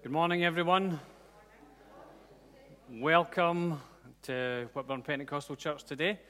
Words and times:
Good 0.00 0.12
morning, 0.12 0.44
everyone. 0.44 1.00
Welcome 2.88 3.80
to 4.22 4.68
Whitburn 4.72 5.02
Pentecostal 5.02 5.56
Church 5.56 5.82
today. 5.82 6.20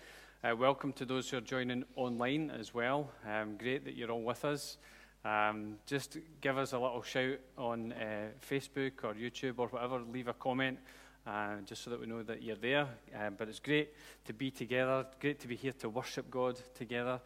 Uh, 0.43 0.57
welcome 0.57 0.91
to 0.95 1.05
those 1.05 1.29
who 1.29 1.37
are 1.37 1.43
joining 1.43 1.85
online 1.95 2.51
as 2.51 2.73
well. 2.73 3.11
Um, 3.29 3.59
great 3.59 3.85
that 3.85 3.95
you're 3.95 4.11
all 4.11 4.23
with 4.23 4.47
us. 4.47 4.79
Um, 5.23 5.77
just 5.85 6.17
give 6.41 6.57
us 6.57 6.73
a 6.73 6.79
little 6.79 7.03
shout 7.03 7.41
on 7.59 7.93
uh, 7.93 8.29
Facebook 8.41 9.05
or 9.05 9.13
YouTube 9.13 9.59
or 9.59 9.69
whatever. 9.69 10.01
Leave 10.01 10.29
a 10.29 10.35
comment 10.35 10.79
uh, 11.27 11.57
just 11.67 11.85
so 11.85 11.91
that 11.91 12.01
we 12.01 12.07
know 12.07 12.23
that 12.23 12.43
you're 12.43 12.57
there. 12.57 12.89
Um, 13.15 13.35
but 13.37 13.49
it's 13.49 13.61
great 13.61 13.91
to 14.25 14.33
be 14.33 14.51
together. 14.51 15.05
Great 15.21 15.41
to 15.41 15.47
be 15.47 15.57
here 15.57 15.75
to 15.81 15.91
worship 15.91 16.31
God 16.31 16.59
together. 16.75 17.21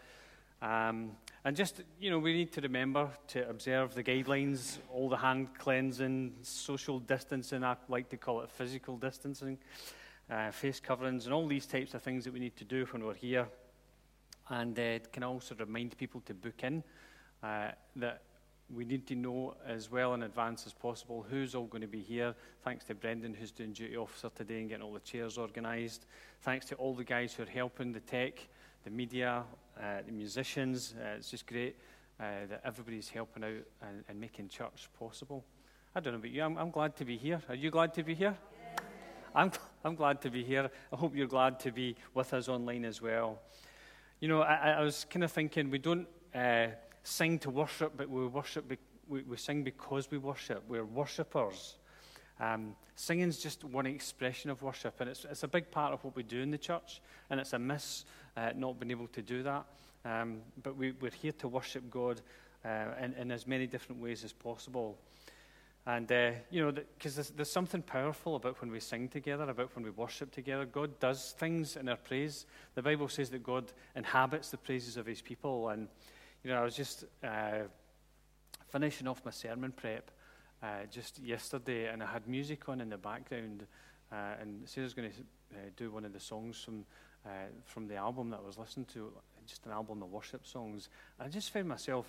Um, 0.62 1.10
and 1.44 1.56
just, 1.56 1.82
you 1.98 2.08
know, 2.10 2.20
we 2.20 2.32
need 2.32 2.52
to 2.52 2.60
remember 2.60 3.10
to 3.28 3.48
observe 3.48 3.96
the 3.96 4.04
guidelines, 4.04 4.78
all 4.92 5.08
the 5.08 5.16
hand 5.16 5.48
cleansing, 5.58 6.34
social 6.42 7.00
distancing, 7.00 7.64
I 7.64 7.74
like 7.88 8.08
to 8.10 8.16
call 8.16 8.42
it 8.42 8.48
physical 8.48 8.96
distancing, 8.96 9.58
uh, 10.30 10.52
face 10.52 10.78
coverings, 10.78 11.24
and 11.24 11.34
all 11.34 11.48
these 11.48 11.66
types 11.66 11.94
of 11.94 12.02
things 12.02 12.22
that 12.24 12.32
we 12.32 12.38
need 12.38 12.56
to 12.58 12.64
do 12.64 12.86
when 12.92 13.04
we're 13.04 13.14
here. 13.14 13.48
And 14.50 14.78
uh, 14.78 15.00
can 15.12 15.24
also 15.24 15.56
remind 15.56 15.98
people 15.98 16.20
to 16.26 16.34
book 16.34 16.62
in 16.62 16.84
uh, 17.42 17.72
that 17.96 18.22
we 18.72 18.84
need 18.84 19.06
to 19.08 19.16
know 19.16 19.56
as 19.66 19.90
well 19.90 20.14
in 20.14 20.22
advance 20.22 20.64
as 20.64 20.72
possible 20.72 21.26
who's 21.28 21.56
all 21.56 21.66
going 21.66 21.82
to 21.82 21.88
be 21.88 22.00
here. 22.00 22.36
Thanks 22.62 22.84
to 22.84 22.94
Brendan, 22.94 23.34
who's 23.34 23.50
doing 23.50 23.72
duty 23.72 23.96
officer 23.96 24.30
today 24.34 24.60
and 24.60 24.68
getting 24.68 24.84
all 24.84 24.92
the 24.92 25.00
chairs 25.00 25.38
organised. 25.38 26.06
Thanks 26.42 26.66
to 26.66 26.76
all 26.76 26.94
the 26.94 27.04
guys 27.04 27.34
who 27.34 27.42
are 27.42 27.46
helping 27.46 27.92
the 27.92 28.00
tech, 28.00 28.46
the 28.84 28.90
media, 28.90 29.44
uh, 29.78 29.82
the 30.04 30.12
musicians. 30.12 30.94
Uh, 30.98 31.16
it's 31.16 31.30
just 31.30 31.46
great 31.46 31.76
uh, 32.20 32.46
that 32.48 32.60
everybody's 32.64 33.08
helping 33.08 33.44
out 33.44 33.64
and, 33.82 34.04
and, 34.08 34.20
making 34.20 34.48
church 34.48 34.88
possible. 34.98 35.44
I 35.94 36.00
don't 36.00 36.14
know 36.14 36.18
about 36.18 36.30
you, 36.30 36.42
I'm, 36.42 36.56
I'm, 36.56 36.70
glad 36.70 36.96
to 36.96 37.04
be 37.04 37.16
here. 37.16 37.40
Are 37.48 37.54
you 37.54 37.70
glad 37.70 37.94
to 37.94 38.02
be 38.02 38.14
here? 38.14 38.36
I'm, 39.34 39.50
I'm 39.84 39.94
glad 39.94 40.20
to 40.22 40.30
be 40.30 40.44
here. 40.44 40.70
I 40.92 40.96
hope 40.96 41.14
you're 41.14 41.26
glad 41.26 41.60
to 41.60 41.72
be 41.72 41.96
with 42.14 42.34
us 42.34 42.48
online 42.48 42.84
as 42.84 43.00
well. 43.00 43.40
You 44.20 44.28
know, 44.28 44.42
I, 44.42 44.72
I 44.72 44.82
was 44.82 45.06
kind 45.08 45.24
of 45.24 45.32
thinking 45.32 45.70
we 45.70 45.78
don't 45.78 46.06
uh, 46.34 46.68
sing 47.02 47.38
to 47.40 47.50
worship, 47.50 47.94
but 47.96 48.08
we 48.08 48.26
worship. 48.26 48.68
Be, 48.68 48.78
we, 49.08 49.22
we 49.22 49.36
sing 49.36 49.64
because 49.64 50.10
we 50.10 50.18
worship. 50.18 50.62
We're 50.68 50.84
worshippers. 50.84 51.76
Um, 52.38 52.76
Singing 52.94 53.28
is 53.28 53.38
just 53.38 53.64
one 53.64 53.86
expression 53.86 54.50
of 54.50 54.62
worship, 54.62 55.00
and 55.00 55.08
it's, 55.08 55.24
it's 55.24 55.42
a 55.42 55.48
big 55.48 55.70
part 55.70 55.92
of 55.92 56.04
what 56.04 56.14
we 56.14 56.22
do 56.22 56.40
in 56.40 56.50
the 56.50 56.58
church, 56.58 57.00
and 57.30 57.40
it's 57.40 57.52
a 57.52 57.58
miss 57.58 58.04
uh, 58.36 58.50
not 58.56 58.78
being 58.78 58.90
able 58.90 59.08
to 59.08 59.22
do 59.22 59.42
that. 59.42 59.64
Um, 60.04 60.38
but 60.62 60.76
we, 60.76 60.92
we're 60.92 61.10
here 61.10 61.32
to 61.32 61.48
worship 61.48 61.90
God 61.90 62.20
uh, 62.64 62.86
in, 63.00 63.14
in, 63.14 63.30
as 63.30 63.46
many 63.46 63.66
different 63.66 64.02
ways 64.02 64.24
as 64.24 64.32
possible. 64.32 64.98
And, 65.86 66.10
uh, 66.12 66.30
you 66.50 66.64
know, 66.64 66.70
because 66.70 67.16
there's, 67.16 67.30
there's, 67.30 67.50
something 67.50 67.82
powerful 67.82 68.36
about 68.36 68.60
when 68.60 68.70
we 68.70 68.78
sing 68.78 69.08
together, 69.08 69.44
about 69.44 69.74
when 69.74 69.84
we 69.84 69.90
worship 69.90 70.30
together. 70.30 70.64
God 70.64 70.98
does 71.00 71.34
things 71.38 71.76
in 71.76 71.88
our 71.88 71.96
praise. 71.96 72.46
The 72.74 72.82
Bible 72.82 73.08
says 73.08 73.30
that 73.30 73.42
God 73.42 73.72
inhabits 73.96 74.50
the 74.50 74.58
praises 74.58 74.96
of 74.96 75.06
his 75.06 75.20
people. 75.20 75.70
And, 75.70 75.88
you 76.44 76.50
know, 76.50 76.60
I 76.60 76.64
was 76.64 76.76
just 76.76 77.04
uh, 77.24 77.62
finishing 78.70 79.08
off 79.08 79.24
my 79.24 79.32
sermon 79.32 79.72
prep 79.72 80.10
uh, 80.62 80.86
just 80.90 81.18
yesterday, 81.18 81.88
and 81.88 82.02
I 82.02 82.06
had 82.06 82.28
music 82.28 82.68
on 82.68 82.80
in 82.80 82.88
the 82.88 82.98
background. 82.98 83.66
Uh, 84.12 84.40
and 84.40 84.68
Sarah's 84.68 84.94
going 84.94 85.10
to 85.10 85.16
uh, 85.54 85.58
do 85.76 85.90
one 85.90 86.04
of 86.04 86.12
the 86.12 86.20
songs 86.20 86.62
from 86.62 86.84
uh, 87.26 87.30
from 87.64 87.88
the 87.88 87.96
album 87.96 88.30
that 88.30 88.40
I 88.42 88.46
was 88.46 88.58
listening 88.58 88.86
to, 88.94 89.12
just 89.46 89.66
an 89.66 89.72
album 89.72 90.02
of 90.02 90.10
worship 90.10 90.46
songs. 90.46 90.88
I 91.18 91.28
just 91.28 91.52
found 91.52 91.68
myself 91.68 92.06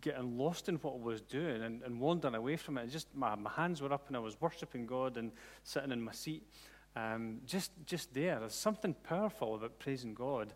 getting 0.00 0.38
lost 0.38 0.68
in 0.68 0.76
what 0.76 0.94
I 0.94 0.98
was 0.98 1.20
doing 1.20 1.62
and, 1.62 1.82
and 1.82 2.00
wandering 2.00 2.34
away 2.34 2.56
from 2.56 2.78
it. 2.78 2.88
Just 2.88 3.08
my, 3.14 3.34
my 3.34 3.50
hands 3.50 3.82
were 3.82 3.92
up 3.92 4.06
and 4.08 4.16
I 4.16 4.20
was 4.20 4.40
worshiping 4.40 4.86
God 4.86 5.16
and 5.16 5.32
sitting 5.64 5.92
in 5.92 6.00
my 6.00 6.12
seat. 6.12 6.42
Um, 6.96 7.38
just, 7.46 7.70
just 7.86 8.12
there. 8.14 8.38
There's 8.40 8.54
something 8.54 8.94
powerful 8.94 9.54
about 9.54 9.78
praising 9.78 10.14
God. 10.14 10.52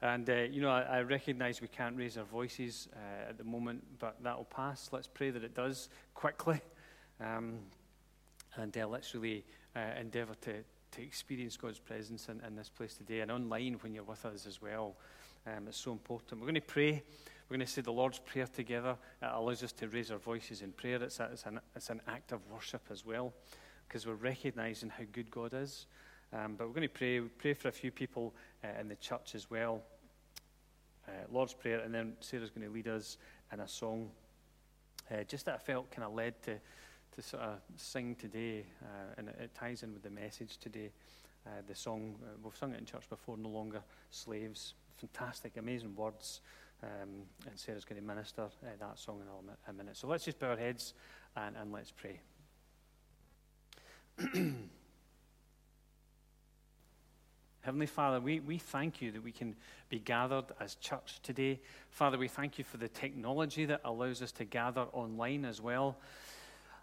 And, 0.00 0.28
uh, 0.28 0.34
you 0.34 0.60
know, 0.60 0.70
I, 0.70 0.82
I, 0.82 1.02
recognize 1.02 1.60
we 1.60 1.68
can't 1.68 1.96
raise 1.96 2.18
our 2.18 2.24
voices 2.24 2.88
uh, 2.94 3.30
at 3.30 3.38
the 3.38 3.44
moment, 3.44 3.82
but 3.98 4.16
that'll 4.22 4.44
pass. 4.44 4.90
Let's 4.92 5.06
pray 5.06 5.30
that 5.30 5.42
it 5.42 5.54
does 5.54 5.88
quickly. 6.14 6.60
Um, 7.18 7.60
and 8.56 8.76
uh, 8.76 8.86
let's 8.86 9.14
really 9.14 9.42
uh, 9.74 9.98
endeavor 9.98 10.34
to, 10.42 10.52
to 10.96 11.02
experience 11.02 11.58
God's 11.58 11.78
presence 11.78 12.28
in, 12.30 12.40
in, 12.46 12.56
this 12.56 12.70
place 12.70 12.94
today 12.94 13.20
and 13.20 13.30
online 13.30 13.74
when 13.82 13.94
you're 13.94 14.02
with 14.02 14.24
us 14.24 14.46
as 14.46 14.62
well. 14.62 14.94
Um, 15.46 15.68
it's 15.68 15.76
so 15.76 15.92
important. 15.92 16.40
We're 16.40 16.46
going 16.46 16.54
to 16.54 16.60
pray. 16.62 17.02
We're 17.48 17.56
going 17.58 17.66
to 17.66 17.70
say 17.70 17.82
the 17.82 17.92
Lord's 17.92 18.18
Prayer 18.18 18.46
together. 18.46 18.96
It 19.20 19.28
allows 19.30 19.62
us 19.62 19.72
to 19.72 19.88
raise 19.88 20.10
our 20.10 20.16
voices 20.16 20.62
in 20.62 20.72
prayer. 20.72 21.02
It's, 21.02 21.20
a, 21.20 21.28
it's, 21.30 21.44
an, 21.44 21.60
it's 21.74 21.90
an 21.90 22.00
act 22.08 22.32
of 22.32 22.40
worship 22.50 22.80
as 22.90 23.04
well 23.04 23.34
because 23.86 24.06
we're 24.06 24.14
recognizing 24.14 24.88
how 24.88 25.04
good 25.12 25.30
God 25.30 25.52
is. 25.52 25.84
Um, 26.32 26.54
but 26.56 26.66
we're 26.66 26.74
going 26.74 26.88
to 26.88 26.94
pray. 26.94 27.20
We 27.20 27.28
pray 27.28 27.52
for 27.52 27.68
a 27.68 27.72
few 27.72 27.90
people 27.90 28.34
uh, 28.64 28.80
in 28.80 28.88
the 28.88 28.96
church 28.96 29.34
as 29.34 29.50
well. 29.50 29.82
Uh, 31.06 31.10
Lord's 31.30 31.52
Prayer, 31.52 31.80
and 31.80 31.94
then 31.94 32.14
Sarah's 32.20 32.50
going 32.50 32.66
to 32.66 32.72
lead 32.72 32.88
us 32.88 33.18
in 33.52 33.60
a 33.60 33.68
song. 33.68 34.08
Uh, 35.10 35.24
just 35.24 35.44
that 35.44 35.56
I 35.56 35.58
felt 35.58 35.90
kind 35.90 36.04
of 36.04 36.14
led 36.14 36.42
to 36.44 36.58
to 37.16 37.22
sort 37.22 37.42
of 37.42 37.58
sing 37.76 38.14
today, 38.14 38.66
uh, 38.82 39.14
and 39.16 39.28
it, 39.28 39.36
it, 39.40 39.54
ties 39.54 39.82
in 39.82 39.94
with 39.94 40.02
the 40.02 40.10
message 40.10 40.58
today. 40.58 40.90
Uh, 41.46 41.50
the 41.66 41.74
song, 41.74 42.14
uh, 42.22 42.26
we've 42.42 42.54
sung 42.56 42.72
it 42.72 42.78
in 42.78 42.84
church 42.84 43.08
before, 43.08 43.38
No 43.38 43.48
Longer 43.48 43.80
Slaves. 44.10 44.74
Fantastic, 44.98 45.56
amazing 45.56 45.96
words. 45.96 46.42
Um, 46.82 47.22
and 47.48 47.58
Sarah's 47.58 47.86
going 47.86 47.98
to 47.98 48.06
minister 48.06 48.42
uh, 48.42 48.66
that 48.78 48.98
song 48.98 49.22
in 49.22 49.28
a 49.66 49.72
minute. 49.72 49.96
So 49.96 50.08
let's 50.08 50.26
just 50.26 50.38
bow 50.38 50.50
our 50.50 50.58
heads 50.58 50.92
and, 51.34 51.56
and 51.56 51.72
let's 51.72 51.90
pray. 51.90 52.20
Heavenly 57.62 57.86
Father, 57.86 58.20
we, 58.20 58.40
we 58.40 58.58
thank 58.58 59.00
you 59.00 59.10
that 59.12 59.24
we 59.24 59.32
can 59.32 59.56
be 59.88 60.00
gathered 60.00 60.44
as 60.60 60.74
church 60.74 61.20
today. 61.22 61.60
Father, 61.88 62.18
we 62.18 62.28
thank 62.28 62.58
you 62.58 62.64
for 62.64 62.76
the 62.76 62.88
technology 62.88 63.64
that 63.64 63.80
allows 63.84 64.20
us 64.20 64.32
to 64.32 64.44
gather 64.44 64.82
online 64.92 65.46
as 65.46 65.62
well 65.62 65.96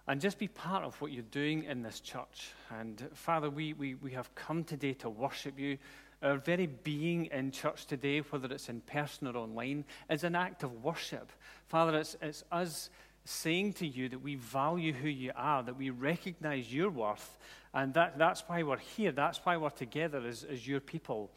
and 0.08 0.20
just 0.20 0.38
be 0.38 0.48
part 0.48 0.84
of 0.84 1.00
what 1.02 1.12
you're 1.12 1.24
doing 1.24 1.64
in 1.64 1.82
this 1.82 2.00
church. 2.00 2.52
And 2.70 3.08
Father, 3.14 3.50
we, 3.50 3.74
we, 3.74 3.96
we 3.96 4.12
have 4.12 4.34
come 4.36 4.64
today 4.64 4.94
to 4.96 5.10
worship 5.10 5.58
you. 5.58 5.78
Our 6.22 6.38
very 6.38 6.68
being 6.68 7.26
in 7.28 7.52
church 7.52 7.86
today, 7.86 8.20
whether 8.20 8.54
it's 8.54 8.70
in 8.70 8.82
person 8.82 9.28
or 9.28 9.38
online, 9.38 9.86
is 10.10 10.24
an 10.24 10.36
act 10.36 10.64
of 10.64 10.84
worship. 10.84 11.32
Father, 11.68 12.00
it's, 12.00 12.16
it's 12.22 12.44
us 12.52 12.90
saying 13.26 13.74
to 13.74 13.88
you 13.88 14.10
that 14.10 14.22
we 14.22 14.36
value 14.36 14.94
who 14.94 15.08
you 15.08 15.32
are, 15.36 15.64
that 15.64 15.78
we 15.78 15.90
recognize 15.90 16.74
your 16.74 16.90
worth, 16.90 17.38
and 17.74 17.94
that, 17.94 18.18
that's 18.18 18.44
why 18.48 18.64
we're 18.64 18.78
here. 18.78 19.12
That's 19.12 19.40
why 19.44 19.58
we're 19.58 19.70
together 19.70 20.26
as, 20.28 20.44
as 20.44 20.68
your 20.68 20.80
people. 20.80 21.32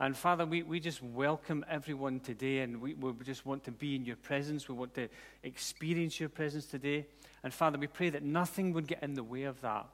And 0.00 0.16
Father, 0.16 0.44
we, 0.44 0.62
we 0.62 0.80
just 0.80 1.02
welcome 1.02 1.64
everyone 1.70 2.20
today, 2.20 2.58
and 2.60 2.80
we, 2.80 2.94
we 2.94 3.12
just 3.24 3.46
want 3.46 3.64
to 3.64 3.70
be 3.72 3.96
in 3.96 4.04
your 4.04 4.16
presence. 4.16 4.68
We 4.68 4.74
want 4.74 4.94
to 4.94 5.08
experience 5.42 6.20
your 6.20 6.28
presence 6.28 6.66
today. 6.66 7.06
And 7.46 7.54
Father, 7.54 7.78
we 7.78 7.86
pray 7.86 8.10
that 8.10 8.24
nothing 8.24 8.72
would 8.72 8.88
get 8.88 9.04
in 9.04 9.14
the 9.14 9.22
way 9.22 9.44
of 9.44 9.60
that. 9.60 9.86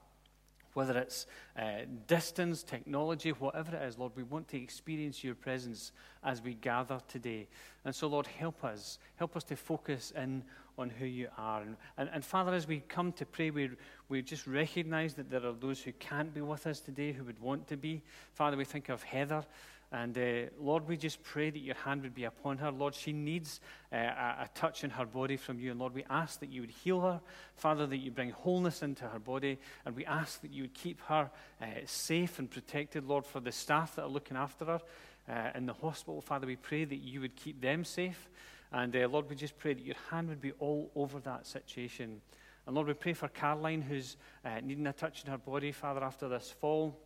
Whether 0.73 0.97
it's 0.97 1.27
uh, 1.55 1.81
distance, 2.07 2.63
technology, 2.63 3.29
whatever 3.29 3.77
it 3.77 3.83
is, 3.83 3.99
Lord, 3.99 4.13
we 4.17 4.23
want 4.23 4.49
to 4.49 4.57
experience 4.57 5.23
your 5.23 5.35
presence 5.35 5.93
as 6.25 6.41
we 6.41 6.55
gather 6.55 6.99
today. 7.09 7.49
And 7.85 7.95
so, 7.95 8.07
Lord, 8.07 8.27
help 8.27 8.65
us. 8.65 8.99
Help 9.17 9.37
us 9.37 9.45
to 9.45 9.57
focus 9.57 10.15
in 10.17 10.45
on 10.79 10.89
who 10.89 11.05
you 11.05 11.29
are. 11.37 11.61
And, 11.61 11.77
and, 11.99 12.09
and, 12.15 12.25
Father, 12.25 12.55
as 12.55 12.67
we 12.67 12.81
come 12.89 13.13
to 13.13 13.27
pray, 13.27 13.51
we, 13.51 13.69
we 14.09 14.23
just 14.23 14.47
recognize 14.47 15.13
that 15.17 15.29
there 15.29 15.45
are 15.45 15.53
those 15.53 15.83
who 15.83 15.93
can't 15.93 16.33
be 16.33 16.41
with 16.41 16.67
us 16.67 16.81
today 16.81 17.13
who 17.13 17.25
would 17.25 17.39
want 17.39 17.69
to 17.69 17.77
be. 17.77 18.01
Father, 18.33 18.57
we 18.57 18.65
think 18.65 18.89
of 18.89 19.03
Heather. 19.03 19.45
And 19.93 20.17
uh, 20.17 20.51
Lord, 20.59 20.89
we 20.89 20.97
just 20.97 21.23
pray 21.23 21.51
that 21.51 21.59
your 21.59 21.75
hand 21.75 22.03
would 22.03 22.15
be 22.15 22.25
upon 22.25 22.57
her. 22.59 22.71
Lord, 22.71 22.95
she 22.95 23.13
needs 23.13 23.61
uh, 23.93 23.97
a, 23.97 24.37
a, 24.45 24.49
touch 24.55 24.85
in 24.85 24.91
her 24.91 25.05
body 25.05 25.37
from 25.37 25.61
you. 25.61 25.71
And 25.71 25.79
Lord, 25.79 25.95
we 25.95 26.03
ask 26.09 26.41
that 26.41 26.49
you 26.49 26.63
would 26.63 26.71
heal 26.71 27.03
her. 27.03 27.21
Father, 27.57 27.87
that 27.87 27.99
you 27.99 28.11
bring 28.11 28.31
wholeness 28.31 28.83
into 28.83 29.05
her 29.05 29.19
body. 29.19 29.59
And 29.85 29.95
we 29.95 30.07
ask 30.07 30.41
that 30.41 30.51
you 30.51 30.63
would 30.63 30.73
keep 30.73 31.03
her 31.03 31.31
uh, 31.61 31.67
safe 31.85 32.39
and 32.39 32.51
protected, 32.51 33.05
Lord, 33.05 33.27
for 33.27 33.41
the 33.41 33.53
staff 33.53 33.97
that 33.97 34.05
are 34.05 34.09
looking 34.09 34.39
after 34.39 34.65
her 34.65 34.81
uh, 35.29 35.51
in 35.55 35.67
the 35.67 35.75
hospital. 35.75 36.23
Father, 36.23 36.47
we 36.47 36.57
pray 36.57 36.87
that 36.87 36.97
you 36.97 37.21
would 37.21 37.37
keep 37.37 37.61
them 37.61 37.85
safe. 37.85 38.31
And 38.73 38.97
uh, 38.97 39.07
Lord, 39.09 39.29
we 39.29 39.37
just 39.37 39.59
pray 39.59 39.75
that 39.75 39.85
your 39.85 39.97
hand 40.11 40.31
would 40.31 40.41
be 40.41 40.53
all 40.53 40.91
over 40.97 41.21
that 41.21 41.47
situation. 41.47 42.23
And 42.67 42.75
Lord, 42.75 42.89
we 42.89 42.95
pray 42.95 43.13
for 43.13 43.29
Caroline, 43.29 43.83
who's 43.83 44.17
uh, 44.43 44.61
needing 44.63 44.87
a 44.87 44.93
touch 44.95 45.23
in 45.25 45.31
her 45.31 45.39
body, 45.39 45.71
Father, 45.71 46.03
after 46.03 46.29
this 46.29 46.51
fall. 46.51 46.99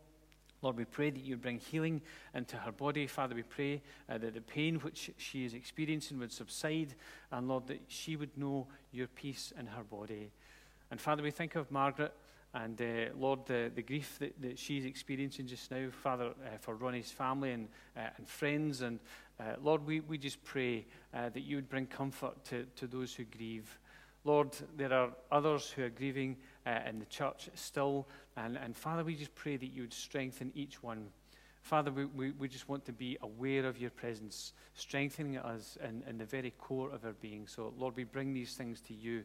Lord, 0.62 0.76
we 0.76 0.84
pray 0.84 1.10
that 1.10 1.24
you 1.24 1.36
bring 1.36 1.58
healing 1.58 2.00
into 2.34 2.56
her 2.56 2.72
body. 2.72 3.06
Father, 3.06 3.34
we 3.34 3.42
pray 3.42 3.82
uh, 4.08 4.18
that 4.18 4.34
the 4.34 4.40
pain 4.40 4.76
which 4.76 5.10
she 5.18 5.44
is 5.44 5.54
experiencing 5.54 6.18
would 6.18 6.32
subside, 6.32 6.94
and 7.30 7.48
Lord, 7.48 7.66
that 7.66 7.82
she 7.88 8.16
would 8.16 8.36
know 8.36 8.66
your 8.92 9.06
peace 9.06 9.52
in 9.58 9.66
her 9.66 9.84
body. 9.84 10.30
And 10.90 11.00
Father, 11.00 11.22
we 11.22 11.30
think 11.30 11.56
of 11.56 11.70
Margaret. 11.70 12.12
And 12.54 12.80
uh, 12.80 13.12
Lord, 13.18 13.40
the, 13.44 13.70
the 13.74 13.82
grief 13.82 14.16
that, 14.18 14.40
that 14.40 14.58
she's 14.58 14.86
experiencing 14.86 15.46
just 15.46 15.70
now, 15.70 15.88
Father, 15.90 16.28
uh, 16.28 16.56
for 16.58 16.74
Ronnie's 16.74 17.10
family 17.10 17.52
and, 17.52 17.68
uh, 17.94 18.08
and 18.16 18.26
friends. 18.26 18.80
And 18.80 18.98
uh, 19.38 19.56
Lord, 19.62 19.86
we, 19.86 20.00
we 20.00 20.16
just 20.16 20.42
pray 20.42 20.86
uh, 21.12 21.28
that 21.28 21.42
you 21.42 21.56
would 21.56 21.68
bring 21.68 21.86
comfort 21.86 22.42
to, 22.46 22.64
to 22.76 22.86
those 22.86 23.12
who 23.12 23.24
grieve. 23.24 23.78
Lord, 24.24 24.56
there 24.76 24.92
are 24.92 25.10
others 25.30 25.70
who 25.70 25.84
are 25.84 25.90
grieving 25.90 26.36
uh, 26.66 26.78
in 26.88 26.98
the 26.98 27.04
church 27.04 27.50
still. 27.54 28.08
And, 28.36 28.56
and 28.56 28.76
Father, 28.76 29.02
we 29.02 29.14
just 29.14 29.34
pray 29.34 29.56
that 29.56 29.66
you 29.66 29.82
would 29.82 29.94
strengthen 29.94 30.52
each 30.54 30.82
one. 30.82 31.08
Father, 31.62 31.90
we, 31.90 32.04
we, 32.04 32.30
we 32.32 32.48
just 32.48 32.68
want 32.68 32.84
to 32.84 32.92
be 32.92 33.16
aware 33.22 33.66
of 33.66 33.78
your 33.78 33.90
presence, 33.90 34.52
strengthening 34.74 35.38
us 35.38 35.76
in, 35.82 36.02
in 36.08 36.18
the 36.18 36.24
very 36.24 36.52
core 36.58 36.90
of 36.92 37.04
our 37.04 37.14
being. 37.14 37.46
So, 37.46 37.72
Lord, 37.76 37.96
we 37.96 38.04
bring 38.04 38.34
these 38.34 38.54
things 38.54 38.80
to 38.82 38.94
you. 38.94 39.24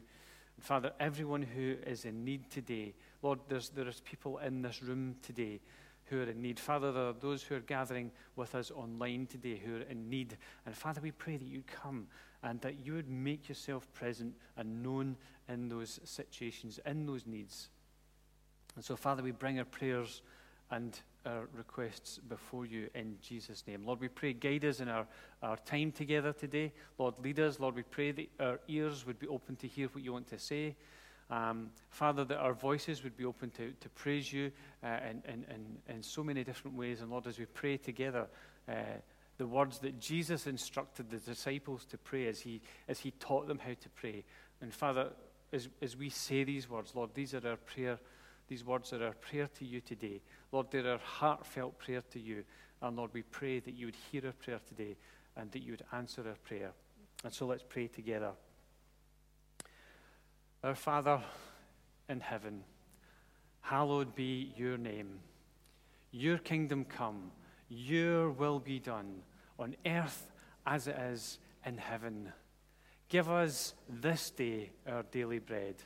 And 0.56 0.64
Father, 0.64 0.92
everyone 0.98 1.42
who 1.42 1.76
is 1.86 2.04
in 2.04 2.24
need 2.24 2.50
today, 2.50 2.94
Lord, 3.22 3.38
there's, 3.48 3.68
there's 3.68 4.00
people 4.00 4.38
in 4.38 4.62
this 4.62 4.82
room 4.82 5.16
today 5.22 5.60
who 6.06 6.20
are 6.20 6.30
in 6.30 6.42
need. 6.42 6.58
Father, 6.58 6.90
there 6.90 7.04
are 7.04 7.12
those 7.12 7.42
who 7.42 7.54
are 7.54 7.60
gathering 7.60 8.10
with 8.34 8.54
us 8.54 8.70
online 8.70 9.26
today 9.26 9.60
who 9.64 9.76
are 9.76 9.82
in 9.82 10.10
need. 10.10 10.36
And 10.66 10.74
Father, 10.74 11.00
we 11.00 11.10
pray 11.10 11.36
that 11.36 11.46
you 11.46 11.62
come 11.66 12.06
and 12.42 12.60
that 12.62 12.84
you 12.84 12.94
would 12.94 13.08
make 13.08 13.48
yourself 13.48 13.86
present 13.92 14.34
and 14.56 14.82
known 14.82 15.16
in 15.48 15.68
those 15.68 16.00
situations, 16.04 16.80
in 16.84 17.06
those 17.06 17.26
needs. 17.26 17.68
And 18.76 18.84
so, 18.84 18.96
Father, 18.96 19.22
we 19.22 19.32
bring 19.32 19.58
our 19.58 19.64
prayers 19.64 20.22
and 20.70 20.98
our 21.26 21.48
requests 21.54 22.18
before 22.18 22.66
you 22.66 22.88
in 22.94 23.16
Jesus' 23.20 23.64
name. 23.66 23.84
Lord, 23.84 24.00
we 24.00 24.08
pray, 24.08 24.32
guide 24.32 24.64
us 24.64 24.80
in 24.80 24.88
our, 24.88 25.06
our 25.42 25.56
time 25.58 25.92
together 25.92 26.32
today. 26.32 26.72
Lord, 26.98 27.14
lead 27.22 27.38
us. 27.38 27.60
Lord, 27.60 27.76
we 27.76 27.82
pray 27.82 28.12
that 28.12 28.28
our 28.40 28.60
ears 28.68 29.06
would 29.06 29.18
be 29.18 29.28
open 29.28 29.56
to 29.56 29.68
hear 29.68 29.88
what 29.88 30.02
you 30.02 30.12
want 30.12 30.28
to 30.28 30.38
say. 30.38 30.74
Um, 31.30 31.70
Father, 31.90 32.24
that 32.24 32.38
our 32.38 32.54
voices 32.54 33.04
would 33.04 33.16
be 33.16 33.24
open 33.24 33.50
to, 33.50 33.72
to 33.72 33.88
praise 33.90 34.32
you 34.32 34.50
uh, 34.82 34.98
in, 35.08 35.22
in, 35.32 35.44
in, 35.48 35.94
in, 35.94 36.02
so 36.02 36.22
many 36.22 36.44
different 36.44 36.76
ways. 36.76 37.00
And 37.00 37.10
Lord, 37.10 37.26
as 37.26 37.38
we 37.38 37.46
pray 37.46 37.76
together, 37.76 38.26
uh, 38.68 38.74
the 39.38 39.46
words 39.46 39.78
that 39.78 39.98
Jesus 39.98 40.46
instructed 40.46 41.10
the 41.10 41.18
disciples 41.18 41.84
to 41.86 41.96
pray 41.96 42.26
as 42.26 42.40
he, 42.40 42.60
as 42.88 42.98
he 42.98 43.12
taught 43.12 43.48
them 43.48 43.58
how 43.58 43.72
to 43.72 43.88
pray. 43.94 44.24
And 44.60 44.74
Father, 44.74 45.10
as, 45.52 45.68
as 45.80 45.96
we 45.96 46.10
say 46.10 46.44
these 46.44 46.68
words, 46.68 46.94
Lord, 46.94 47.10
these 47.14 47.34
are 47.34 47.46
our 47.46 47.56
prayer 47.56 47.98
these 48.52 48.66
words 48.66 48.92
are 48.92 49.02
our 49.02 49.14
prayer 49.14 49.48
to 49.58 49.64
you 49.64 49.80
today. 49.80 50.20
Lord, 50.52 50.66
they're 50.70 50.86
our 50.86 50.98
heartfelt 50.98 51.78
prayer 51.78 52.02
to 52.10 52.20
you. 52.20 52.44
And 52.82 52.98
Lord, 52.98 53.08
we 53.14 53.22
pray 53.22 53.60
that 53.60 53.74
you 53.74 53.86
would 53.86 53.96
hear 54.10 54.26
our 54.26 54.32
prayer 54.32 54.60
today 54.68 54.94
and 55.38 55.50
that 55.52 55.62
you 55.62 55.70
would 55.70 55.84
answer 55.90 56.22
our 56.28 56.34
prayer. 56.34 56.72
And 57.24 57.32
so 57.32 57.46
let's 57.46 57.64
pray 57.66 57.86
together. 57.86 58.32
Our 60.62 60.74
Father 60.74 61.22
in 62.10 62.20
heaven, 62.20 62.64
hallowed 63.62 64.14
be 64.14 64.52
your 64.54 64.76
name. 64.76 65.20
Your 66.10 66.36
kingdom 66.36 66.84
come, 66.84 67.30
your 67.70 68.30
will 68.32 68.58
be 68.58 68.78
done 68.78 69.22
on 69.58 69.76
earth 69.86 70.30
as 70.66 70.88
it 70.88 70.96
is 70.98 71.38
in 71.64 71.78
heaven. 71.78 72.30
Give 73.08 73.30
us 73.30 73.72
this 73.88 74.28
day 74.28 74.72
our 74.86 75.04
daily 75.04 75.38
bread 75.38 75.76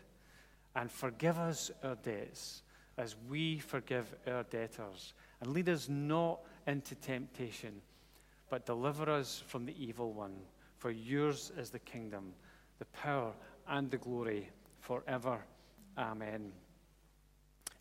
and 0.77 0.93
forgive 0.93 1.39
us 1.39 1.71
our 1.83 1.97
debts 1.97 2.63
as 2.99 3.17
we 3.29 3.59
forgive 3.59 4.15
our 4.27 4.45
debtors. 4.45 5.15
And 5.41 5.53
lead 5.53 5.69
us 5.69 5.89
not 5.89 6.41
into 6.67 6.95
temptation, 6.95 7.81
but 8.51 8.67
deliver 8.67 9.11
us 9.11 9.43
from 9.47 9.65
the 9.65 9.75
evil 9.83 10.13
one. 10.13 10.37
For 10.79 10.91
yours 10.91 11.51
is 11.59 11.71
the 11.71 11.79
kingdom, 11.79 12.33
the 12.79 12.85
power, 12.87 13.33
and 13.67 13.91
the 13.91 13.97
glory 13.97 14.51
forever. 14.81 15.39
Amen. 15.99 16.53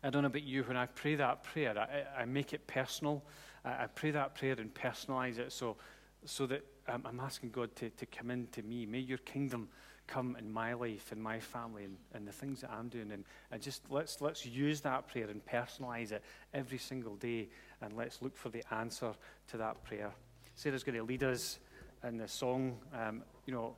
I 0.02 0.10
don't 0.10 0.22
know 0.22 0.28
about 0.28 0.42
you, 0.42 0.62
when 0.64 0.76
I 0.76 0.86
pray 0.86 1.16
that 1.16 1.42
prayer, 1.42 1.78
I, 1.78 2.22
I 2.22 2.24
make 2.24 2.52
it 2.52 2.66
personal. 2.66 3.22
I, 3.64 3.84
I, 3.84 3.86
pray 3.86 4.10
that 4.12 4.34
prayer 4.34 4.54
and 4.58 4.72
personalize 4.72 5.38
it 5.38 5.52
so, 5.52 5.76
so 6.24 6.46
that 6.46 6.64
um, 6.88 7.02
I'm 7.04 7.20
asking 7.20 7.50
God 7.50 7.74
to, 7.76 7.90
to 7.90 8.06
come 8.06 8.30
into 8.30 8.62
me. 8.62 8.86
May 8.86 9.00
your 9.00 9.18
kingdom 9.18 9.68
come 10.06 10.36
in 10.38 10.52
my 10.52 10.72
life 10.72 11.12
and 11.12 11.22
my 11.22 11.40
family 11.40 11.84
and, 11.84 11.96
and 12.14 12.26
the 12.26 12.32
things 12.32 12.60
that 12.60 12.70
I'm 12.70 12.88
doing. 12.88 13.12
And, 13.12 13.24
and 13.50 13.60
just 13.60 13.82
let's, 13.90 14.20
let's 14.20 14.46
use 14.46 14.80
that 14.82 15.08
prayer 15.08 15.28
and 15.28 15.44
personalize 15.44 16.12
it 16.12 16.22
every 16.54 16.78
single 16.78 17.16
day. 17.16 17.48
And 17.80 17.96
let's 17.96 18.22
look 18.22 18.36
for 18.36 18.48
the 18.48 18.62
answer 18.72 19.12
to 19.48 19.56
that 19.58 19.82
prayer. 19.84 20.10
Sarah's 20.54 20.84
going 20.84 20.96
to 20.96 21.04
lead 21.04 21.22
us 21.22 21.58
in 22.04 22.16
the 22.16 22.28
song. 22.28 22.78
Um, 22.94 23.22
you 23.46 23.52
know, 23.52 23.76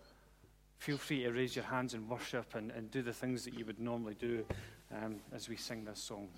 feel 0.79 0.97
free 0.97 1.25
to 1.25 1.31
raise 1.31 1.57
your 1.57 1.65
hands 1.65 1.95
in 1.95 2.09
worship 2.09 2.55
and, 2.55 2.71
and 2.71 2.91
do 2.91 3.03
the 3.03 3.13
things 3.13 3.45
that 3.45 3.55
you 3.55 3.65
would 3.65 3.81
normally 3.81 4.15
do 4.15 4.45
um, 4.95 5.17
as 5.35 5.49
we 5.49 5.57
sing 5.57 5.85
this 5.85 6.01
song. 6.01 6.29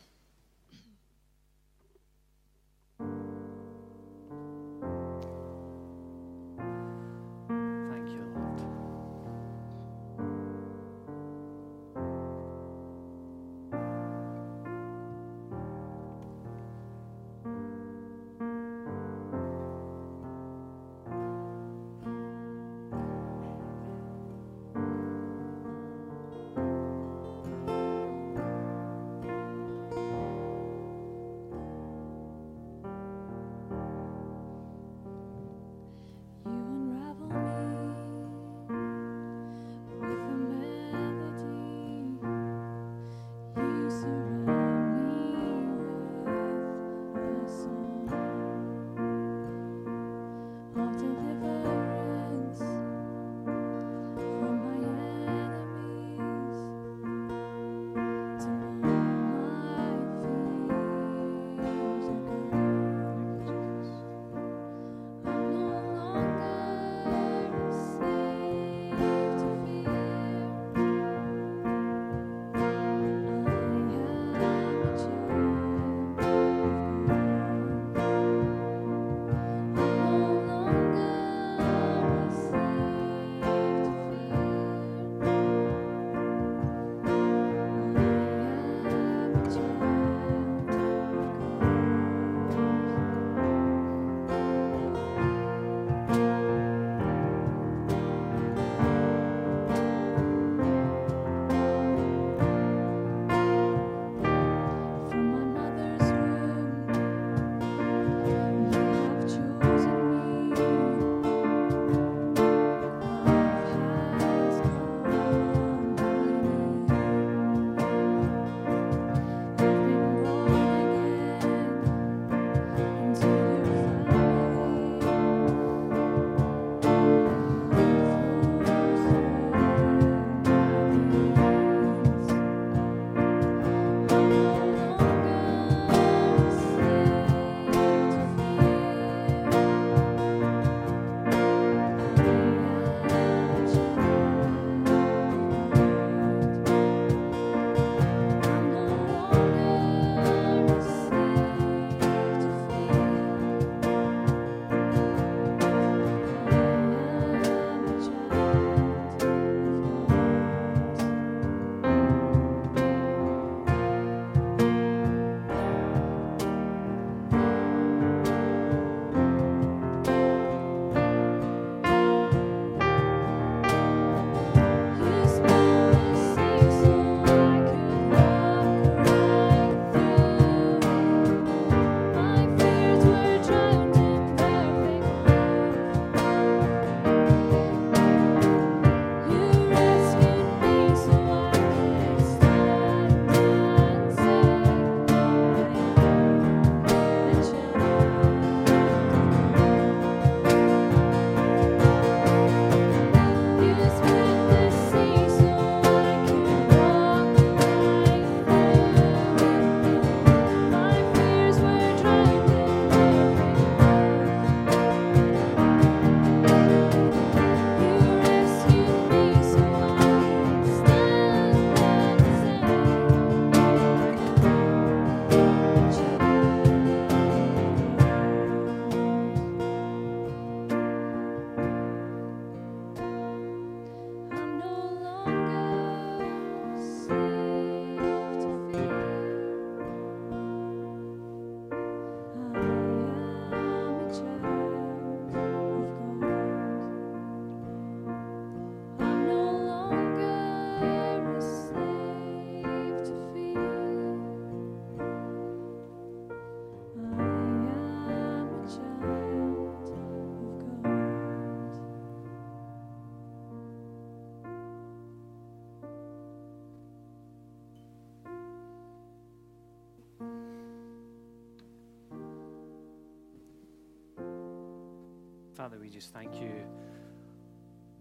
Father, 275.60 275.78
we 275.78 275.90
just 275.90 276.14
thank 276.14 276.40
you 276.40 276.52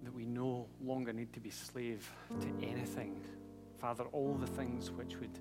that 0.05 0.13
we 0.13 0.25
no 0.25 0.65
longer 0.81 1.11
need 1.11 1.33
to 1.33 1.41
be 1.41 1.49
slave 1.49 2.09
to 2.39 2.47
anything. 2.65 3.19
Father, 3.77 4.05
all 4.13 4.35
the 4.35 4.47
things 4.47 4.91
which 4.91 5.17
would 5.17 5.37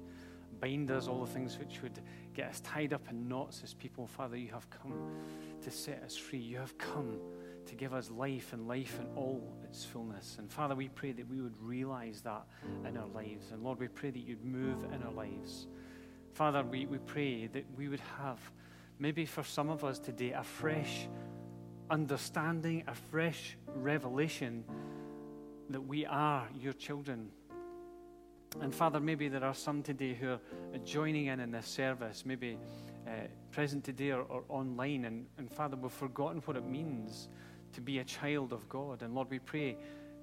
bind 0.59 0.91
us, 0.91 1.07
all 1.07 1.25
the 1.25 1.33
things 1.33 1.61
which 1.61 1.81
would 1.81 2.01
get 2.35 2.49
us 2.49 2.59
tied 2.63 2.93
up 2.93 3.09
in 3.09 3.29
knots 3.29 3.61
as 3.63 3.73
people, 3.73 4.09
Father, 4.09 4.37
you 4.37 4.49
have 4.49 4.69
come 4.69 5.13
to 5.63 5.71
set 5.71 6.03
us 6.03 6.17
free. 6.17 6.41
You 6.41 6.57
have 6.57 6.77
come 6.77 7.21
to 7.67 7.77
give 7.77 7.95
us 7.95 8.11
life 8.11 8.53
and 8.53 8.67
life 8.67 8.99
in 8.99 9.07
all 9.15 9.41
its 9.63 9.85
fullness. 9.85 10.39
And 10.41 10.51
Father, 10.51 10.75
we 10.75 10.89
pray 10.89 11.13
that 11.13 11.31
we 11.31 11.41
would 11.41 11.55
realize 11.63 12.23
that 12.23 12.47
in 12.85 12.97
our 12.97 13.07
lives. 13.15 13.53
And 13.53 13.63
Lord, 13.63 13.79
we 13.79 13.87
pray 13.87 14.11
that 14.11 14.19
you'd 14.19 14.45
move 14.45 14.83
in 14.93 15.05
our 15.05 15.13
lives. 15.13 15.69
Father, 16.33 16.65
we, 16.65 16.85
we 16.87 16.99
pray 16.99 17.47
that 17.47 17.65
we 17.77 17.87
would 17.87 18.03
have, 18.19 18.41
maybe 18.99 19.25
for 19.25 19.45
some 19.45 19.71
of 19.71 19.85
us 19.85 20.01
today, 20.01 20.33
a 20.33 20.43
fresh 20.43 21.07
understanding, 21.91 22.85
a 22.87 22.95
fresh 22.95 23.57
revelation 23.75 24.65
that 25.71 25.81
we 25.81 26.07
are 26.07 26.49
your 26.59 26.73
children. 26.73 27.29
And 28.61 28.75
Father, 28.75 29.01
maybe 29.01 29.29
there 29.29 29.45
are 29.45 29.55
some 29.55 29.83
today 29.83 30.15
who 30.15 30.29
are 30.29 30.41
joining 30.85 31.27
in 31.27 31.41
in 31.41 31.51
this 31.51 31.67
service, 31.67 32.25
maybe 32.25 32.59
uh, 33.07 33.11
present 33.53 33.85
today 33.85 34.13
or, 34.13 34.23
or 34.23 34.45
online. 34.49 35.05
And, 35.05 35.27
and 35.37 35.51
Father, 35.51 35.77
we've 35.77 35.93
forgotten 35.93 36.41
what 36.45 36.57
it 36.57 36.67
means 36.67 37.29
to 37.75 37.81
be 37.81 37.99
a 37.99 38.05
child 38.05 38.53
of 38.53 38.69
God. 38.69 39.03
And 39.03 39.15
Lord, 39.15 39.31
we 39.31 39.39
pray, 39.39 39.77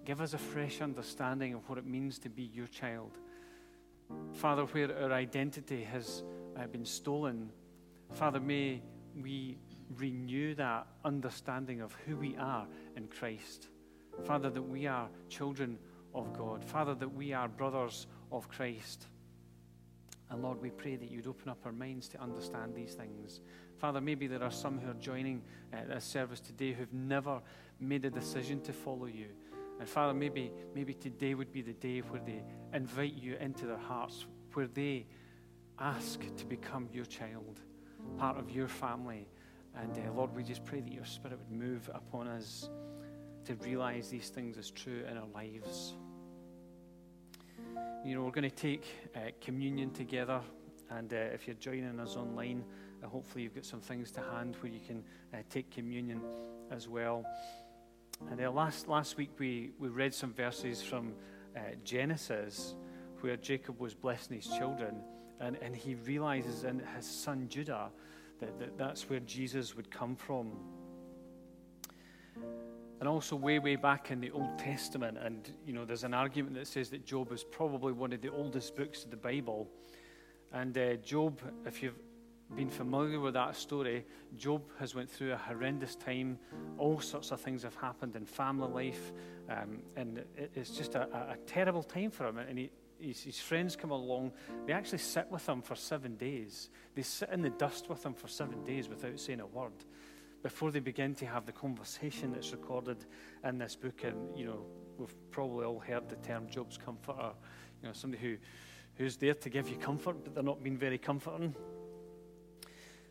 give 0.06 0.22
us 0.22 0.34
a 0.34 0.38
fresh 0.38 0.82
understanding 0.82 1.54
of 1.54 1.68
what 1.70 1.78
it 1.78 1.86
means 1.86 2.18
to 2.20 2.30
be 2.30 2.44
your 2.44 2.68
child. 2.68 3.12
Father, 4.34 4.64
where 4.66 4.96
our 5.04 5.12
identity 5.12 5.84
has 5.84 6.24
uh, 6.58 6.66
been 6.68 6.86
stolen, 6.86 7.50
Father, 8.14 8.40
may 8.40 8.82
we 9.22 9.58
renew 9.98 10.56
that 10.56 10.88
understanding 11.04 11.82
of 11.82 11.94
who 12.06 12.16
we 12.18 12.36
are 12.38 12.68
in 12.96 13.08
Christ. 13.08 13.70
Father, 14.24 14.50
that 14.50 14.62
we 14.62 14.88
are 14.88 15.10
children 15.30 15.78
of 16.14 16.34
God. 16.34 16.64
Father, 16.64 16.96
that 16.96 17.14
we 17.14 17.34
are 17.34 17.48
brothers 17.48 18.08
of 18.32 18.48
Christ. 18.50 19.08
And 20.30 20.42
Lord, 20.42 20.62
we 20.62 20.70
pray 20.72 20.96
that 20.96 21.12
you'd 21.12 21.28
open 21.28 21.50
up 21.50 21.60
our 21.66 21.72
minds 21.72 22.08
to 22.10 22.22
understand 22.22 22.74
these 22.74 22.94
things. 22.94 23.42
Father, 23.78 24.02
maybe 24.02 24.28
there 24.28 24.42
are 24.42 24.52
some 24.52 24.80
who 24.80 24.90
are 24.90 24.96
joining 24.96 25.44
uh, 25.74 25.78
this 25.94 26.06
service 26.06 26.40
today 26.40 26.74
who've 26.74 26.94
never 26.94 27.42
made 27.80 28.06
a 28.06 28.10
decision 28.10 28.62
to 28.62 28.74
follow 28.74 29.06
you. 29.06 29.28
And 29.80 29.88
Father, 29.88 30.14
maybe, 30.14 30.52
maybe 30.74 30.94
today 30.94 31.34
would 31.34 31.52
be 31.52 31.62
the 31.62 31.74
day 31.74 32.00
where 32.00 32.22
they 32.26 32.42
invite 32.74 33.14
you 33.14 33.36
into 33.36 33.66
their 33.66 33.78
hearts, 33.78 34.26
where 34.54 34.68
they 34.68 35.06
ask 35.78 36.22
to 36.38 36.46
become 36.46 36.88
your 36.94 37.06
child, 37.06 37.60
part 38.18 38.38
of 38.38 38.50
your 38.50 38.70
family. 38.70 39.28
And 39.78 39.98
uh, 39.98 40.12
Lord, 40.14 40.36
we 40.36 40.44
just 40.44 40.64
pray 40.64 40.82
that 40.82 40.92
your 40.92 41.06
Spirit 41.06 41.38
would 41.38 41.58
move 41.58 41.90
upon 41.94 42.28
us 42.28 42.70
to 43.46 43.56
realize 43.56 44.10
these 44.10 44.30
things 44.30 44.58
as 44.58 44.72
true 44.72 45.04
in 45.10 45.18
our 45.18 45.28
lives. 45.34 45.94
You 48.06 48.16
know, 48.16 48.24
we're 48.24 48.32
going 48.32 48.50
to 48.50 48.56
take 48.56 48.86
uh, 49.16 49.20
communion 49.42 49.92
together. 49.92 50.40
And 50.90 51.12
uh, 51.14 51.18
if 51.34 51.48
you're 51.48 51.56
joining 51.56 52.00
us 52.00 52.16
online, 52.16 52.64
uh, 53.04 53.08
hopefully 53.08 53.44
you've 53.44 53.56
got 53.56 53.66
some 53.66 53.82
things 53.82 54.12
to 54.12 54.22
hand 54.22 54.56
where 54.62 54.72
you 54.72 54.80
can 54.80 55.04
uh, 55.34 55.38
take 55.50 55.72
communion 55.72 56.22
as 56.72 56.88
well. 56.88 57.26
And 58.32 58.40
uh, 58.40 58.52
last, 58.52 58.88
last 58.88 59.18
week 59.18 59.32
we, 59.40 59.72
we 59.80 59.90
read 59.90 60.14
some 60.14 60.34
verses 60.34 60.82
from 60.82 61.14
uh, 61.56 61.60
Genesis 61.84 62.76
where 63.22 63.38
Jacob 63.38 63.80
was 63.80 63.94
blessing 63.94 64.38
his 64.38 64.48
children. 64.48 64.96
And, 65.40 65.58
and 65.62 65.76
he 65.76 65.96
realizes 65.96 66.64
in 66.64 66.82
his 66.96 67.06
son 67.06 67.48
Judah 67.50 67.90
that, 68.40 68.60
that 68.60 68.78
that's 68.78 69.10
where 69.10 69.20
Jesus 69.22 69.76
would 69.76 69.90
come 69.92 70.16
from. 70.16 70.52
And 73.00 73.10
also, 73.10 73.36
way, 73.36 73.60
way 73.60 73.76
back 73.76 74.10
in 74.10 74.22
the 74.22 74.32
Old 74.32 74.58
Testament, 74.58 75.18
and 75.22 75.50
you 75.66 75.74
know, 75.74 75.84
there's 75.84 76.06
an 76.06 76.14
argument 76.14 76.56
that 76.56 76.68
says 76.68 76.90
that 76.92 77.06
Job 77.06 77.32
is 77.34 77.44
probably 77.44 77.92
one 77.92 78.14
of 78.14 78.22
the 78.22 78.32
oldest 78.32 78.76
books 78.76 79.04
of 79.04 79.12
the 79.12 79.18
Bible. 79.18 79.70
And 80.54 80.78
uh, 80.78 80.96
Job, 80.96 81.42
if 81.66 81.84
you've 81.84 82.00
been 82.56 82.70
familiar 82.70 83.20
with 83.20 83.34
that 83.34 83.56
story, 83.56 84.06
Job 84.38 84.62
has 84.80 84.96
went 84.96 85.10
through 85.10 85.34
a 85.34 85.38
horrendous 85.38 85.96
time. 85.96 86.38
All 86.78 87.00
sorts 87.00 87.32
of 87.32 87.42
things 87.42 87.64
have 87.64 87.76
happened 87.76 88.16
in 88.16 88.26
family 88.26 88.88
life, 88.88 89.12
um, 89.50 89.80
and 89.96 90.24
it's 90.38 90.72
just 90.72 90.96
a, 90.96 91.04
a, 91.14 91.38
terrible 91.46 91.84
time 91.84 92.12
for 92.12 92.28
him. 92.28 92.38
And 92.38 92.58
he, 92.58 92.72
his, 93.08 93.24
his, 93.24 93.40
friends 93.40 93.76
come 93.76 93.92
along. 93.92 94.32
They 94.66 94.74
actually 94.74 95.00
sit 95.00 95.30
with 95.30 95.48
him 95.48 95.62
for 95.62 95.76
seven 95.76 96.16
days. 96.16 96.70
They 96.96 97.02
sit 97.02 97.30
in 97.30 97.42
the 97.42 97.50
dust 97.50 97.90
with 97.90 98.06
him 98.06 98.14
for 98.14 98.28
seven 98.28 98.64
days 98.64 98.90
without 98.90 99.20
saying 99.20 99.40
a 99.40 99.46
word 99.46 99.74
before 100.46 100.70
they 100.70 100.80
begin 100.80 101.16
to 101.16 101.26
have 101.26 101.48
the 101.48 101.52
conversation 101.52 102.32
that's 102.32 102.52
recorded 102.52 103.04
in 103.44 103.58
this 103.58 103.76
book. 103.76 104.04
And, 104.04 104.38
you 104.38 104.46
know, 104.46 104.66
we've 104.98 105.16
probably 105.32 105.66
all 105.66 105.80
heard 105.80 106.08
the 106.08 106.18
term 106.18 106.48
Job's 106.50 106.78
comforter. 106.78 107.32
You 107.82 107.88
know, 107.88 107.94
somebody 107.94 108.22
who, 108.22 108.38
who's 108.96 109.18
there 109.18 109.34
to 109.34 109.50
give 109.50 109.70
you 109.70 109.78
comfort, 109.78 110.24
but 110.24 110.36
they're 110.36 110.44
not 110.44 110.62
being 110.64 110.78
very 110.78 111.00
comforting. 111.00 111.56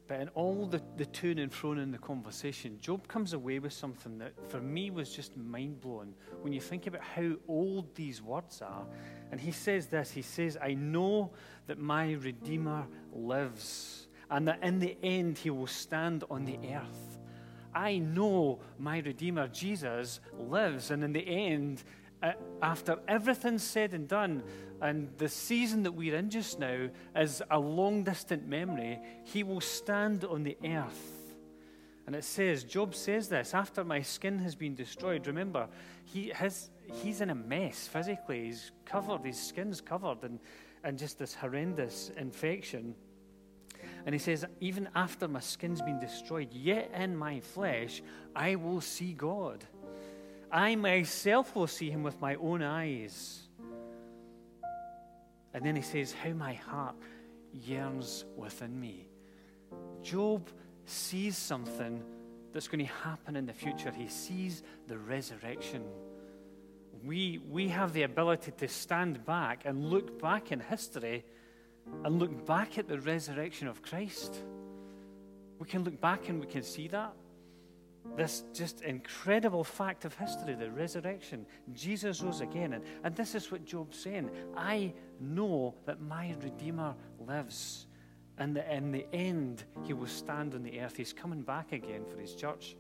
But 0.07 0.21
in 0.21 0.29
all 0.31 0.67
the, 0.67 0.83
the 0.97 1.07
to 1.07 1.31
and 1.31 1.53
fro 1.53 1.73
in 1.73 1.91
the 1.91 1.99
conversation, 1.99 2.79
Job 2.81 3.09
comes 3.09 3.33
away 3.33 3.59
with 3.59 3.73
something 3.73 4.19
that 4.19 4.33
for 4.51 4.61
me 4.61 4.91
was 4.91 5.15
just 5.15 5.37
mind 5.37 5.81
blowing 5.81 6.15
when 6.43 6.53
you 6.53 6.61
think 6.61 6.87
about 6.87 7.03
how 7.03 7.33
old 7.49 7.95
these 7.95 8.21
words 8.21 8.61
are. 8.61 8.85
And 9.31 9.41
he 9.41 9.51
says 9.51 9.87
this 9.87 10.11
He 10.11 10.23
says, 10.23 10.59
I 10.61 10.75
know 10.75 11.33
that 11.67 11.79
my 11.79 12.13
Redeemer 12.13 12.87
lives, 13.15 14.09
and 14.31 14.47
that 14.47 14.63
in 14.63 14.79
the 14.79 14.97
end 15.03 15.39
he 15.39 15.49
will 15.49 15.67
stand 15.67 16.25
on 16.31 16.45
the 16.45 16.59
earth. 16.75 17.19
I 17.75 17.99
know 17.99 18.61
my 18.79 18.99
Redeemer, 18.99 19.49
Jesus, 19.49 20.21
lives, 20.39 20.91
and 20.91 21.03
in 21.03 21.13
the 21.13 21.27
end, 21.27 21.83
Uh, 22.25 22.33
after 22.63 22.99
everything's 23.07 23.63
said 23.63 23.93
and 23.93 24.09
done, 24.09 24.43
and 24.81 25.11
the 25.19 25.29
season 25.29 25.83
that 25.83 25.93
we're 25.93 26.17
in 26.17 26.31
just 26.31 26.59
now 26.59 26.89
is 27.15 27.43
a 27.51 27.59
long 27.59 28.03
distant 28.03 28.49
memory, 28.49 28.99
he 29.25 29.43
will 29.43 29.61
stand 29.61 30.25
on 30.25 30.43
the 30.43 30.57
earth. 30.65 31.37
And 32.07 32.17
it 32.17 32.25
says, 32.25 32.65
Job 32.65 32.95
says 32.95 33.29
this, 33.29 33.53
after 33.53 33.85
my 33.85 34.01
skin 34.01 34.39
has 34.39 34.55
been 34.55 34.75
destroyed. 34.75 35.27
Remember, 35.27 35.69
he 36.05 36.31
has, 36.31 36.71
he's 37.03 37.21
in 37.21 37.29
a 37.29 37.35
mess 37.35 37.87
physically. 37.87 38.47
He's 38.47 38.73
covered, 38.87 39.23
his 39.27 39.39
skin's 39.39 39.83
covered, 39.83 40.23
and, 40.23 40.39
and 40.83 40.99
just 40.99 41.19
this 41.19 41.35
horrendous 41.35 42.11
infection. 42.17 42.95
And 44.07 44.15
he 44.15 44.19
says, 44.19 44.47
Even 44.61 44.89
after 44.95 45.29
my 45.29 45.41
skin's 45.41 45.83
been 45.83 46.01
destroyed, 46.01 46.53
yet 46.53 46.91
in 46.95 47.15
my 47.15 47.41
flesh, 47.41 48.03
I 48.35 48.55
will 48.55 48.81
see 48.81 49.13
God. 49.13 49.67
I 50.55 50.77
myself 50.77 51.57
will 51.57 51.67
see 51.67 51.91
him 51.91 52.05
with 52.05 52.21
my 52.21 52.37
own 52.37 52.63
eyes. 52.63 53.43
And 55.53 55.67
then 55.67 55.75
he 55.75 55.83
says, 55.83 56.13
How 56.13 56.31
my 56.31 56.55
heart 56.55 56.95
yearns 57.53 58.25
within 58.37 58.79
me. 58.79 59.09
Job 60.03 60.49
sees 60.87 61.37
something 61.37 62.05
that's 62.53 62.69
going 62.69 62.87
to 62.87 62.93
happen 62.93 63.35
in 63.35 63.47
the 63.47 63.53
future. 63.53 63.91
He 63.91 64.07
sees 64.07 64.63
the 64.87 64.97
resurrection. 64.97 65.83
We, 67.03 67.41
we 67.51 67.67
have 67.69 67.93
the 67.93 68.05
ability 68.05 68.53
to 68.53 68.69
stand 68.69 69.27
back 69.27 69.63
and 69.65 69.91
look 69.91 70.23
back 70.23 70.53
in 70.53 70.61
history 70.61 71.25
and 72.05 72.21
look 72.21 72.47
back 72.47 72.79
at 72.79 72.87
the 72.87 73.01
resurrection 73.01 73.67
of 73.67 73.83
Christ. 73.83 74.37
We 75.59 75.67
can 75.67 75.83
look 75.83 76.01
back 76.01 76.29
and 76.29 76.41
we 76.41 76.47
can 76.47 76.63
see 76.63 76.87
that. 76.89 77.13
This 78.17 78.45
just 78.53 78.83
incredible 78.83 79.65
fact 79.65 80.05
of 80.05 80.15
history, 80.15 80.55
the 80.55 80.71
resurrection. 80.71 81.47
Jesus 81.73 82.23
rose 82.23 82.41
again. 82.41 82.75
And, 82.75 82.85
and 83.03 83.17
this 83.17 83.35
is 83.35 83.51
what 83.51 83.65
Job's 83.65 83.99
saying 83.99 84.31
I 84.57 84.93
know 85.21 85.75
that 85.87 86.01
my 86.01 86.35
Redeemer 86.43 86.95
lives. 87.19 87.87
And 88.37 88.57
that 88.57 88.69
in 88.73 88.91
the 88.91 89.07
end, 89.15 89.65
he 89.85 89.93
will 89.93 90.09
stand 90.09 90.55
on 90.55 90.65
the 90.65 90.81
earth. 90.81 90.97
He's 90.97 91.13
coming 91.13 91.43
back 91.43 91.73
again 91.73 92.05
for 92.05 92.21
his 92.21 92.35
church. 92.35 92.77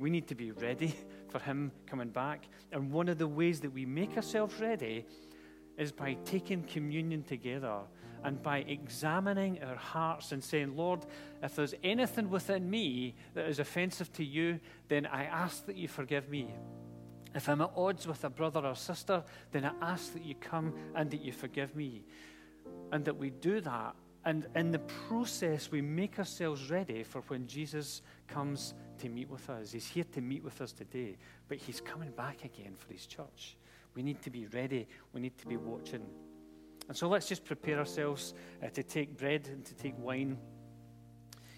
We 0.00 0.10
need 0.10 0.26
to 0.28 0.34
be 0.34 0.50
ready 0.50 0.94
for 1.28 1.38
him 1.38 1.70
coming 1.86 2.08
back. 2.08 2.48
And 2.72 2.90
one 2.90 3.08
of 3.08 3.18
the 3.18 3.28
ways 3.28 3.60
that 3.60 3.72
we 3.72 3.86
make 3.86 4.16
ourselves 4.16 4.60
ready 4.60 5.06
is 5.78 5.92
by 5.92 6.16
taking 6.24 6.62
communion 6.64 7.22
together 7.22 7.80
and 8.26 8.42
by 8.42 8.58
examining 8.66 9.62
our 9.62 9.76
hearts 9.76 10.32
and 10.32 10.42
saying, 10.42 10.76
Lord, 10.76 11.06
if 11.44 11.54
there's 11.54 11.74
anything 11.84 12.28
within 12.28 12.68
me 12.68 13.14
that 13.34 13.46
is 13.46 13.60
offensive 13.60 14.12
to 14.14 14.24
you, 14.24 14.58
then 14.88 15.06
I 15.06 15.26
ask 15.26 15.64
that 15.66 15.76
you 15.76 15.86
forgive 15.86 16.28
me. 16.28 16.52
If 17.36 17.48
I'm 17.48 17.60
at 17.60 17.70
odds 17.76 18.04
with 18.04 18.24
a 18.24 18.28
brother 18.28 18.66
or 18.66 18.74
sister, 18.74 19.22
then 19.52 19.64
I 19.64 19.70
ask 19.80 20.12
that 20.12 20.24
you 20.24 20.34
come 20.34 20.74
and 20.96 21.08
that 21.12 21.20
you 21.20 21.30
forgive 21.30 21.76
me. 21.76 22.04
And 22.90 23.04
that 23.04 23.16
we 23.16 23.30
do 23.30 23.60
that. 23.60 23.94
And 24.24 24.48
in 24.56 24.72
the 24.72 24.80
process, 24.80 25.70
we 25.70 25.80
make 25.80 26.18
ourselves 26.18 26.68
ready 26.68 27.04
for 27.04 27.20
when 27.28 27.46
Jesus 27.46 28.02
comes 28.26 28.74
to 28.98 29.08
meet 29.08 29.30
with 29.30 29.48
us. 29.48 29.70
He's 29.70 29.86
here 29.86 30.06
to 30.14 30.20
meet 30.20 30.42
with 30.42 30.60
us 30.60 30.72
today, 30.72 31.16
but 31.46 31.58
he's 31.58 31.80
coming 31.80 32.10
back 32.10 32.44
again 32.44 32.74
for 32.76 32.92
his 32.92 33.06
church. 33.06 33.56
We 33.94 34.02
need 34.02 34.20
to 34.22 34.30
be 34.30 34.46
ready. 34.46 34.88
We 35.12 35.20
need 35.20 35.38
to 35.38 35.46
be 35.46 35.56
watching. 35.56 36.02
And 36.88 36.96
so 36.96 37.08
let's 37.08 37.28
just 37.28 37.44
prepare 37.44 37.78
ourselves 37.78 38.34
uh, 38.62 38.68
to 38.68 38.82
take 38.82 39.16
bread 39.16 39.48
and 39.48 39.64
to 39.64 39.74
take 39.74 39.94
wine. 39.98 40.38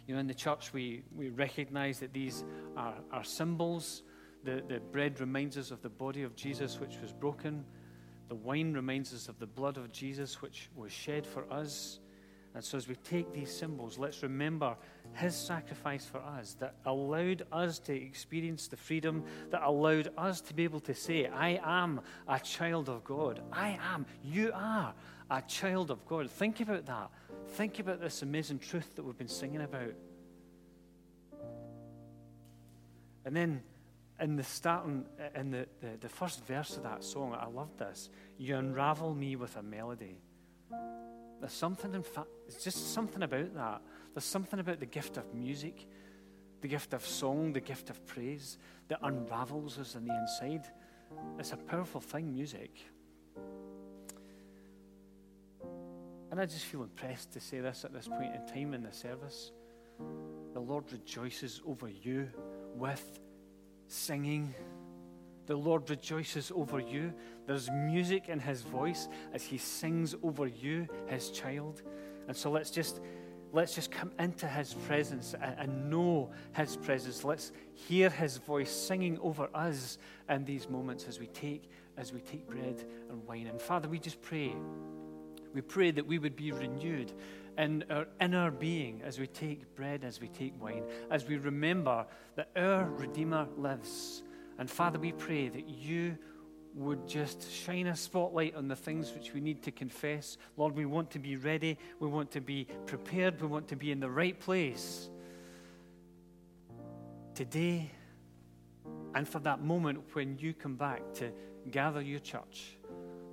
You 0.06 0.14
know, 0.14 0.20
in 0.20 0.26
the 0.26 0.34
church, 0.34 0.72
we, 0.72 1.02
we 1.14 1.28
recognize 1.28 1.98
that 2.00 2.14
these 2.14 2.44
are, 2.76 2.94
are 3.12 3.24
symbols. 3.24 4.02
The, 4.44 4.62
the 4.66 4.80
bread 4.80 5.20
reminds 5.20 5.58
us 5.58 5.70
of 5.70 5.82
the 5.82 5.90
body 5.90 6.22
of 6.22 6.34
Jesus, 6.34 6.80
which 6.80 6.96
was 7.02 7.12
broken. 7.12 7.64
The 8.28 8.34
wine 8.34 8.72
reminds 8.72 9.12
us 9.12 9.28
of 9.28 9.38
the 9.38 9.46
blood 9.46 9.76
of 9.76 9.92
Jesus, 9.92 10.40
which 10.40 10.70
was 10.74 10.92
shed 10.92 11.26
for 11.26 11.50
us. 11.52 12.00
And 12.54 12.64
so, 12.64 12.78
as 12.78 12.88
we 12.88 12.96
take 12.96 13.32
these 13.32 13.54
symbols, 13.54 13.98
let's 13.98 14.22
remember 14.22 14.76
his 15.12 15.36
sacrifice 15.36 16.06
for 16.06 16.18
us 16.18 16.54
that 16.60 16.74
allowed 16.86 17.46
us 17.52 17.78
to 17.80 17.94
experience 17.94 18.68
the 18.68 18.76
freedom, 18.76 19.24
that 19.50 19.62
allowed 19.62 20.08
us 20.16 20.40
to 20.40 20.54
be 20.54 20.64
able 20.64 20.80
to 20.80 20.94
say, 20.94 21.26
I 21.26 21.60
am 21.62 22.00
a 22.26 22.40
child 22.40 22.88
of 22.88 23.04
God. 23.04 23.42
I 23.52 23.78
am. 23.92 24.06
You 24.24 24.50
are 24.54 24.94
a 25.30 25.42
child 25.42 25.90
of 25.90 26.06
God. 26.06 26.30
Think 26.30 26.60
about 26.60 26.86
that. 26.86 27.10
Think 27.50 27.78
about 27.78 28.00
this 28.00 28.22
amazing 28.22 28.58
truth 28.58 28.94
that 28.96 29.02
we've 29.02 29.18
been 29.18 29.28
singing 29.28 29.62
about. 29.62 29.94
And 33.24 33.36
then 33.36 33.62
in 34.20 34.36
the 34.36 34.42
starting, 34.42 35.04
in 35.34 35.50
the, 35.50 35.66
the, 35.80 35.98
the 36.00 36.08
first 36.08 36.44
verse 36.44 36.76
of 36.76 36.82
that 36.84 37.04
song, 37.04 37.36
I 37.38 37.46
love 37.46 37.76
this. 37.76 38.10
You 38.38 38.56
unravel 38.56 39.14
me 39.14 39.36
with 39.36 39.56
a 39.56 39.62
melody. 39.62 40.18
There's 41.40 41.52
something, 41.52 41.94
in 41.94 42.02
fact, 42.02 42.28
it's 42.46 42.64
just 42.64 42.94
something 42.94 43.22
about 43.22 43.54
that. 43.54 43.82
There's 44.14 44.24
something 44.24 44.58
about 44.58 44.80
the 44.80 44.86
gift 44.86 45.18
of 45.18 45.34
music, 45.34 45.86
the 46.62 46.68
gift 46.68 46.94
of 46.94 47.06
song, 47.06 47.52
the 47.52 47.60
gift 47.60 47.90
of 47.90 48.04
praise 48.06 48.58
that 48.88 48.98
unravels 49.02 49.78
us 49.78 49.94
on 49.94 50.04
the 50.04 50.14
inside. 50.14 50.64
It's 51.38 51.52
a 51.52 51.56
powerful 51.56 52.00
thing, 52.00 52.32
music. 52.32 52.72
And 56.30 56.40
I 56.40 56.46
just 56.46 56.64
feel 56.64 56.82
impressed 56.82 57.32
to 57.32 57.40
say 57.40 57.60
this 57.60 57.84
at 57.84 57.92
this 57.92 58.06
point 58.06 58.34
in 58.34 58.46
time 58.46 58.74
in 58.74 58.82
the 58.82 58.92
service. 58.92 59.52
The 60.52 60.60
Lord 60.60 60.84
rejoices 60.92 61.60
over 61.66 61.88
you 61.88 62.28
with 62.74 63.20
singing. 63.86 64.54
The 65.46 65.56
Lord 65.56 65.88
rejoices 65.88 66.52
over 66.54 66.78
you. 66.78 67.12
There's 67.46 67.70
music 67.70 68.28
in 68.28 68.38
his 68.38 68.60
voice 68.62 69.08
as 69.32 69.42
he 69.42 69.56
sings 69.56 70.14
over 70.22 70.46
you, 70.46 70.86
his 71.06 71.30
child. 71.30 71.82
And 72.26 72.36
so 72.36 72.50
let's 72.50 72.70
just 72.70 73.00
let's 73.50 73.74
just 73.74 73.90
come 73.90 74.12
into 74.18 74.46
his 74.46 74.74
presence 74.74 75.34
and, 75.40 75.88
know 75.88 76.30
his 76.54 76.76
presence. 76.76 77.24
Let's 77.24 77.52
hear 77.72 78.10
his 78.10 78.36
voice 78.36 78.70
singing 78.70 79.18
over 79.20 79.48
us 79.54 79.96
in 80.28 80.44
these 80.44 80.68
moments 80.68 81.06
as 81.08 81.18
we 81.18 81.28
take 81.28 81.70
as 81.96 82.12
we 82.12 82.20
take 82.20 82.46
bread 82.46 82.84
and 83.10 83.26
wine. 83.26 83.46
And 83.46 83.60
Father, 83.60 83.88
we 83.88 83.98
just 83.98 84.20
pray. 84.20 84.54
We 85.54 85.60
pray 85.60 85.90
that 85.92 86.06
we 86.06 86.18
would 86.18 86.36
be 86.36 86.52
renewed 86.52 87.12
in 87.56 87.84
our 87.90 88.06
inner 88.20 88.50
being 88.50 89.02
as 89.02 89.18
we 89.18 89.26
take 89.26 89.74
bread, 89.74 90.04
as 90.04 90.20
we 90.20 90.28
take 90.28 90.60
wine, 90.62 90.84
as 91.10 91.26
we 91.26 91.36
remember 91.36 92.06
that 92.36 92.50
our 92.56 92.84
Redeemer 92.84 93.48
lives 93.56 94.22
and 94.58 94.68
Father, 94.68 94.98
we 94.98 95.12
pray 95.12 95.48
that 95.48 95.68
you 95.68 96.18
would 96.74 97.06
just 97.06 97.50
shine 97.50 97.86
a 97.86 97.96
spotlight 97.96 98.56
on 98.56 98.68
the 98.68 98.76
things 98.76 99.12
which 99.14 99.32
we 99.32 99.40
need 99.40 99.62
to 99.62 99.70
confess. 99.70 100.36
Lord, 100.56 100.74
we 100.74 100.84
want 100.84 101.10
to 101.12 101.18
be 101.18 101.36
ready. 101.36 101.78
We 102.00 102.08
want 102.08 102.32
to 102.32 102.40
be 102.40 102.66
prepared. 102.86 103.40
We 103.40 103.46
want 103.46 103.68
to 103.68 103.76
be 103.76 103.92
in 103.92 104.00
the 104.00 104.10
right 104.10 104.38
place 104.38 105.10
today 107.34 107.90
and 109.14 109.28
for 109.28 109.38
that 109.40 109.62
moment 109.62 110.00
when 110.12 110.38
you 110.38 110.52
come 110.52 110.74
back 110.74 111.14
to 111.14 111.30
gather 111.70 112.02
your 112.02 112.20
church. 112.20 112.77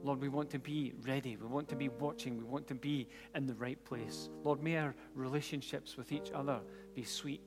Lord, 0.06 0.22
we 0.22 0.30
want 0.30 0.52
to 0.52 0.60
be 0.60 0.94
ready. 1.02 1.36
We 1.36 1.48
want 1.48 1.68
to 1.70 1.76
be 1.76 1.89
watching. 1.89 2.38
We 2.38 2.44
want 2.44 2.68
to 2.68 2.76
be 2.76 3.08
in 3.34 3.48
the 3.48 3.56
right 3.56 3.84
place. 3.86 4.30
Lord, 4.44 4.62
may 4.62 4.78
our 4.78 4.94
relationships 5.15 5.98
with 5.98 6.12
each 6.12 6.32
other 6.32 6.60
be 6.94 7.04
sweet. 7.04 7.41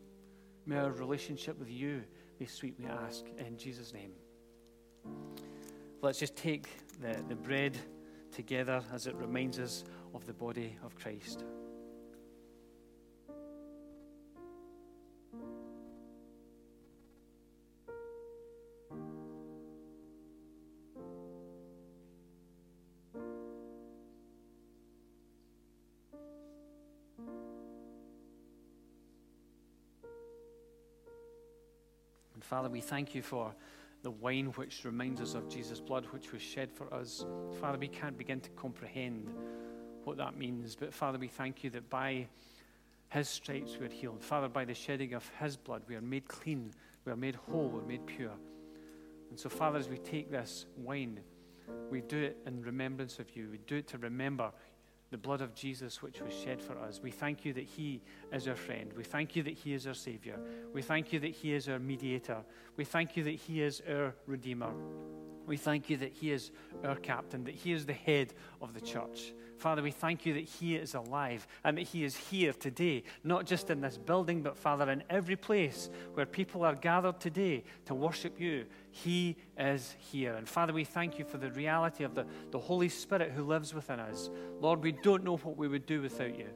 May 0.66 0.79
our 0.79 0.90
relationship 0.90 1.57
with 1.59 1.71
you 1.71 2.03
be 2.38 2.47
sweet, 2.47 2.75
we 2.79 2.87
ask, 2.87 3.25
in 3.38 3.57
Jesus' 3.57 3.92
name. 3.92 4.11
Let's 6.03 6.18
just 6.18 6.37
take 6.37 6.68
the, 7.01 7.23
the 7.29 7.37
bread 7.37 7.79
together 8.33 8.83
as 8.92 9.07
it 9.07 9.14
reminds 9.14 9.59
us 9.59 9.85
of 10.12 10.27
the 10.27 10.35
body 10.35 10.77
of 10.85 10.97
Christ. 10.97 11.44
Father, 32.44 32.68
we 32.68 32.81
thank 32.81 33.14
you 33.14 33.22
for 33.22 33.55
the 34.03 34.11
wine 34.11 34.46
which 34.57 34.85
reminds 34.85 35.20
us 35.20 35.35
of 35.35 35.48
Jesus' 35.48 35.81
blood, 35.81 36.07
which 36.11 36.33
was 36.33 36.42
shed 36.42 36.70
for 36.72 36.92
us. 36.92 37.24
Father, 37.61 37.79
we 37.79 37.88
can't 37.88 38.16
begin 38.16 38.40
to 38.40 38.51
comprehend 38.51 39.29
what 40.05 40.16
that 40.16 40.37
means, 40.37 40.77
but 40.77 40.94
Father, 40.94 41.18
we 41.18 41.29
thank 41.29 41.64
you 41.64 41.70
that 41.70 41.90
by 41.90 42.27
his 43.11 43.29
stripes 43.29 43.77
we 43.79 43.87
are 43.87 43.90
healed. 43.90 44.22
Father, 44.22 44.48
by 44.48 44.64
the 44.64 44.74
shedding 44.74 45.14
of 45.14 45.29
his 45.40 45.57
blood, 45.57 45.83
we 45.88 45.96
are 45.96 46.01
made 46.01 46.29
clean, 46.29 46.72
we 47.05 47.12
are 47.12 47.16
made 47.16 47.35
whole, 47.35 47.68
we're 47.68 47.83
made 47.83 48.07
pure. 48.07 48.33
And 49.31 49.38
so, 49.38 49.48
Father, 49.48 49.79
as 49.79 49.88
we 49.88 49.98
take 49.98 50.31
this 50.31 50.66
wine, 50.77 51.20
we 51.90 52.01
do 52.01 52.18
it 52.18 52.38
in 52.46 52.62
remembrance 52.62 53.18
of 53.18 53.35
you. 53.37 53.48
We 53.51 53.59
do 53.66 53.77
it 53.77 53.87
to 53.88 53.98
remember 53.98 54.51
the 55.11 55.18
blood 55.18 55.40
of 55.40 55.55
Jesus 55.55 56.03
which 56.03 56.21
was 56.21 56.35
shed 56.35 56.61
for 56.61 56.79
us. 56.79 57.01
We 57.03 57.11
thank 57.11 57.44
you 57.44 57.53
that 57.55 57.64
He 57.64 58.03
is 58.33 58.47
our 58.47 58.55
friend. 58.55 58.92
We 58.97 59.05
thank 59.05 59.37
you 59.37 59.42
that 59.44 59.55
He 59.55 59.73
is 59.73 59.87
our 59.87 59.94
Savior. 59.94 60.38
We 60.73 60.83
thank 60.83 61.12
you 61.12 61.21
that 61.21 61.31
He 61.31 61.55
is 61.55 61.68
our 61.68 61.79
mediator. 61.79 62.38
We 62.77 62.85
thank 62.85 63.16
you 63.16 63.25
that 63.25 63.35
He 63.35 63.62
is 63.62 63.83
our 63.88 64.14
Redeemer. 64.27 64.73
We 65.48 65.56
thank 65.56 65.90
you 65.90 65.96
that 65.96 66.12
He 66.12 66.30
is 66.30 66.52
our 66.84 66.96
captain, 66.96 67.44
that 67.44 67.54
He 67.54 67.72
is 67.72 67.87
the 67.87 67.92
head 67.92 68.34
of 68.61 68.74
the 68.74 68.80
church. 68.80 69.32
Father, 69.56 69.82
we 69.82 69.90
thank 69.90 70.24
you 70.24 70.34
that 70.34 70.44
He 70.44 70.76
is 70.76 70.94
alive 70.94 71.46
and 71.64 71.76
that 71.78 71.82
He 71.82 72.04
is 72.04 72.16
here 72.16 72.52
today, 72.52 73.02
not 73.24 73.46
just 73.46 73.70
in 73.70 73.80
this 73.80 73.98
building, 73.98 74.42
but 74.42 74.56
Father, 74.56 74.90
in 74.90 75.02
every 75.11 75.37
place 75.37 75.90
where 76.14 76.26
people 76.26 76.64
are 76.64 76.74
gathered 76.74 77.18
today 77.18 77.64
to 77.87 77.94
worship 77.94 78.38
you. 78.40 78.66
He 78.90 79.37
is 79.58 79.96
here. 79.98 80.34
And 80.34 80.48
Father, 80.48 80.72
we 80.72 80.84
thank 80.84 81.18
you 81.18 81.24
for 81.24 81.38
the 81.38 81.50
reality 81.50 82.04
of 82.04 82.14
the, 82.14 82.26
the 82.50 82.58
Holy 82.58 82.88
Spirit 82.88 83.32
who 83.32 83.42
lives 83.42 83.74
within 83.74 83.98
us. 83.98 84.30
Lord, 84.61 84.82
we 84.82 84.92
don't 84.92 85.24
know 85.24 85.38
what 85.38 85.56
we 85.56 85.66
would 85.66 85.87
do 85.87 86.02
without 86.02 86.38
you. 86.38 86.48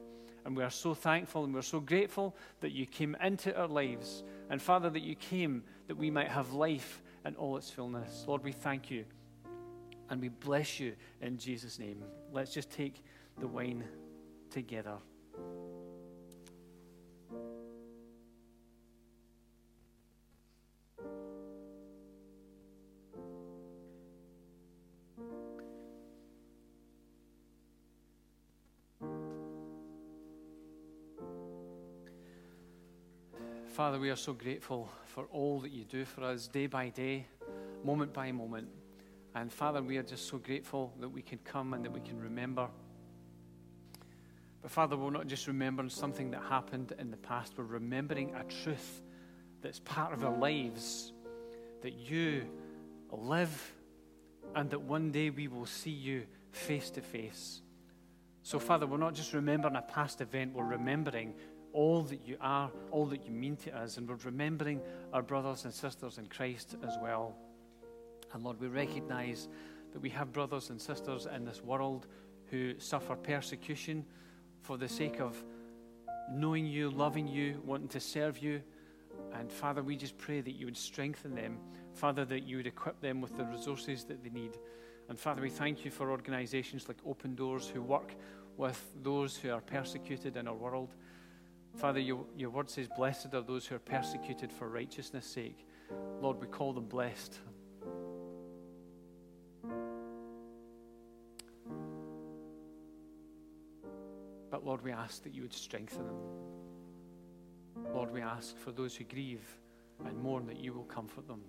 And 0.45 0.55
we 0.57 0.63
are 0.63 0.69
so 0.69 0.93
thankful 0.93 1.45
and 1.45 1.53
we're 1.53 1.61
so 1.61 1.79
grateful 1.79 2.35
that 2.59 2.71
you 2.71 2.85
came 2.85 3.15
into 3.23 3.57
our 3.57 3.67
lives. 3.67 4.23
And 4.49 4.61
Father, 4.61 4.89
that 4.89 5.01
you 5.01 5.15
came 5.15 5.63
that 5.87 5.95
we 5.95 6.11
might 6.11 6.27
have 6.27 6.53
life 6.53 7.01
in 7.25 7.35
all 7.35 7.57
its 7.57 7.69
fullness. 7.69 8.25
Lord, 8.27 8.43
we 8.43 8.51
thank 8.51 8.91
you 8.91 9.05
and 10.09 10.21
we 10.21 10.29
bless 10.29 10.79
you 10.79 10.93
in 11.21 11.37
Jesus' 11.37 11.79
name. 11.79 12.03
Let's 12.31 12.53
just 12.53 12.69
take 12.69 13.03
the 13.39 13.47
wine 13.47 13.83
together. 14.49 14.97
Father, 33.83 33.99
we 33.99 34.09
are 34.09 34.15
so 34.15 34.31
grateful 34.31 34.89
for 35.07 35.25
all 35.25 35.59
that 35.59 35.73
you 35.73 35.83
do 35.83 36.05
for 36.05 36.23
us 36.23 36.47
day 36.47 36.67
by 36.67 36.87
day, 36.87 37.27
moment 37.83 38.13
by 38.13 38.31
moment. 38.31 38.69
And 39.35 39.51
Father, 39.51 39.83
we 39.83 39.97
are 39.97 40.03
just 40.03 40.29
so 40.29 40.37
grateful 40.37 40.93
that 41.01 41.09
we 41.09 41.21
can 41.21 41.37
come 41.39 41.73
and 41.73 41.83
that 41.83 41.91
we 41.91 41.99
can 41.99 42.17
remember. 42.17 42.69
But 44.61 44.71
Father, 44.71 44.95
we're 44.95 45.09
not 45.11 45.27
just 45.27 45.47
remembering 45.47 45.89
something 45.89 46.31
that 46.31 46.43
happened 46.43 46.93
in 46.97 47.11
the 47.11 47.17
past, 47.17 47.55
we're 47.57 47.65
remembering 47.65 48.33
a 48.35 48.45
truth 48.63 49.01
that's 49.61 49.79
part 49.79 50.13
of 50.13 50.23
our 50.23 50.37
lives 50.37 51.11
that 51.81 51.91
you 51.91 52.45
live 53.11 53.73
and 54.55 54.69
that 54.69 54.79
one 54.79 55.11
day 55.11 55.29
we 55.29 55.49
will 55.49 55.65
see 55.65 55.91
you 55.91 56.23
face 56.51 56.89
to 56.91 57.01
face. 57.01 57.61
So, 58.43 58.59
Father, 58.59 58.87
we're 58.87 58.95
not 58.95 59.13
just 59.13 59.33
remembering 59.33 59.75
a 59.75 59.81
past 59.81 60.21
event, 60.21 60.53
we're 60.53 60.63
remembering 60.63 61.33
all 61.73 62.03
that 62.03 62.21
you 62.25 62.37
are, 62.39 62.71
all 62.91 63.05
that 63.07 63.25
you 63.25 63.31
mean 63.31 63.57
to 63.57 63.75
us, 63.77 63.97
and 63.97 64.07
we're 64.07 64.15
remembering 64.23 64.79
our 65.11 65.21
brothers 65.21 65.65
and 65.65 65.73
sisters 65.73 66.17
in 66.17 66.27
Christ 66.27 66.75
as 66.87 66.95
well. 67.01 67.35
And 68.33 68.43
Lord, 68.43 68.59
we 68.59 68.67
recognize 68.67 69.47
that 69.91 69.99
we 70.01 70.09
have 70.11 70.31
brothers 70.31 70.69
and 70.69 70.79
sisters 70.79 71.27
in 71.33 71.45
this 71.45 71.61
world 71.61 72.07
who 72.49 72.79
suffer 72.79 73.15
persecution 73.15 74.05
for 74.61 74.77
the 74.77 74.87
sake 74.87 75.19
of 75.19 75.43
knowing 76.31 76.65
you, 76.65 76.89
loving 76.89 77.27
you, 77.27 77.61
wanting 77.65 77.89
to 77.89 77.99
serve 77.99 78.39
you. 78.39 78.61
And 79.33 79.51
Father, 79.51 79.83
we 79.83 79.95
just 79.95 80.17
pray 80.17 80.41
that 80.41 80.53
you 80.53 80.65
would 80.65 80.77
strengthen 80.77 81.35
them. 81.35 81.57
Father, 81.93 82.25
that 82.25 82.43
you 82.43 82.57
would 82.57 82.67
equip 82.67 82.99
them 83.01 83.21
with 83.21 83.35
the 83.37 83.45
resources 83.45 84.03
that 84.05 84.23
they 84.23 84.29
need. 84.29 84.57
And 85.09 85.19
Father, 85.19 85.41
we 85.41 85.49
thank 85.49 85.85
you 85.85 85.91
for 85.91 86.11
organizations 86.11 86.87
like 86.87 86.97
Open 87.05 87.35
Doors 87.35 87.67
who 87.67 87.81
work 87.81 88.15
with 88.57 88.81
those 89.01 89.35
who 89.35 89.51
are 89.51 89.61
persecuted 89.61 90.37
in 90.37 90.47
our 90.47 90.53
world. 90.53 90.95
Father, 91.75 91.99
your, 91.99 92.25
your 92.37 92.49
word 92.49 92.69
says, 92.69 92.87
Blessed 92.95 93.33
are 93.33 93.41
those 93.41 93.65
who 93.65 93.75
are 93.75 93.79
persecuted 93.79 94.51
for 94.51 94.69
righteousness' 94.69 95.25
sake. 95.25 95.65
Lord, 96.21 96.39
we 96.39 96.47
call 96.47 96.73
them 96.73 96.85
blessed. 96.85 97.39
But 104.51 104.63
Lord, 104.63 104.83
we 104.83 104.91
ask 104.91 105.23
that 105.23 105.33
you 105.33 105.41
would 105.41 105.53
strengthen 105.53 106.05
them. 106.05 106.19
Lord, 107.91 108.11
we 108.11 108.21
ask 108.21 108.57
for 108.57 108.71
those 108.71 108.95
who 108.95 109.03
grieve 109.03 109.57
and 110.05 110.17
mourn 110.17 110.45
that 110.45 110.59
you 110.59 110.73
will 110.73 110.83
comfort 110.83 111.27
them. 111.27 111.41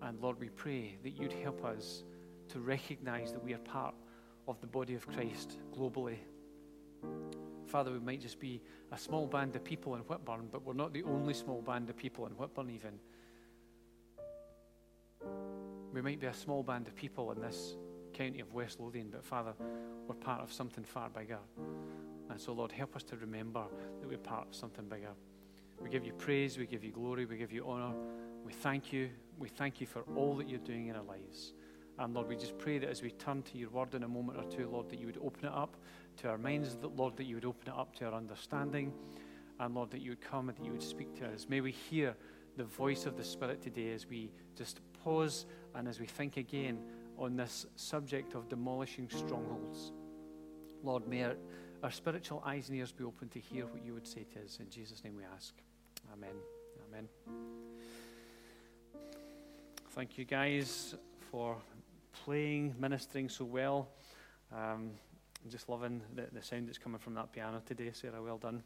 And 0.00 0.20
Lord, 0.20 0.40
we 0.40 0.48
pray 0.48 0.96
that 1.02 1.10
you'd 1.10 1.32
help 1.32 1.64
us 1.64 2.04
to 2.48 2.58
recognize 2.58 3.32
that 3.32 3.44
we 3.44 3.54
are 3.54 3.58
part 3.58 3.94
of 4.48 4.60
the 4.60 4.66
body 4.66 4.94
of 4.94 5.06
Christ 5.06 5.58
globally. 5.76 6.18
Father, 7.72 7.90
we 7.90 8.00
might 8.00 8.20
just 8.20 8.38
be 8.38 8.60
a 8.92 8.98
small 8.98 9.26
band 9.26 9.56
of 9.56 9.64
people 9.64 9.94
in 9.94 10.02
Whitburn, 10.02 10.50
but 10.52 10.62
we're 10.62 10.74
not 10.74 10.92
the 10.92 11.02
only 11.04 11.32
small 11.32 11.62
band 11.62 11.88
of 11.88 11.96
people 11.96 12.26
in 12.26 12.32
Whitburn, 12.32 12.68
even. 12.68 12.98
We 15.94 16.02
might 16.02 16.20
be 16.20 16.26
a 16.26 16.34
small 16.34 16.62
band 16.62 16.86
of 16.86 16.94
people 16.94 17.32
in 17.32 17.40
this 17.40 17.76
county 18.12 18.40
of 18.40 18.52
West 18.52 18.78
Lothian, 18.78 19.08
but 19.10 19.24
Father, 19.24 19.54
we're 20.06 20.14
part 20.16 20.42
of 20.42 20.52
something 20.52 20.84
far 20.84 21.08
bigger. 21.08 21.38
And 22.28 22.38
so, 22.38 22.52
Lord, 22.52 22.72
help 22.72 22.94
us 22.94 23.04
to 23.04 23.16
remember 23.16 23.64
that 24.00 24.06
we're 24.06 24.18
part 24.18 24.48
of 24.48 24.54
something 24.54 24.84
bigger. 24.84 25.14
We 25.80 25.88
give 25.88 26.04
you 26.04 26.12
praise, 26.12 26.58
we 26.58 26.66
give 26.66 26.84
you 26.84 26.92
glory, 26.92 27.24
we 27.24 27.38
give 27.38 27.52
you 27.52 27.66
honor. 27.66 27.94
We 28.44 28.52
thank 28.52 28.92
you. 28.92 29.08
We 29.38 29.48
thank 29.48 29.80
you 29.80 29.86
for 29.86 30.02
all 30.14 30.36
that 30.36 30.46
you're 30.46 30.58
doing 30.58 30.88
in 30.88 30.96
our 30.96 31.04
lives. 31.04 31.54
And 31.98 32.14
Lord, 32.14 32.28
we 32.28 32.36
just 32.36 32.58
pray 32.58 32.78
that 32.78 32.88
as 32.88 33.02
we 33.02 33.12
turn 33.12 33.42
to 33.42 33.58
your 33.58 33.70
word 33.70 33.94
in 33.94 34.02
a 34.02 34.08
moment 34.08 34.38
or 34.38 34.44
two, 34.44 34.68
Lord, 34.68 34.90
that 34.90 34.98
you 34.98 35.06
would 35.06 35.18
open 35.22 35.46
it 35.46 35.52
up 35.52 35.76
to 36.18 36.28
our 36.28 36.38
minds, 36.38 36.76
Lord, 36.96 37.16
that 37.16 37.24
you 37.24 37.36
would 37.36 37.44
open 37.44 37.68
it 37.68 37.78
up 37.78 37.94
to 37.96 38.06
our 38.06 38.14
understanding. 38.14 38.92
And 39.58 39.74
Lord, 39.74 39.90
that 39.90 40.00
you 40.00 40.10
would 40.10 40.20
come 40.20 40.48
and 40.48 40.58
that 40.58 40.64
you 40.64 40.72
would 40.72 40.82
speak 40.82 41.14
to 41.20 41.26
us. 41.26 41.46
May 41.48 41.60
we 41.60 41.72
hear 41.72 42.14
the 42.56 42.64
voice 42.64 43.06
of 43.06 43.16
the 43.16 43.24
Spirit 43.24 43.62
today 43.62 43.92
as 43.92 44.06
we 44.06 44.30
just 44.56 44.80
pause 45.02 45.46
and 45.74 45.88
as 45.88 46.00
we 46.00 46.06
think 46.06 46.36
again 46.36 46.78
on 47.18 47.36
this 47.36 47.66
subject 47.76 48.34
of 48.34 48.48
demolishing 48.48 49.08
strongholds. 49.08 49.92
Lord, 50.82 51.06
may 51.06 51.24
our, 51.24 51.36
our 51.82 51.90
spiritual 51.90 52.42
eyes 52.44 52.68
and 52.68 52.78
ears 52.78 52.92
be 52.92 53.04
open 53.04 53.28
to 53.28 53.38
hear 53.38 53.66
what 53.66 53.84
you 53.84 53.94
would 53.94 54.06
say 54.06 54.26
to 54.34 54.44
us. 54.44 54.58
In 54.60 54.68
Jesus' 54.68 55.04
name 55.04 55.16
we 55.16 55.24
ask. 55.34 55.54
Amen. 56.12 56.34
Amen. 56.88 57.08
Thank 59.90 60.18
you, 60.18 60.24
guys, 60.24 60.94
for 61.30 61.56
playing, 62.24 62.74
ministering 62.78 63.28
so 63.28 63.44
well. 63.44 63.88
Um, 64.54 64.90
I'm 65.44 65.50
just 65.50 65.68
loving 65.68 66.02
the, 66.14 66.26
the 66.32 66.42
sound 66.42 66.68
that's 66.68 66.78
coming 66.78 66.98
from 66.98 67.14
that 67.14 67.32
piano 67.32 67.62
today, 67.66 67.90
Sarah. 67.92 68.22
Well 68.22 68.38
done. 68.38 68.62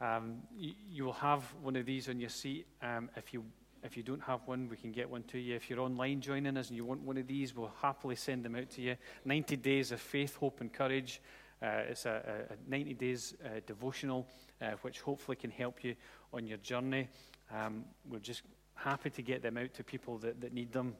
Um, 0.00 0.42
you, 0.56 0.74
you, 0.90 1.04
will 1.04 1.14
have 1.14 1.42
one 1.62 1.74
of 1.74 1.86
these 1.86 2.08
on 2.08 2.20
your 2.20 2.28
seat. 2.28 2.66
Um, 2.82 3.10
if 3.16 3.32
you 3.32 3.44
if 3.82 3.96
you 3.96 4.02
don't 4.02 4.22
have 4.22 4.40
one, 4.46 4.68
we 4.68 4.76
can 4.76 4.92
get 4.92 5.08
one 5.08 5.22
to 5.24 5.38
you. 5.38 5.54
If 5.54 5.70
you're 5.70 5.80
online 5.80 6.20
joining 6.20 6.56
us 6.56 6.68
and 6.68 6.76
you 6.76 6.84
want 6.84 7.02
one 7.02 7.16
of 7.16 7.26
these, 7.26 7.54
we'll 7.54 7.72
happily 7.80 8.16
send 8.16 8.44
them 8.44 8.56
out 8.56 8.70
to 8.70 8.82
you. 8.82 8.96
90 9.24 9.56
days 9.56 9.92
of 9.92 10.00
faith, 10.00 10.36
hope, 10.36 10.60
and 10.60 10.72
courage. 10.72 11.22
Uh, 11.62 11.82
it's 11.88 12.04
a, 12.04 12.46
a, 12.50 12.70
90 12.70 12.94
days 12.94 13.34
uh, 13.44 13.60
devotional, 13.66 14.26
uh, 14.60 14.72
which 14.82 15.00
hopefully 15.00 15.36
can 15.36 15.50
help 15.50 15.84
you 15.84 15.94
on 16.32 16.46
your 16.46 16.58
journey. 16.58 17.08
Um, 17.54 17.84
we're 18.08 18.18
just 18.18 18.42
happy 18.74 19.10
to 19.10 19.22
get 19.22 19.42
them 19.42 19.56
out 19.56 19.72
to 19.74 19.84
people 19.84 20.18
that, 20.18 20.40
that 20.40 20.52
need 20.52 20.72
them. 20.72 20.94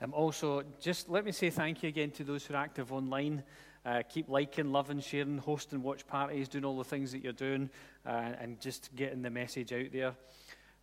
Um, 0.00 0.12
also, 0.12 0.62
just 0.80 1.08
let 1.08 1.24
me 1.24 1.32
say 1.32 1.48
thank 1.50 1.82
you 1.82 1.88
again 1.88 2.10
to 2.12 2.24
those 2.24 2.44
who 2.44 2.54
are 2.54 2.58
active 2.58 2.92
online. 2.92 3.42
Uh, 3.84 4.02
keep 4.08 4.28
liking, 4.28 4.72
loving, 4.72 5.00
sharing, 5.00 5.38
hosting 5.38 5.82
watch 5.82 6.06
parties, 6.06 6.48
doing 6.48 6.64
all 6.64 6.76
the 6.76 6.84
things 6.84 7.12
that 7.12 7.22
you're 7.22 7.32
doing, 7.32 7.70
uh, 8.04 8.32
and 8.40 8.60
just 8.60 8.94
getting 8.96 9.22
the 9.22 9.30
message 9.30 9.72
out 9.72 9.92
there. 9.92 10.14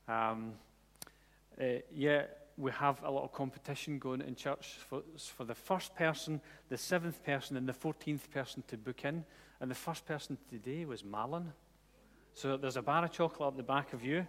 Um, 0.08 0.54
uh, 1.62 1.66
yeah, 1.94 2.24
we 2.58 2.72
have 2.72 3.04
a 3.04 3.12
lot 3.12 3.24
of 3.24 3.34
competition 3.34 4.00
going 4.00 4.22
in 4.22 4.36
church 4.36 4.78
for, 4.88 5.02
for 5.18 5.44
the 5.44 5.56
first 5.56 5.96
person, 5.96 6.42
the 6.70 6.78
seventh 6.78 7.24
person, 7.24 7.58
and 7.58 7.68
the 7.68 7.74
14th 7.74 8.30
person 8.32 8.64
to 8.68 8.78
book 8.78 9.06
in. 9.06 9.26
And 9.60 9.70
the 9.70 9.76
first 9.76 10.06
person 10.06 10.38
today 10.50 10.86
was 10.86 11.04
Marlon. 11.04 11.52
So 12.34 12.58
there's 12.58 12.78
a 12.78 12.82
bar 12.82 13.04
of 13.04 13.12
chocolate 13.12 13.48
up 13.48 13.58
the 13.58 13.64
back 13.64 13.94
of 13.94 14.04
you. 14.04 14.26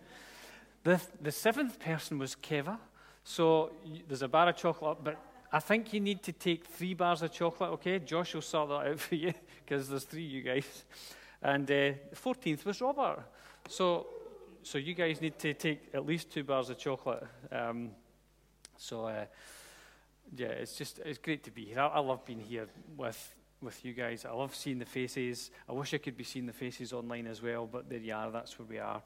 The, 0.84 1.00
the 1.22 1.32
seventh 1.32 1.78
person 1.78 2.18
was 2.18 2.36
Keva. 2.36 2.78
So 3.24 3.72
there's 4.06 4.22
a 4.22 4.28
bar 4.28 4.50
of 4.50 4.56
chocolate, 4.56 4.98
but 5.02 5.18
I 5.50 5.58
think 5.58 5.92
you 5.92 6.00
need 6.00 6.22
to 6.24 6.32
take 6.32 6.66
three 6.66 6.94
bars 6.94 7.22
of 7.22 7.32
chocolate, 7.32 7.70
okay? 7.70 7.98
Josh 7.98 8.34
will 8.34 8.42
sort 8.42 8.68
that 8.68 8.90
out 8.90 9.00
for 9.06 9.14
you 9.14 9.32
because 9.64 9.88
there's 9.88 10.04
three 10.04 10.24
you 10.24 10.42
guys. 10.42 10.84
And 11.42 11.64
uh, 11.64 11.92
the 12.10 12.16
14th 12.16 12.64
was 12.64 12.80
Robert. 12.80 13.24
So, 13.68 14.06
so 14.62 14.78
you 14.78 14.94
guys 14.94 15.20
need 15.20 15.38
to 15.38 15.54
take 15.54 15.88
at 15.94 16.04
least 16.06 16.30
two 16.30 16.44
bars 16.44 16.70
of 16.70 16.78
chocolate. 16.78 17.24
Um, 17.50 17.90
so, 18.76 19.06
uh, 19.06 19.24
yeah, 20.34 20.48
it's 20.48 20.76
just 20.76 20.98
it's 21.00 21.18
great 21.18 21.44
to 21.44 21.50
be 21.50 21.64
here. 21.66 21.80
I, 21.80 21.86
I 21.86 22.00
love 22.00 22.24
being 22.24 22.40
here 22.40 22.66
with 22.96 23.34
with 23.62 23.84
you 23.84 23.94
guys. 23.94 24.24
I 24.24 24.32
love 24.32 24.54
seeing 24.54 24.78
the 24.78 24.84
faces. 24.84 25.50
I 25.68 25.72
wish 25.72 25.94
I 25.94 25.98
could 25.98 26.16
be 26.16 26.24
seeing 26.24 26.46
the 26.46 26.52
faces 26.52 26.92
online 26.92 27.26
as 27.26 27.42
well, 27.42 27.66
but 27.66 27.88
there 27.88 27.98
you 27.98 28.14
are. 28.14 28.30
That's 28.30 28.58
where 28.58 28.66
we 28.68 28.78
are. 28.78 29.02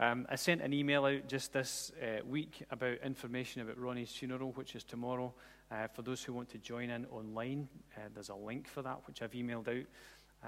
Um, 0.00 0.26
I 0.30 0.36
sent 0.36 0.62
an 0.62 0.72
email 0.72 1.04
out 1.04 1.28
just 1.28 1.52
this 1.52 1.92
uh, 2.02 2.24
week 2.24 2.62
about 2.70 2.96
information 3.04 3.60
about 3.60 3.78
Ronnie's 3.78 4.10
funeral, 4.10 4.52
which 4.52 4.74
is 4.74 4.82
tomorrow. 4.82 5.34
Uh, 5.70 5.88
for 5.88 6.00
those 6.00 6.24
who 6.24 6.32
want 6.32 6.48
to 6.48 6.58
join 6.58 6.88
in 6.88 7.04
online, 7.12 7.68
uh, 7.98 8.08
there's 8.14 8.30
a 8.30 8.34
link 8.34 8.66
for 8.66 8.80
that, 8.80 9.02
which 9.06 9.20
I've 9.20 9.32
emailed 9.32 9.68
out, 9.68 9.84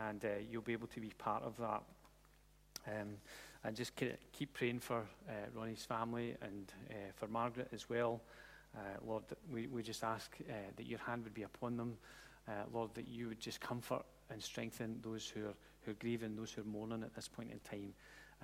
and 0.09 0.25
uh, 0.25 0.29
you'll 0.51 0.63
be 0.63 0.73
able 0.73 0.87
to 0.87 1.01
be 1.01 1.11
part 1.19 1.43
of 1.43 1.59
that. 1.59 1.83
Um, 2.87 3.09
and 3.63 3.77
just 3.77 3.93
keep 4.33 4.55
praying 4.55 4.81
for 4.81 5.01
uh, 5.29 5.33
Ronnie's 5.55 5.85
family 5.85 6.35
and 6.41 6.73
uh, 6.89 6.95
for 7.15 7.29
Margaret 7.29 7.69
as 7.75 7.91
well. 7.91 8.23
Lord, 9.07 9.25
we, 9.53 9.67
we 9.67 9.83
just 9.83 10.03
ask 10.03 10.35
that 10.77 10.87
your 10.87 10.99
hand 11.01 11.25
would 11.25 11.35
be 11.35 11.43
upon 11.43 11.77
them. 11.77 11.99
Lord, 12.73 12.95
that 12.95 13.07
you 13.07 13.29
would 13.29 13.39
just 13.39 13.61
comfort 13.61 14.03
and 14.31 14.43
strengthen 14.43 14.99
those 15.03 15.29
who 15.29 15.41
are, 15.41 15.55
who 15.83 15.91
are 15.91 15.97
grieving, 16.01 16.37
those 16.37 16.53
who 16.53 16.63
are 16.63 16.65
mourning 16.65 17.03
at 17.03 17.15
this 17.15 17.29
point 17.29 17.51
in 17.53 17.59
time. 17.59 17.93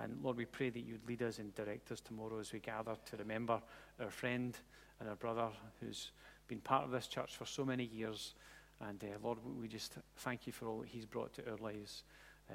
And 0.01 0.17
Lord, 0.23 0.37
we 0.37 0.45
pray 0.45 0.69
that 0.69 0.79
you'd 0.79 1.07
lead 1.07 1.21
us 1.21 1.39
and 1.39 1.53
direct 1.55 1.91
us 1.91 1.99
tomorrow 1.99 2.39
as 2.39 2.53
we 2.53 2.59
gather 2.59 2.95
to 3.05 3.17
remember 3.17 3.61
our 4.01 4.09
friend 4.09 4.57
and 4.99 5.09
our 5.09 5.15
brother 5.15 5.49
who's 5.79 6.11
been 6.47 6.59
part 6.59 6.85
of 6.85 6.91
this 6.91 7.07
church 7.07 7.35
for 7.35 7.45
so 7.45 7.65
many 7.65 7.83
years. 7.85 8.33
And 8.81 9.03
uh, 9.03 9.07
Lord, 9.21 9.39
we 9.59 9.67
just 9.67 9.97
thank 10.17 10.47
you 10.47 10.53
for 10.53 10.67
all 10.67 10.79
that 10.79 10.87
he's 10.87 11.05
brought 11.05 11.33
to 11.33 11.49
our 11.49 11.57
lives. 11.57 12.03
Uh, 12.49 12.53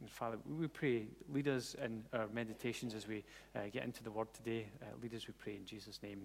and 0.00 0.10
Father, 0.10 0.38
we 0.58 0.66
pray, 0.66 1.06
lead 1.32 1.48
us 1.48 1.76
in 1.82 2.02
our 2.12 2.26
meditations 2.32 2.94
as 2.94 3.06
we 3.06 3.22
uh, 3.54 3.60
get 3.72 3.84
into 3.84 4.02
the 4.02 4.10
word 4.10 4.32
today. 4.32 4.66
Uh, 4.82 4.86
lead 5.02 5.14
us, 5.14 5.28
we 5.28 5.34
pray, 5.38 5.54
in 5.54 5.64
Jesus' 5.64 6.00
name. 6.02 6.22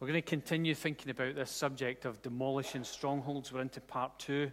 We're 0.00 0.08
going 0.08 0.20
to 0.20 0.28
continue 0.28 0.74
thinking 0.74 1.10
about 1.10 1.36
this 1.36 1.50
subject 1.50 2.04
of 2.04 2.20
demolishing 2.22 2.84
strongholds. 2.84 3.52
We're 3.52 3.62
into 3.62 3.80
part 3.80 4.18
two. 4.18 4.50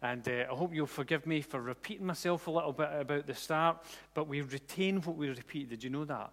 And 0.00 0.26
uh, 0.28 0.44
I 0.50 0.54
hope 0.54 0.74
you'll 0.74 0.86
forgive 0.86 1.26
me 1.26 1.40
for 1.40 1.60
repeating 1.60 2.06
myself 2.06 2.46
a 2.46 2.50
little 2.50 2.72
bit 2.72 2.88
about 2.92 3.26
the 3.26 3.34
start, 3.34 3.84
but 4.14 4.28
we 4.28 4.42
retain 4.42 5.00
what 5.02 5.16
we 5.16 5.28
repeat. 5.28 5.70
Did 5.70 5.82
you 5.82 5.90
know 5.90 6.04
that? 6.04 6.30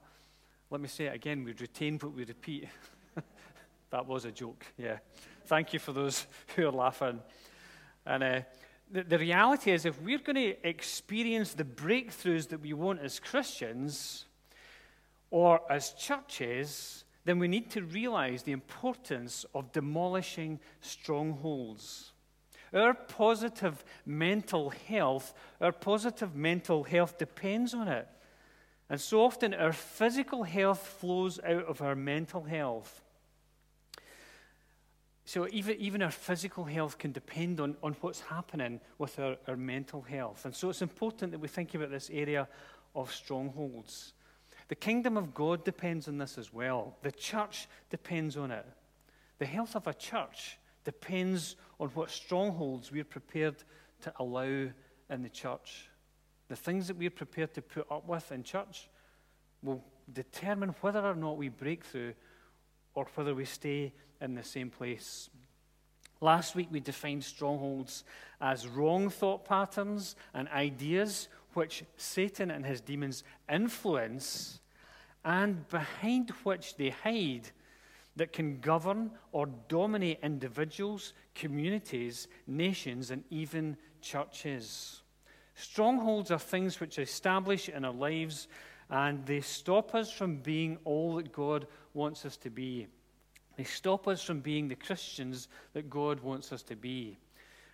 Let 0.69 0.81
me 0.81 0.87
say 0.87 1.05
it 1.05 1.15
again. 1.15 1.43
We 1.43 1.53
retain 1.53 1.97
what 1.99 2.13
we 2.13 2.25
repeat. 2.25 2.67
that 3.89 4.05
was 4.05 4.25
a 4.25 4.31
joke, 4.31 4.65
yeah. 4.77 4.97
Thank 5.47 5.73
you 5.73 5.79
for 5.79 5.93
those 5.93 6.27
who 6.55 6.67
are 6.67 6.71
laughing. 6.71 7.19
And 8.05 8.23
uh, 8.23 8.41
the, 8.91 9.03
the 9.03 9.17
reality 9.17 9.71
is, 9.71 9.85
if 9.85 9.99
we're 10.01 10.19
going 10.19 10.35
to 10.35 10.67
experience 10.67 11.53
the 11.53 11.63
breakthroughs 11.63 12.49
that 12.49 12.61
we 12.61 12.73
want 12.73 12.99
as 13.01 13.19
Christians 13.19 14.25
or 15.31 15.61
as 15.71 15.93
churches, 15.93 17.03
then 17.25 17.39
we 17.39 17.47
need 17.47 17.71
to 17.71 17.81
realize 17.81 18.43
the 18.43 18.51
importance 18.51 19.43
of 19.55 19.71
demolishing 19.71 20.59
strongholds. 20.81 22.11
Our 22.75 22.93
positive 22.93 23.83
mental 24.05 24.69
health, 24.69 25.33
our 25.61 25.71
positive 25.71 26.35
mental 26.35 26.83
health 26.83 27.17
depends 27.17 27.73
on 27.73 27.87
it. 27.87 28.07
And 28.89 28.99
so 28.99 29.23
often 29.23 29.53
our 29.53 29.71
physical 29.71 30.43
health 30.43 30.85
flows 30.99 31.39
out 31.39 31.65
of 31.65 31.81
our 31.81 31.95
mental 31.95 32.43
health. 32.43 33.01
So 35.23 35.47
even, 35.51 35.77
even 35.77 36.03
our 36.03 36.11
physical 36.11 36.65
health 36.65 36.99
can 36.99 37.11
depend 37.11 37.59
on, 37.59 37.75
on 37.81 37.93
what's 38.01 38.19
happening 38.19 38.79
with 38.99 39.17
our, 39.19 39.37
our 39.47 39.55
mental 39.55 40.01
health. 40.01 40.45
And 40.45 40.53
so 40.53 40.69
it's 40.69 40.83
important 40.83 41.31
that 41.31 41.39
we 41.39 41.47
think 41.47 41.73
about 41.73 41.89
this 41.89 42.11
area 42.13 42.47
of 42.93 43.11
strongholds. 43.11 44.13
The 44.67 44.75
kingdom 44.75 45.17
of 45.17 45.33
God 45.33 45.63
depends 45.63 46.07
on 46.07 46.19
this 46.19 46.37
as 46.37 46.53
well. 46.53 46.95
The 47.01 47.11
church 47.11 47.67
depends 47.89 48.37
on 48.37 48.51
it. 48.51 48.65
The 49.39 49.45
health 49.45 49.75
of 49.75 49.87
a 49.87 49.93
church 49.93 50.57
depends 50.85 51.57
on 51.79 51.89
what 51.89 52.09
strongholds 52.09 52.91
we're 52.91 53.03
prepared 53.03 53.55
to 54.01 54.13
allow 54.19 54.69
in 55.09 55.21
the 55.21 55.29
church. 55.29 55.89
The 56.47 56.55
things 56.55 56.87
that 56.87 56.97
we're 56.97 57.09
prepared 57.09 57.53
to 57.55 57.61
put 57.61 57.91
up 57.91 58.07
with 58.07 58.31
in 58.31 58.43
church 58.43 58.87
will 59.61 59.83
determine 60.13 60.69
whether 60.81 61.01
or 61.01 61.15
not 61.15 61.37
we 61.37 61.49
break 61.49 61.83
through 61.83 62.13
or 62.93 63.07
whether 63.15 63.35
we 63.35 63.45
stay 63.45 63.91
in 64.21 64.35
the 64.35 64.43
same 64.43 64.69
place. 64.69 65.29
Last 66.21 66.55
week 66.55 66.69
we 66.71 66.79
defined 66.79 67.23
strongholds 67.23 68.03
as 68.39 68.67
wrong 68.67 69.09
thought 69.09 69.43
patterns 69.43 70.15
and 70.33 70.47
ideas 70.49 71.27
which 71.53 71.83
Satan 71.97 72.51
and 72.51 72.65
his 72.65 72.79
demons 72.81 73.23
influence 73.51 74.59
and 75.23 75.67
behind 75.69 76.29
which 76.43 76.77
they 76.77 76.89
hide 76.89 77.49
that 78.15 78.31
can 78.31 78.59
govern 78.59 79.11
or 79.31 79.47
dominate 79.67 80.19
individuals, 80.23 81.13
communities, 81.33 82.27
nations, 82.47 83.11
and 83.11 83.23
even 83.29 83.77
churches. 84.01 85.01
Strongholds 85.55 86.31
are 86.31 86.39
things 86.39 86.79
which 86.79 86.99
establish 86.99 87.69
in 87.69 87.85
our 87.85 87.93
lives 87.93 88.47
and 88.89 89.25
they 89.25 89.41
stop 89.41 89.95
us 89.95 90.11
from 90.11 90.37
being 90.37 90.77
all 90.83 91.15
that 91.15 91.31
God 91.31 91.67
wants 91.93 92.25
us 92.25 92.37
to 92.37 92.49
be. 92.49 92.87
They 93.57 93.63
stop 93.63 94.07
us 94.07 94.21
from 94.21 94.41
being 94.41 94.67
the 94.67 94.75
Christians 94.75 95.47
that 95.73 95.89
God 95.89 96.19
wants 96.19 96.51
us 96.51 96.61
to 96.63 96.75
be. 96.75 97.17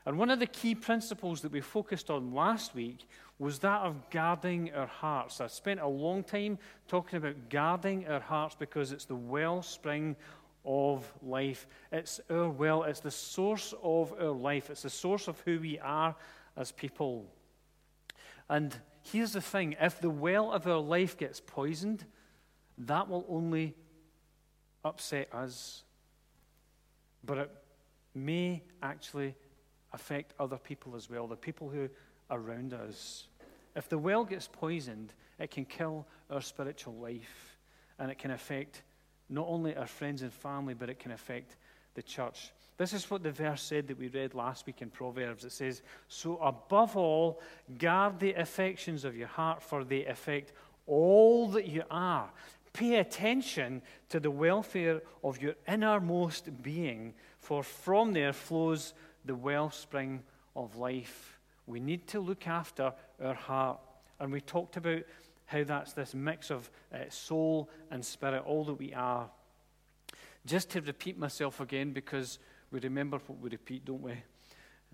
And 0.06 0.18
one 0.18 0.30
of 0.30 0.40
the 0.40 0.48
key 0.48 0.74
principles 0.74 1.42
that 1.42 1.52
we 1.52 1.62
focused 1.62 2.10
on 2.10 2.34
last 2.34 2.74
week 2.74 3.08
was 3.42 3.58
that 3.58 3.82
of 3.82 4.08
guarding 4.12 4.72
our 4.76 4.86
hearts. 4.86 5.42
I 5.42 5.48
spent 5.48 5.80
a 5.80 5.88
long 5.88 6.24
time 6.24 6.60
talking 6.88 7.18
about 7.18 7.50
guarding 7.50 8.08
our 8.08 8.20
hearts 8.20 8.56
because 8.58 8.92
it's 8.92 9.06
the 9.06 9.16
wellspring 9.16 10.16
of 10.64 11.12
life. 11.24 11.66
It's 11.92 12.22
our 12.30 12.52
well, 12.52 12.84
it's 12.84 13.00
the 13.00 13.10
source 13.10 13.74
of 13.82 14.14
our 14.20 14.30
life, 14.30 14.70
it's 14.70 14.84
the 14.84 14.92
source 14.92 15.28
of 15.28 15.40
who 15.40 15.60
we 15.60 15.80
are 15.80 16.16
as 16.56 16.72
people. 16.72 17.26
And 18.48 18.78
here's 19.12 19.34
the 19.34 19.42
thing 19.42 19.76
if 19.82 20.00
the 20.00 20.12
well 20.12 20.52
of 20.52 20.68
our 20.68 20.78
life 20.78 21.18
gets 21.18 21.40
poisoned, 21.40 22.06
that 22.78 23.10
will 23.10 23.26
only 23.28 23.74
upset 24.86 25.34
us. 25.34 25.82
But 27.24 27.40
it 27.40 27.52
may 28.14 28.62
actually 28.84 29.34
affect 29.94 30.36
other 30.40 30.58
people 30.58 30.96
as 30.96 31.10
well, 31.10 31.26
the 31.26 31.36
people 31.36 31.70
who 31.70 31.90
are 32.30 32.40
around 32.40 32.76
us. 32.76 33.28
If 33.76 33.90
the 33.90 33.98
well 33.98 34.26
gets 34.26 34.48
poisoned, 34.48 35.14
it 35.40 35.52
can 35.52 35.66
kill 35.66 36.06
our 36.30 36.42
spiritual 36.42 36.94
life 36.96 37.58
and 38.00 38.12
it 38.12 38.18
can 38.18 38.32
affect 38.32 38.84
not 39.30 39.48
only 39.48 39.76
our 39.76 39.88
friends 39.88 40.22
and 40.22 40.34
family, 40.34 40.74
but 40.74 40.90
it 40.90 41.00
can 41.00 41.12
affect 41.12 41.56
the 41.96 42.02
church. 42.02 42.52
This 42.78 42.94
is 42.94 43.10
what 43.10 43.24
the 43.24 43.32
verse 43.32 43.62
said 43.62 43.88
that 43.88 44.00
we 44.00 44.08
read 44.08 44.34
last 44.34 44.66
week 44.66 44.82
in 44.82 44.90
Proverbs. 44.90 45.46
It 45.46 45.52
says, 45.52 45.82
So 46.08 46.38
above 46.38 46.98
all, 46.98 47.40
guard 47.78 48.20
the 48.20 48.34
affections 48.34 49.06
of 49.06 49.16
your 49.16 49.28
heart, 49.28 49.62
for 49.62 49.84
they 49.84 50.06
affect 50.06 50.52
all 50.88 51.48
that 51.50 51.68
you 51.68 51.84
are. 51.92 52.30
Pay 52.74 52.96
attention 52.96 53.82
to 54.10 54.20
the 54.20 54.32
welfare 54.32 55.02
of 55.24 55.42
your 55.42 55.56
innermost 55.68 56.64
being, 56.64 57.14
for 57.40 57.64
from 57.64 58.14
there 58.14 58.34
flows 58.34 58.94
the 59.26 59.36
wellspring 59.36 60.24
of 60.56 60.78
life. 60.78 61.40
We 61.68 61.80
need 61.80 62.08
to 62.08 62.20
look 62.20 62.48
after 62.48 62.94
our 63.24 63.34
heart. 63.34 63.80
And 64.20 64.32
we 64.32 64.42
talked 64.42 64.78
about 64.78 65.04
how 65.46 65.64
that's 65.64 65.94
this 65.94 66.14
mix 66.14 66.50
of 66.50 66.70
uh, 66.94 67.00
soul 67.10 67.70
and 67.90 68.06
spirit, 68.06 68.44
all 68.46 68.64
that 68.66 68.76
we 68.76 68.94
are. 68.94 69.30
Just 70.46 70.70
to 70.72 70.82
repeat 70.82 71.18
myself 71.18 71.60
again, 71.60 71.92
because 71.92 72.40
we 72.72 72.80
remember 72.80 73.20
what 73.28 73.40
we 73.40 73.50
repeat, 73.50 73.86
don't 73.86 74.02
we? 74.02 74.14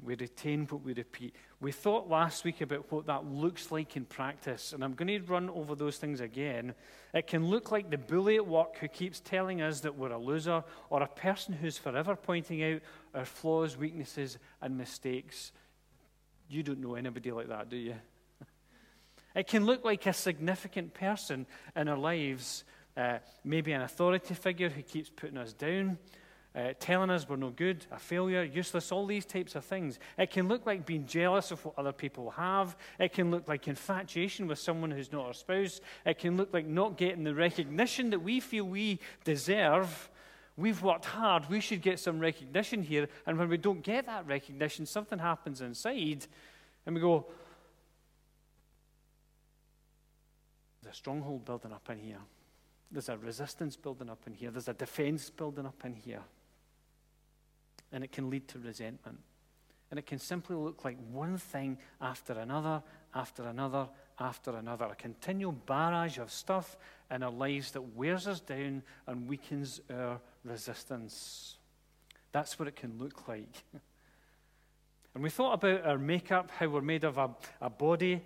We 0.03 0.15
retain 0.15 0.65
what 0.69 0.83
we 0.83 0.93
repeat. 0.93 1.35
We 1.59 1.71
thought 1.71 2.07
last 2.07 2.43
week 2.43 2.61
about 2.61 2.91
what 2.91 3.07
that 3.07 3.25
looks 3.25 3.71
like 3.71 3.97
in 3.97 4.05
practice, 4.05 4.73
and 4.73 4.83
I'm 4.83 4.93
going 4.93 5.07
to 5.07 5.19
run 5.21 5.49
over 5.49 5.73
those 5.73 5.97
things 5.97 6.21
again. 6.21 6.75
It 7.13 7.25
can 7.25 7.47
look 7.47 7.71
like 7.71 7.89
the 7.89 7.97
bully 7.97 8.35
at 8.35 8.45
work 8.45 8.77
who 8.77 8.87
keeps 8.87 9.19
telling 9.19 9.61
us 9.61 9.79
that 9.81 9.95
we're 9.95 10.11
a 10.11 10.17
loser, 10.19 10.63
or 10.89 11.01
a 11.01 11.07
person 11.07 11.53
who's 11.53 11.77
forever 11.77 12.15
pointing 12.15 12.63
out 12.63 12.81
our 13.15 13.25
flaws, 13.25 13.75
weaknesses, 13.75 14.37
and 14.61 14.77
mistakes. 14.77 15.51
You 16.47 16.61
don't 16.61 16.79
know 16.79 16.95
anybody 16.95 17.31
like 17.31 17.47
that, 17.47 17.69
do 17.69 17.77
you? 17.77 17.95
It 19.35 19.47
can 19.47 19.65
look 19.65 19.85
like 19.85 20.05
a 20.05 20.13
significant 20.13 20.93
person 20.93 21.45
in 21.75 21.87
our 21.87 21.97
lives, 21.97 22.63
uh, 22.95 23.19
maybe 23.43 23.71
an 23.71 23.81
authority 23.81 24.33
figure 24.33 24.69
who 24.69 24.81
keeps 24.81 25.09
putting 25.09 25.37
us 25.37 25.53
down, 25.53 25.97
uh, 26.55 26.73
telling 26.79 27.11
us 27.11 27.29
we're 27.29 27.35
no 27.35 27.51
good, 27.51 27.85
a 27.91 27.99
failure, 27.99 28.41
useless, 28.41 28.91
all 28.91 29.05
these 29.05 29.25
types 29.25 29.53
of 29.53 29.63
things. 29.63 29.99
It 30.17 30.31
can 30.31 30.47
look 30.47 30.65
like 30.65 30.87
being 30.87 31.05
jealous 31.05 31.51
of 31.51 31.63
what 31.63 31.77
other 31.77 31.91
people 31.91 32.31
have. 32.31 32.75
It 32.99 33.13
can 33.13 33.29
look 33.29 33.47
like 33.47 33.67
infatuation 33.67 34.47
with 34.47 34.57
someone 34.57 34.89
who's 34.89 35.11
not 35.11 35.25
our 35.25 35.33
spouse. 35.33 35.81
It 36.03 36.17
can 36.17 36.35
look 36.35 36.51
like 36.53 36.65
not 36.65 36.97
getting 36.97 37.23
the 37.23 37.35
recognition 37.35 38.09
that 38.09 38.19
we 38.19 38.39
feel 38.39 38.63
we 38.63 38.99
deserve. 39.23 40.09
We've 40.55 40.81
worked 40.81 41.05
hard. 41.05 41.47
We 41.47 41.59
should 41.59 41.83
get 41.83 41.99
some 41.99 42.19
recognition 42.19 42.81
here. 42.81 43.07
And 43.27 43.37
when 43.37 43.49
we 43.49 43.57
don't 43.57 43.83
get 43.83 44.07
that 44.07 44.25
recognition, 44.25 44.87
something 44.87 45.19
happens 45.19 45.61
inside. 45.61 46.25
And 46.87 46.95
we 46.95 47.01
go, 47.01 47.27
There's 50.87 50.95
a 50.95 50.99
stronghold 50.99 51.43
building 51.43 51.73
up 51.73 51.89
in 51.89 51.99
here. 51.99 52.21
There's 52.89 53.09
a 53.09 53.17
resistance 53.17 53.75
building 53.75 54.09
up 54.09 54.21
in 54.25 54.33
here. 54.33 54.51
There's 54.51 54.69
a 54.69 54.73
defense 54.73 55.29
building 55.29 55.65
up 55.65 55.83
in 55.83 55.93
here. 55.93 56.21
And 57.91 58.05
it 58.05 58.13
can 58.13 58.29
lead 58.29 58.47
to 58.47 58.59
resentment. 58.59 59.19
And 59.91 59.99
it 59.99 60.05
can 60.05 60.17
simply 60.17 60.55
look 60.55 60.85
like 60.85 60.95
one 61.11 61.37
thing 61.37 61.77
after 61.99 62.31
another, 62.39 62.81
after 63.13 63.43
another, 63.43 63.89
after 64.17 64.55
another. 64.55 64.85
A 64.85 64.95
continual 64.95 65.51
barrage 65.51 66.19
of 66.19 66.31
stuff 66.31 66.77
in 67.11 67.21
our 67.21 67.31
lives 67.31 67.71
that 67.71 67.81
wears 67.81 68.25
us 68.25 68.39
down 68.39 68.81
and 69.07 69.27
weakens 69.27 69.81
our 69.93 70.21
resistance. 70.45 71.57
That's 72.31 72.57
what 72.57 72.69
it 72.69 72.77
can 72.77 72.97
look 72.97 73.27
like. 73.27 73.63
And 75.13 75.23
we 75.23 75.31
thought 75.31 75.53
about 75.53 75.83
our 75.83 75.97
makeup, 75.97 76.51
how 76.51 76.67
we're 76.67 76.81
made 76.81 77.03
of 77.03 77.17
a, 77.17 77.31
a 77.59 77.71
body, 77.71 78.21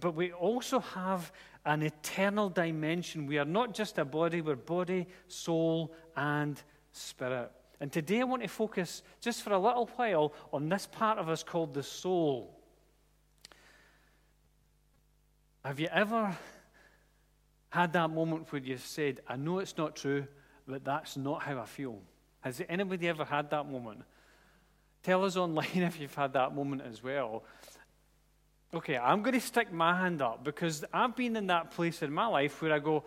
but 0.00 0.16
we 0.16 0.32
also 0.32 0.80
have 0.80 1.30
an 1.64 1.82
eternal 1.82 2.48
dimension. 2.48 3.26
We 3.26 3.38
are 3.38 3.44
not 3.44 3.74
just 3.74 3.98
a 3.98 4.04
body, 4.04 4.40
we're 4.40 4.56
body, 4.56 5.06
soul, 5.28 5.92
and 6.16 6.60
spirit. 6.92 7.50
And 7.80 7.90
today 7.90 8.20
I 8.20 8.24
want 8.24 8.42
to 8.42 8.48
focus 8.48 9.02
just 9.20 9.42
for 9.42 9.52
a 9.52 9.58
little 9.58 9.90
while 9.96 10.32
on 10.52 10.68
this 10.68 10.86
part 10.86 11.18
of 11.18 11.28
us 11.28 11.42
called 11.42 11.74
the 11.74 11.82
soul. 11.82 12.58
Have 15.64 15.78
you 15.78 15.88
ever 15.92 16.36
had 17.70 17.92
that 17.92 18.10
moment 18.10 18.50
where 18.52 18.60
you 18.60 18.76
said, 18.76 19.20
I 19.28 19.36
know 19.36 19.58
it's 19.58 19.76
not 19.76 19.96
true, 19.96 20.26
but 20.66 20.84
that's 20.84 21.16
not 21.16 21.42
how 21.42 21.58
I 21.60 21.64
feel? 21.64 21.98
Has 22.40 22.60
anybody 22.68 23.08
ever 23.08 23.24
had 23.24 23.50
that 23.50 23.70
moment? 23.70 24.02
Tell 25.02 25.24
us 25.24 25.36
online 25.36 25.66
if 25.74 26.00
you've 26.00 26.14
had 26.14 26.32
that 26.34 26.54
moment 26.54 26.82
as 26.82 27.02
well. 27.02 27.44
Okay, 28.74 28.96
I'm 28.96 29.20
going 29.20 29.34
to 29.34 29.40
stick 29.40 29.70
my 29.70 29.94
hand 29.94 30.22
up 30.22 30.44
because 30.44 30.82
I've 30.94 31.14
been 31.14 31.36
in 31.36 31.48
that 31.48 31.72
place 31.72 32.02
in 32.02 32.10
my 32.10 32.26
life 32.26 32.62
where 32.62 32.72
I 32.72 32.78
go, 32.78 33.04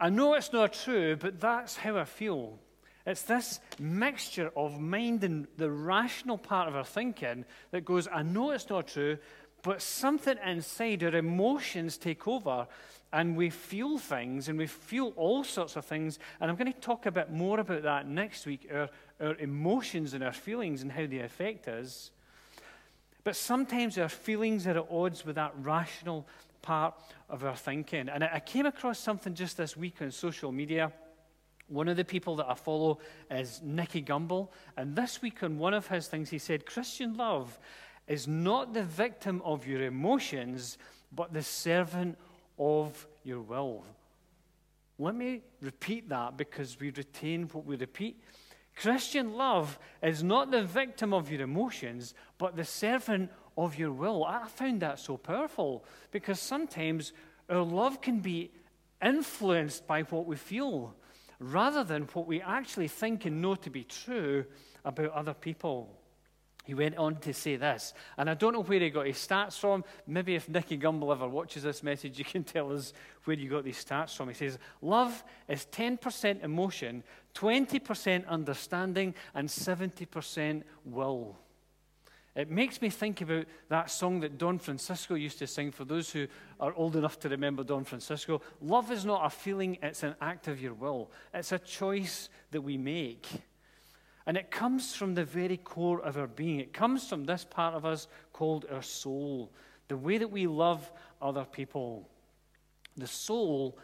I 0.00 0.08
know 0.08 0.32
it's 0.32 0.54
not 0.54 0.72
true, 0.72 1.16
but 1.16 1.38
that's 1.38 1.76
how 1.76 1.98
I 1.98 2.04
feel. 2.04 2.58
It's 3.04 3.22
this 3.22 3.60
mixture 3.78 4.50
of 4.56 4.80
mind 4.80 5.22
and 5.22 5.46
the 5.58 5.70
rational 5.70 6.38
part 6.38 6.66
of 6.66 6.76
our 6.76 6.84
thinking 6.84 7.44
that 7.72 7.84
goes, 7.84 8.08
I 8.10 8.22
know 8.22 8.52
it's 8.52 8.70
not 8.70 8.88
true, 8.88 9.18
but 9.62 9.82
something 9.82 10.38
inside, 10.46 11.04
our 11.04 11.14
emotions 11.14 11.98
take 11.98 12.26
over 12.26 12.66
and 13.12 13.36
we 13.36 13.50
feel 13.50 13.98
things 13.98 14.48
and 14.48 14.58
we 14.58 14.66
feel 14.66 15.12
all 15.16 15.44
sorts 15.44 15.76
of 15.76 15.84
things. 15.84 16.18
And 16.40 16.50
I'm 16.50 16.56
going 16.56 16.72
to 16.72 16.80
talk 16.80 17.04
a 17.04 17.12
bit 17.12 17.30
more 17.30 17.60
about 17.60 17.82
that 17.82 18.08
next 18.08 18.46
week 18.46 18.66
our, 18.72 18.88
our 19.20 19.34
emotions 19.34 20.14
and 20.14 20.24
our 20.24 20.32
feelings 20.32 20.80
and 20.80 20.90
how 20.90 21.04
they 21.04 21.18
affect 21.18 21.68
us. 21.68 22.12
But 23.24 23.36
sometimes 23.36 23.98
our 23.98 24.08
feelings 24.08 24.66
are 24.66 24.78
at 24.78 24.86
odds 24.90 25.24
with 25.24 25.36
that 25.36 25.52
rational 25.60 26.26
part 26.62 26.94
of 27.28 27.44
our 27.44 27.56
thinking. 27.56 28.08
And 28.08 28.24
I 28.24 28.40
came 28.40 28.66
across 28.66 28.98
something 28.98 29.34
just 29.34 29.56
this 29.56 29.76
week 29.76 30.00
on 30.00 30.10
social 30.10 30.52
media. 30.52 30.92
One 31.68 31.88
of 31.88 31.96
the 31.96 32.04
people 32.04 32.36
that 32.36 32.48
I 32.48 32.54
follow 32.54 32.98
is 33.30 33.60
Nicky 33.62 34.02
Gumbel. 34.02 34.48
And 34.76 34.96
this 34.96 35.22
week, 35.22 35.42
on 35.42 35.58
one 35.58 35.74
of 35.74 35.86
his 35.86 36.08
things, 36.08 36.30
he 36.30 36.38
said, 36.38 36.66
Christian 36.66 37.16
love 37.16 37.58
is 38.08 38.26
not 38.26 38.74
the 38.74 38.82
victim 38.82 39.40
of 39.44 39.66
your 39.66 39.82
emotions, 39.82 40.78
but 41.12 41.32
the 41.32 41.42
servant 41.42 42.18
of 42.58 43.06
your 43.22 43.40
will. 43.40 43.84
Let 44.98 45.14
me 45.14 45.42
repeat 45.62 46.08
that 46.08 46.36
because 46.36 46.78
we 46.78 46.90
retain 46.90 47.44
what 47.52 47.64
we 47.64 47.76
repeat. 47.76 48.20
Christian 48.80 49.34
love 49.34 49.78
is 50.02 50.22
not 50.22 50.50
the 50.50 50.62
victim 50.62 51.12
of 51.12 51.30
your 51.30 51.42
emotions, 51.42 52.14
but 52.38 52.56
the 52.56 52.64
servant 52.64 53.30
of 53.58 53.78
your 53.78 53.92
will. 53.92 54.24
I 54.24 54.48
found 54.48 54.80
that 54.80 54.98
so 54.98 55.18
powerful 55.18 55.84
because 56.12 56.40
sometimes 56.40 57.12
our 57.50 57.62
love 57.62 58.00
can 58.00 58.20
be 58.20 58.50
influenced 59.04 59.86
by 59.86 60.02
what 60.04 60.24
we 60.24 60.36
feel 60.36 60.94
rather 61.38 61.84
than 61.84 62.04
what 62.14 62.26
we 62.26 62.40
actually 62.40 62.88
think 62.88 63.26
and 63.26 63.42
know 63.42 63.54
to 63.56 63.68
be 63.68 63.84
true 63.84 64.46
about 64.82 65.12
other 65.12 65.34
people. 65.34 66.00
He 66.64 66.74
went 66.74 66.96
on 66.98 67.16
to 67.20 67.32
say 67.32 67.56
this, 67.56 67.94
and 68.16 68.28
I 68.30 68.34
don't 68.34 68.52
know 68.52 68.62
where 68.62 68.80
he 68.80 68.90
got 68.90 69.06
his 69.06 69.16
stats 69.16 69.58
from. 69.58 69.82
Maybe 70.06 70.34
if 70.34 70.48
Nicky 70.48 70.78
Gumbel 70.78 71.10
ever 71.10 71.26
watches 71.26 71.62
this 71.62 71.82
message, 71.82 72.18
you 72.20 72.24
can 72.24 72.44
tell 72.44 72.72
us 72.72 72.92
where 73.24 73.36
you 73.36 73.50
got 73.50 73.64
these 73.64 73.82
stats 73.82 74.14
from. 74.16 74.28
He 74.28 74.34
says, 74.34 74.58
Love 74.80 75.24
is 75.48 75.66
10% 75.72 76.44
emotion, 76.44 77.02
20% 77.34 78.26
understanding, 78.26 79.14
and 79.34 79.48
70% 79.48 80.62
will. 80.84 81.38
It 82.36 82.50
makes 82.50 82.80
me 82.80 82.90
think 82.90 83.20
about 83.20 83.46
that 83.68 83.90
song 83.90 84.20
that 84.20 84.38
Don 84.38 84.58
Francisco 84.58 85.14
used 85.14 85.38
to 85.40 85.46
sing 85.46 85.72
for 85.72 85.84
those 85.84 86.10
who 86.10 86.28
are 86.60 86.72
old 86.74 86.94
enough 86.94 87.18
to 87.20 87.28
remember 87.28 87.64
Don 87.64 87.84
Francisco. 87.84 88.40
Love 88.60 88.92
is 88.92 89.04
not 89.04 89.26
a 89.26 89.30
feeling, 89.30 89.78
it's 89.82 90.04
an 90.04 90.14
act 90.20 90.46
of 90.46 90.60
your 90.60 90.74
will, 90.74 91.10
it's 91.34 91.52
a 91.52 91.58
choice 91.58 92.28
that 92.52 92.62
we 92.62 92.78
make. 92.78 93.26
And 94.26 94.36
it 94.36 94.50
comes 94.50 94.94
from 94.94 95.14
the 95.14 95.24
very 95.24 95.56
core 95.56 96.00
of 96.00 96.16
our 96.16 96.28
being. 96.28 96.60
It 96.60 96.72
comes 96.72 97.08
from 97.08 97.24
this 97.24 97.44
part 97.44 97.74
of 97.74 97.84
us 97.84 98.06
called 98.32 98.66
our 98.70 98.82
soul, 98.82 99.50
the 99.88 99.96
way 99.96 100.18
that 100.18 100.30
we 100.30 100.46
love 100.46 100.92
other 101.20 101.44
people. 101.44 102.08
The 102.96 103.08
soul, 103.08 103.76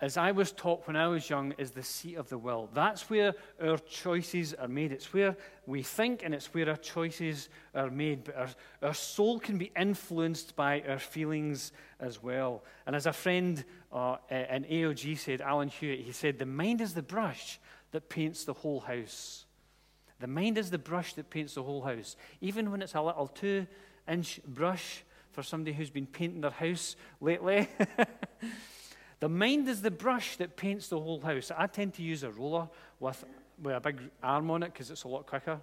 as 0.00 0.16
I 0.16 0.32
was 0.32 0.52
taught 0.52 0.86
when 0.86 0.96
I 0.96 1.06
was 1.06 1.30
young, 1.30 1.52
is 1.56 1.70
the 1.70 1.82
seat 1.82 2.16
of 2.16 2.28
the 2.28 2.36
will. 2.36 2.68
That's 2.74 3.08
where 3.08 3.34
our 3.62 3.78
choices 3.78 4.52
are 4.52 4.68
made. 4.68 4.90
It's 4.92 5.12
where 5.12 5.36
we 5.66 5.82
think 5.82 6.22
and 6.24 6.34
it's 6.34 6.52
where 6.52 6.68
our 6.68 6.76
choices 6.76 7.48
are 7.74 7.90
made. 7.90 8.24
But 8.24 8.36
our, 8.36 8.48
our 8.82 8.94
soul 8.94 9.38
can 9.38 9.56
be 9.56 9.70
influenced 9.78 10.56
by 10.56 10.82
our 10.88 10.98
feelings 10.98 11.72
as 12.00 12.22
well. 12.22 12.64
And 12.86 12.96
as 12.96 13.06
a 13.06 13.12
friend 13.12 13.64
uh, 13.92 14.16
in 14.30 14.64
AOG 14.64 15.16
said, 15.18 15.40
Alan 15.40 15.68
Hewitt, 15.68 16.00
he 16.00 16.12
said, 16.12 16.38
The 16.38 16.46
mind 16.46 16.80
is 16.80 16.94
the 16.94 17.02
brush 17.02 17.60
that 17.92 18.08
paints 18.08 18.44
the 18.44 18.52
whole 18.52 18.80
house. 18.80 19.44
The 20.18 20.26
mind 20.26 20.58
is 20.58 20.70
the 20.70 20.78
brush 20.78 21.14
that 21.14 21.30
paints 21.30 21.54
the 21.54 21.62
whole 21.62 21.82
house. 21.82 22.16
Even 22.40 22.72
when 22.72 22.82
it's 22.82 22.94
a 22.94 23.00
little 23.00 23.28
two 23.28 23.66
inch 24.08 24.40
brush 24.46 25.04
for 25.30 25.42
somebody 25.42 25.72
who's 25.74 25.90
been 25.90 26.06
painting 26.06 26.40
their 26.40 26.50
house 26.50 26.96
lately. 27.20 27.68
the 29.24 29.28
mind 29.30 29.66
is 29.70 29.80
the 29.80 29.90
brush 29.90 30.36
that 30.36 30.54
paints 30.54 30.88
the 30.88 31.00
whole 31.00 31.18
house. 31.18 31.50
I 31.56 31.66
tend 31.66 31.94
to 31.94 32.02
use 32.02 32.24
a 32.24 32.30
roller 32.30 32.68
with, 33.00 33.24
with 33.58 33.74
a 33.74 33.80
big 33.80 33.98
arm 34.22 34.50
on 34.50 34.62
it 34.62 34.74
because 34.74 34.90
it's 34.90 35.04
a 35.04 35.08
lot 35.08 35.26
quicker. 35.26 35.62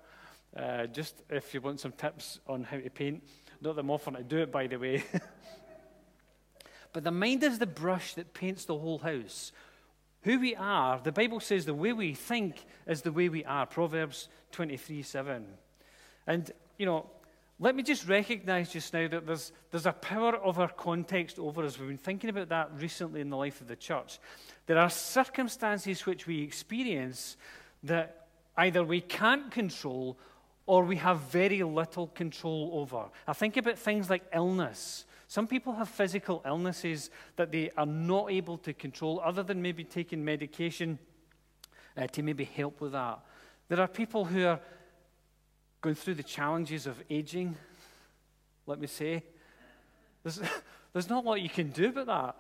Uh, 0.58 0.88
just 0.88 1.22
if 1.30 1.54
you 1.54 1.62
want 1.62 1.80
some 1.80 1.92
tips 1.92 2.40
on 2.48 2.64
how 2.64 2.78
to 2.78 2.90
paint, 2.90 3.22
not 3.62 3.76
that 3.76 3.82
I'm 3.82 3.92
offering 3.92 4.16
to 4.16 4.24
do 4.24 4.40
it, 4.40 4.52
by 4.52 4.66
the 4.66 4.78
way. 4.78 5.04
but 6.92 7.04
the 7.04 7.12
mind 7.12 7.44
is 7.44 7.60
the 7.60 7.68
brush 7.68 8.16
that 8.16 8.34
paints 8.34 8.66
the 8.66 8.76
whole 8.76 8.98
house. 8.98 9.52
Who 10.24 10.40
we 10.40 10.56
are, 10.56 11.00
the 11.00 11.12
Bible 11.12 11.40
says 11.40 11.66
the 11.66 11.76
way 11.76 11.94
we 11.94 12.16
think 12.16 12.66
is 12.88 13.04
the 13.04 13.12
way 13.12 13.30
we 13.30 13.46
are. 13.46 13.68
Proverbs 13.68 14.28
23 14.54 15.04
7. 15.04 15.46
And, 16.26 16.50
you 16.80 16.88
know, 16.88 17.12
let 17.62 17.76
me 17.76 17.84
just 17.84 18.08
recognize 18.08 18.74
just 18.74 18.92
now 18.92 19.08
that 19.08 19.28
there's, 19.28 19.52
there's 19.70 19.86
a 19.86 19.94
power 19.94 20.36
of 20.36 20.58
our 20.58 20.68
context 20.68 21.38
over 21.38 21.64
us. 21.64 21.78
We've 21.78 21.90
been 21.90 21.98
thinking 22.00 22.32
about 22.32 22.50
that 22.50 22.72
recently 22.76 23.22
in 23.22 23.30
the 23.30 23.38
life 23.38 23.62
of 23.62 23.68
the 23.68 23.76
church. 23.76 24.20
There 24.66 24.80
are 24.80 24.90
circumstances 24.90 26.08
which 26.08 26.26
we 26.26 26.42
experience 26.42 27.38
that 27.84 28.26
either 28.58 28.84
we 28.84 29.00
can't 29.00 29.52
control 29.52 30.18
or 30.66 30.84
we 30.84 30.96
have 30.96 31.20
very 31.20 31.62
little 31.62 32.08
control 32.08 32.72
over. 32.74 33.06
I 33.28 33.34
think 33.34 33.58
about 33.58 33.78
things 33.78 34.10
like 34.10 34.24
illness. 34.34 35.06
Some 35.28 35.46
people 35.46 35.74
have 35.74 35.88
physical 35.88 36.42
illnesses 36.44 37.12
that 37.36 37.52
they 37.52 37.70
are 37.78 37.86
not 37.86 38.32
able 38.32 38.58
to 38.58 38.74
control, 38.74 39.22
other 39.24 39.44
than 39.44 39.62
maybe 39.62 39.84
taking 39.84 40.26
medication 40.26 40.98
uh, 41.96 42.08
to 42.08 42.24
maybe 42.24 42.44
help 42.44 42.82
with 42.82 42.94
that. 42.94 43.20
There 43.70 43.80
are 43.80 43.88
people 43.88 44.26
who 44.26 44.46
are 44.48 44.60
going 45.82 45.96
through 45.96 46.14
the 46.14 46.24
challenges 46.24 46.88
of 46.88 47.02
aging, 47.10 47.58
let 48.68 48.80
me 48.80 48.88
say. 48.88 49.24
There's, 50.24 50.40
there's 50.94 51.10
not 51.10 51.26
a 51.26 51.28
lot 51.28 51.42
you 51.42 51.50
can 51.50 51.72
do 51.72 51.90
about 51.90 52.08
that. 52.08 52.36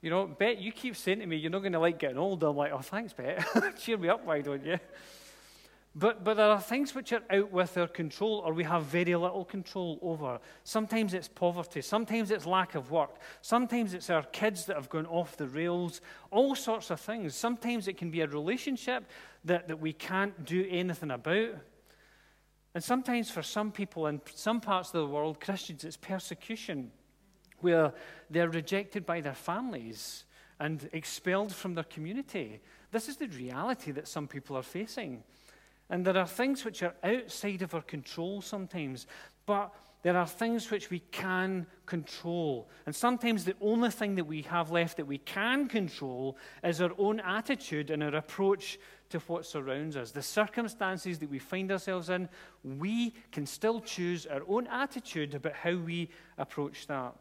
You 0.00 0.10
know, 0.10 0.26
Bet, 0.26 0.60
you 0.60 0.72
keep 0.72 0.96
saying 0.96 1.20
to 1.20 1.26
me, 1.26 1.36
you're 1.36 1.50
not 1.50 1.60
going 1.60 1.72
to 1.72 1.78
like 1.78 2.00
getting 2.00 2.18
older. 2.18 2.48
I'm 2.48 2.56
like, 2.56 2.72
oh, 2.72 2.80
thanks, 2.80 3.12
Bet. 3.12 3.46
Cheer 3.78 3.96
me 3.96 4.08
up, 4.08 4.24
why 4.24 4.40
don't 4.40 4.64
you? 4.64 4.78
But, 5.94 6.24
but 6.24 6.38
there 6.38 6.48
are 6.48 6.60
things 6.60 6.94
which 6.94 7.12
are 7.12 7.22
out 7.30 7.52
with 7.52 7.76
our 7.76 7.86
control 7.86 8.42
or 8.46 8.54
we 8.54 8.64
have 8.64 8.84
very 8.84 9.14
little 9.14 9.44
control 9.44 9.98
over. 10.00 10.40
Sometimes 10.64 11.12
it's 11.12 11.28
poverty. 11.28 11.82
Sometimes 11.82 12.30
it's 12.30 12.46
lack 12.46 12.74
of 12.74 12.90
work. 12.90 13.16
Sometimes 13.42 13.92
it's 13.92 14.08
our 14.08 14.22
kids 14.22 14.64
that 14.66 14.76
have 14.76 14.88
gone 14.88 15.06
off 15.06 15.36
the 15.36 15.46
rails. 15.46 16.00
All 16.30 16.54
sorts 16.54 16.90
of 16.90 16.98
things. 16.98 17.36
Sometimes 17.36 17.88
it 17.88 17.98
can 17.98 18.10
be 18.10 18.22
a 18.22 18.26
relationship 18.26 19.04
that, 19.44 19.68
that 19.68 19.80
we 19.80 19.92
can't 19.92 20.46
do 20.46 20.66
anything 20.68 21.10
about. 21.10 21.56
And 22.74 22.82
sometimes 22.82 23.30
for 23.30 23.42
some 23.42 23.70
people 23.70 24.06
in 24.06 24.20
some 24.34 24.60
parts 24.60 24.88
of 24.88 25.00
the 25.00 25.06
world, 25.06 25.40
Christians, 25.40 25.84
it's 25.84 25.96
persecution 25.96 26.90
where 27.60 27.92
they're 28.30 28.48
rejected 28.48 29.04
by 29.06 29.20
their 29.20 29.34
families 29.34 30.24
and 30.58 30.88
expelled 30.92 31.54
from 31.54 31.74
their 31.74 31.84
community. 31.84 32.60
This 32.90 33.08
is 33.08 33.16
the 33.16 33.28
reality 33.28 33.90
that 33.92 34.08
some 34.08 34.26
people 34.26 34.56
are 34.56 34.62
facing. 34.62 35.22
And 35.90 36.04
there 36.04 36.16
are 36.16 36.26
things 36.26 36.64
which 36.64 36.82
are 36.82 36.94
outside 37.04 37.62
of 37.62 37.74
our 37.74 37.82
control 37.82 38.40
sometimes, 38.40 39.06
but 39.44 39.74
there 40.02 40.16
are 40.16 40.26
things 40.26 40.70
which 40.70 40.90
we 40.90 41.00
can 41.10 41.66
control. 41.86 42.68
And 42.86 42.94
sometimes 42.94 43.44
the 43.44 43.54
only 43.60 43.90
thing 43.90 44.16
that 44.16 44.24
we 44.24 44.42
have 44.42 44.70
left 44.70 44.96
that 44.96 45.06
we 45.06 45.18
can 45.18 45.68
control 45.68 46.36
is 46.64 46.80
our 46.80 46.92
own 46.98 47.20
attitude 47.20 47.90
and 47.90 48.02
our 48.02 48.16
approach 48.16 48.78
to 49.12 49.20
what 49.20 49.46
surrounds 49.46 49.96
us. 49.96 50.10
The 50.10 50.22
circumstances 50.22 51.18
that 51.20 51.30
we 51.30 51.38
find 51.38 51.70
ourselves 51.70 52.10
in, 52.10 52.28
we 52.62 53.14
can 53.30 53.46
still 53.46 53.80
choose 53.80 54.26
our 54.26 54.42
own 54.48 54.66
attitude 54.66 55.34
about 55.34 55.54
how 55.54 55.76
we 55.76 56.10
approach 56.36 56.86
that. 56.88 57.14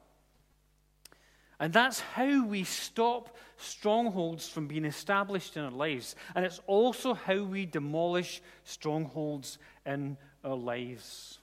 And 1.60 1.72
that's 1.72 2.00
how 2.00 2.44
we 2.44 2.64
stop 2.64 3.38
strongholds 3.58 4.50
from 4.50 4.68
being 4.68 4.84
established 4.84 5.58
in 5.58 5.64
our 5.64 5.72
lives. 5.72 6.16
And 6.34 6.44
it's 6.44 6.60
also 6.66 7.14
how 7.14 7.44
we 7.44 7.68
demolish 7.68 8.42
strongholds 8.64 9.60
in 9.86 10.18
our 10.44 10.56
lives. 10.56 11.38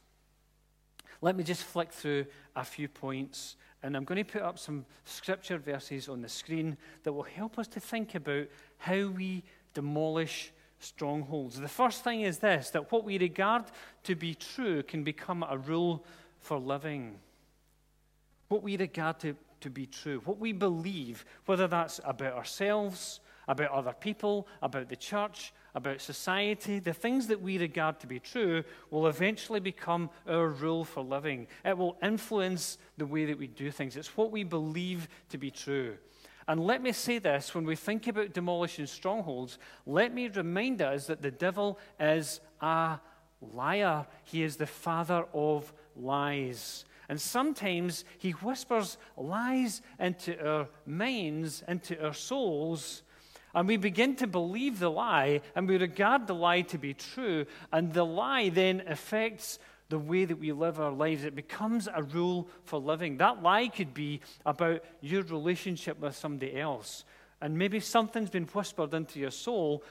Let 1.20 1.36
me 1.36 1.44
just 1.44 1.62
flick 1.62 1.92
through 1.92 2.26
a 2.56 2.64
few 2.64 2.88
points. 2.88 3.56
And 3.82 3.96
I'm 3.96 4.04
going 4.04 4.24
to 4.24 4.30
put 4.30 4.42
up 4.42 4.58
some 4.58 4.84
scripture 5.04 5.56
verses 5.56 6.08
on 6.08 6.20
the 6.20 6.28
screen 6.28 6.76
that 7.04 7.12
will 7.12 7.22
help 7.22 7.56
us 7.56 7.68
to 7.68 7.80
think 7.80 8.16
about 8.16 8.48
how 8.78 9.06
we 9.06 9.44
demolish 9.74 10.52
strongholds. 10.78 11.58
The 11.58 11.68
first 11.68 12.04
thing 12.04 12.22
is 12.22 12.38
this 12.38 12.70
that 12.70 12.92
what 12.92 13.04
we 13.04 13.18
regard 13.18 13.64
to 14.04 14.14
be 14.14 14.34
true 14.34 14.82
can 14.82 15.02
become 15.04 15.44
a 15.48 15.58
rule 15.58 16.04
for 16.40 16.58
living. 16.58 17.18
What 18.48 18.62
we 18.62 18.76
regard 18.76 19.20
to 19.20 19.36
to 19.60 19.70
be 19.70 19.86
true, 19.86 20.20
what 20.24 20.38
we 20.38 20.52
believe, 20.52 21.24
whether 21.46 21.66
that's 21.66 22.00
about 22.04 22.34
ourselves, 22.34 23.20
about 23.46 23.70
other 23.70 23.94
people, 23.98 24.46
about 24.62 24.88
the 24.88 24.96
church, 24.96 25.52
about 25.74 26.00
society, 26.00 26.78
the 26.78 26.92
things 26.92 27.26
that 27.28 27.40
we 27.40 27.58
regard 27.58 27.98
to 28.00 28.06
be 28.06 28.18
true 28.18 28.62
will 28.90 29.06
eventually 29.06 29.60
become 29.60 30.10
our 30.28 30.48
rule 30.48 30.84
for 30.84 31.02
living. 31.02 31.46
It 31.64 31.76
will 31.76 31.96
influence 32.02 32.78
the 32.96 33.06
way 33.06 33.24
that 33.26 33.38
we 33.38 33.46
do 33.46 33.70
things. 33.70 33.96
It's 33.96 34.16
what 34.16 34.30
we 34.30 34.44
believe 34.44 35.08
to 35.30 35.38
be 35.38 35.50
true. 35.50 35.96
And 36.48 36.64
let 36.64 36.82
me 36.82 36.92
say 36.92 37.18
this 37.18 37.54
when 37.54 37.66
we 37.66 37.76
think 37.76 38.06
about 38.06 38.32
demolishing 38.32 38.86
strongholds, 38.86 39.58
let 39.86 40.14
me 40.14 40.28
remind 40.28 40.80
us 40.80 41.06
that 41.06 41.20
the 41.20 41.30
devil 41.30 41.78
is 42.00 42.40
a 42.62 42.98
liar. 43.54 44.06
He 44.24 44.42
is 44.42 44.56
the 44.56 44.66
father 44.66 45.26
of 45.34 45.70
lies. 45.94 46.86
And 47.10 47.20
sometimes 47.20 48.04
he 48.18 48.30
whispers 48.30 48.96
lies 49.16 49.82
into 50.00 50.42
our 50.46 50.68
minds, 50.86 51.62
into 51.68 52.02
our 52.02 52.14
souls, 52.14 53.02
and 53.54 53.66
we 53.66 53.76
begin 53.76 54.14
to 54.16 54.26
believe 54.26 54.78
the 54.78 54.90
lie, 54.90 55.40
and 55.54 55.68
we 55.68 55.78
regard 55.78 56.26
the 56.26 56.34
lie 56.34 56.60
to 56.62 56.78
be 56.78 56.94
true, 56.94 57.46
and 57.72 57.92
the 57.92 58.04
lie 58.04 58.50
then 58.50 58.82
affects 58.86 59.58
the 59.88 59.98
way 59.98 60.24
that 60.24 60.38
we 60.38 60.52
live 60.52 60.78
our 60.78 60.92
lives. 60.92 61.24
It 61.24 61.34
becomes 61.34 61.88
a 61.92 62.02
rule 62.02 62.48
for 62.64 62.78
living. 62.78 63.16
That 63.16 63.42
lie 63.42 63.68
could 63.68 63.94
be 63.94 64.20
about 64.44 64.84
your 65.00 65.22
relationship 65.22 65.98
with 66.00 66.14
somebody 66.14 66.58
else. 66.58 67.04
And 67.40 67.56
maybe 67.56 67.80
something's 67.80 68.30
been 68.30 68.46
whispered 68.46 68.92
into 68.94 69.18
your 69.20 69.30
soul, 69.30 69.82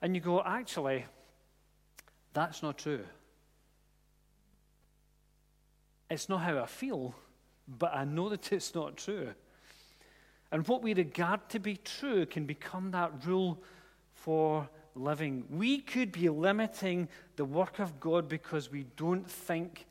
and 0.00 0.14
you 0.14 0.20
go, 0.20 0.42
actually, 0.42 1.06
that's 2.32 2.62
not 2.62 2.78
true. 2.78 3.04
It's 6.10 6.28
not 6.28 6.42
how 6.42 6.58
I 6.58 6.66
feel, 6.66 7.14
but 7.66 7.94
I 7.94 8.04
know 8.04 8.28
that 8.28 8.52
it's 8.52 8.74
not 8.74 8.96
true. 8.96 9.30
And 10.50 10.68
what 10.68 10.82
we 10.82 10.92
regard 10.92 11.48
to 11.48 11.58
be 11.58 11.76
true 11.76 12.26
can 12.26 12.44
become 12.44 12.90
that 12.90 13.24
rule 13.24 13.62
for 14.12 14.68
living. 14.94 15.44
We 15.50 15.78
could 15.78 16.12
be 16.12 16.28
limiting 16.28 17.08
the 17.36 17.44
work 17.44 17.78
of 17.78 18.00
God 18.00 18.28
because 18.28 18.70
we 18.70 18.86
don't 18.96 19.28
think 19.30 19.86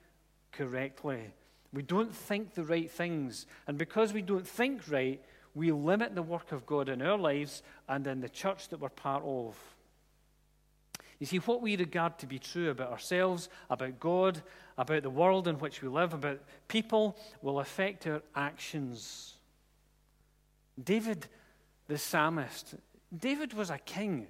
correctly. 0.52 1.34
We 1.74 1.82
don't 1.82 2.14
think 2.14 2.54
the 2.54 2.64
right 2.64 2.90
things. 2.90 3.46
And 3.68 3.78
because 3.78 4.14
we 4.14 4.22
don't 4.22 4.48
think 4.48 4.90
right, 4.90 5.22
we 5.54 5.72
limit 5.72 6.16
the 6.16 6.24
work 6.24 6.52
of 6.52 6.66
God 6.66 6.90
in 6.90 7.02
our 7.02 7.18
lives 7.18 7.64
and 7.88 8.06
in 8.08 8.22
the 8.22 8.30
church 8.30 8.70
that 8.70 8.80
we're 8.80 8.90
part 8.90 9.24
of. 9.26 9.58
You 11.20 11.28
see, 11.28 11.38
what 11.38 11.62
we 11.62 11.78
regard 11.78 12.18
to 12.20 12.26
be 12.26 12.40
true 12.40 12.72
about 12.72 12.92
ourselves, 12.92 13.48
about 13.70 14.00
God, 14.00 14.42
about 14.78 15.04
the 15.04 15.10
world 15.10 15.48
in 15.48 15.60
which 15.60 15.82
we 15.82 15.88
live, 15.88 16.14
about 16.14 16.42
people, 16.68 17.16
will 17.42 17.60
affect 17.60 18.08
our 18.08 18.24
actions. 18.36 19.36
David, 20.84 21.28
the 21.88 21.98
psalmist, 21.98 22.76
David 23.16 23.54
was 23.54 23.70
a 23.70 23.78
king. 23.78 24.28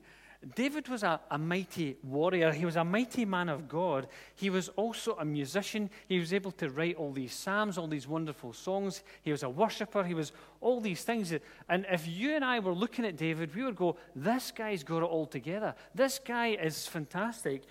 David 0.56 0.88
was 0.88 1.04
a, 1.04 1.20
a, 1.30 1.38
mighty 1.38 1.98
warrior. 2.02 2.52
He 2.52 2.66
was 2.66 2.76
a 2.76 2.84
mighty 2.84 3.26
man 3.26 3.48
of 3.48 3.70
God. 3.70 4.08
He 4.34 4.50
was 4.50 4.70
also 4.70 5.16
a 5.20 5.26
musician. 5.26 5.90
He 6.08 6.18
was 6.18 6.34
able 6.34 6.52
to 6.54 6.70
write 6.72 6.96
all 6.96 7.12
these 7.12 7.34
psalms, 7.34 7.78
all 7.78 7.88
these 7.88 8.08
wonderful 8.08 8.52
songs. 8.52 9.04
He 9.22 9.32
was 9.32 9.44
a 9.44 9.50
worshiper. 9.50 10.04
He 10.04 10.16
was 10.16 10.32
all 10.60 10.82
these 10.82 11.04
things. 11.04 11.32
And 11.70 11.86
if 11.92 12.08
you 12.08 12.36
and 12.36 12.44
I 12.44 12.60
were 12.60 12.74
looking 12.74 13.06
at 13.06 13.18
David, 13.18 13.54
we 13.56 13.64
would 13.64 13.76
go, 13.76 13.98
This 14.16 14.50
guy's 14.50 14.84
got 14.84 15.04
it 15.04 15.06
all 15.06 15.28
together. 15.28 15.76
This 15.94 16.18
guy 16.18 16.48
is 16.48 16.88
fantastic. 16.88 17.64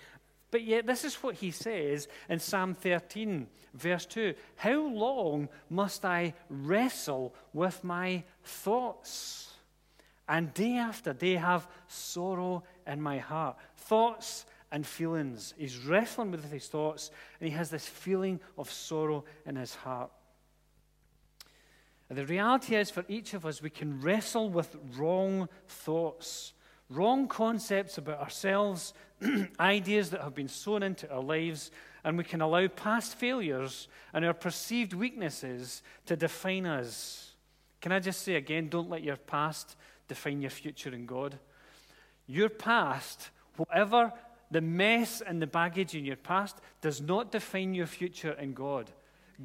But 0.49 0.63
yet, 0.63 0.85
this 0.85 1.03
is 1.03 1.15
what 1.15 1.35
he 1.35 1.51
says 1.51 2.07
in 2.29 2.39
Psalm 2.39 2.73
13, 2.73 3.47
verse 3.73 4.05
2 4.05 4.33
How 4.55 4.81
long 4.87 5.49
must 5.69 6.05
I 6.05 6.33
wrestle 6.49 7.35
with 7.53 7.83
my 7.83 8.23
thoughts? 8.43 9.50
And 10.27 10.53
day 10.53 10.77
after 10.77 11.13
day 11.13 11.35
have 11.35 11.67
sorrow 11.87 12.63
in 12.87 13.01
my 13.01 13.17
heart. 13.17 13.57
Thoughts 13.75 14.45
and 14.71 14.85
feelings. 14.85 15.53
He's 15.57 15.77
wrestling 15.79 16.31
with 16.31 16.49
his 16.49 16.67
thoughts, 16.67 17.11
and 17.39 17.49
he 17.49 17.55
has 17.55 17.69
this 17.69 17.85
feeling 17.85 18.39
of 18.57 18.71
sorrow 18.71 19.25
in 19.45 19.57
his 19.57 19.75
heart. 19.75 20.11
And 22.09 22.17
the 22.17 22.25
reality 22.25 22.75
is, 22.75 22.89
for 22.89 23.05
each 23.07 23.33
of 23.33 23.45
us, 23.45 23.61
we 23.61 23.69
can 23.69 24.01
wrestle 24.01 24.49
with 24.49 24.75
wrong 24.97 25.47
thoughts, 25.67 26.53
wrong 26.89 27.27
concepts 27.27 27.97
about 27.97 28.19
ourselves, 28.19 28.93
ideas 29.59 30.09
that 30.09 30.21
have 30.21 30.35
been 30.35 30.49
sown 30.49 30.83
into 30.83 31.09
our 31.09 31.21
lives, 31.21 31.71
and 32.03 32.17
we 32.17 32.23
can 32.23 32.41
allow 32.41 32.67
past 32.67 33.15
failures 33.15 33.87
and 34.13 34.25
our 34.25 34.33
perceived 34.33 34.93
weaknesses 34.93 35.83
to 36.05 36.17
define 36.17 36.65
us. 36.65 37.31
Can 37.79 37.91
I 37.91 37.99
just 37.99 38.21
say 38.23 38.35
again, 38.35 38.69
don't 38.69 38.89
let 38.89 39.03
your 39.03 39.17
past 39.17 39.75
define 40.11 40.41
your 40.41 40.51
future 40.51 40.93
in 40.93 41.05
God. 41.05 41.39
Your 42.27 42.49
past, 42.49 43.29
whatever 43.55 44.11
the 44.51 44.59
mess 44.59 45.21
and 45.21 45.41
the 45.41 45.47
baggage 45.47 45.95
in 45.95 46.03
your 46.03 46.17
past, 46.17 46.57
does 46.81 46.99
not 46.99 47.31
define 47.31 47.73
your 47.73 47.87
future 47.87 48.33
in 48.33 48.53
God. 48.53 48.91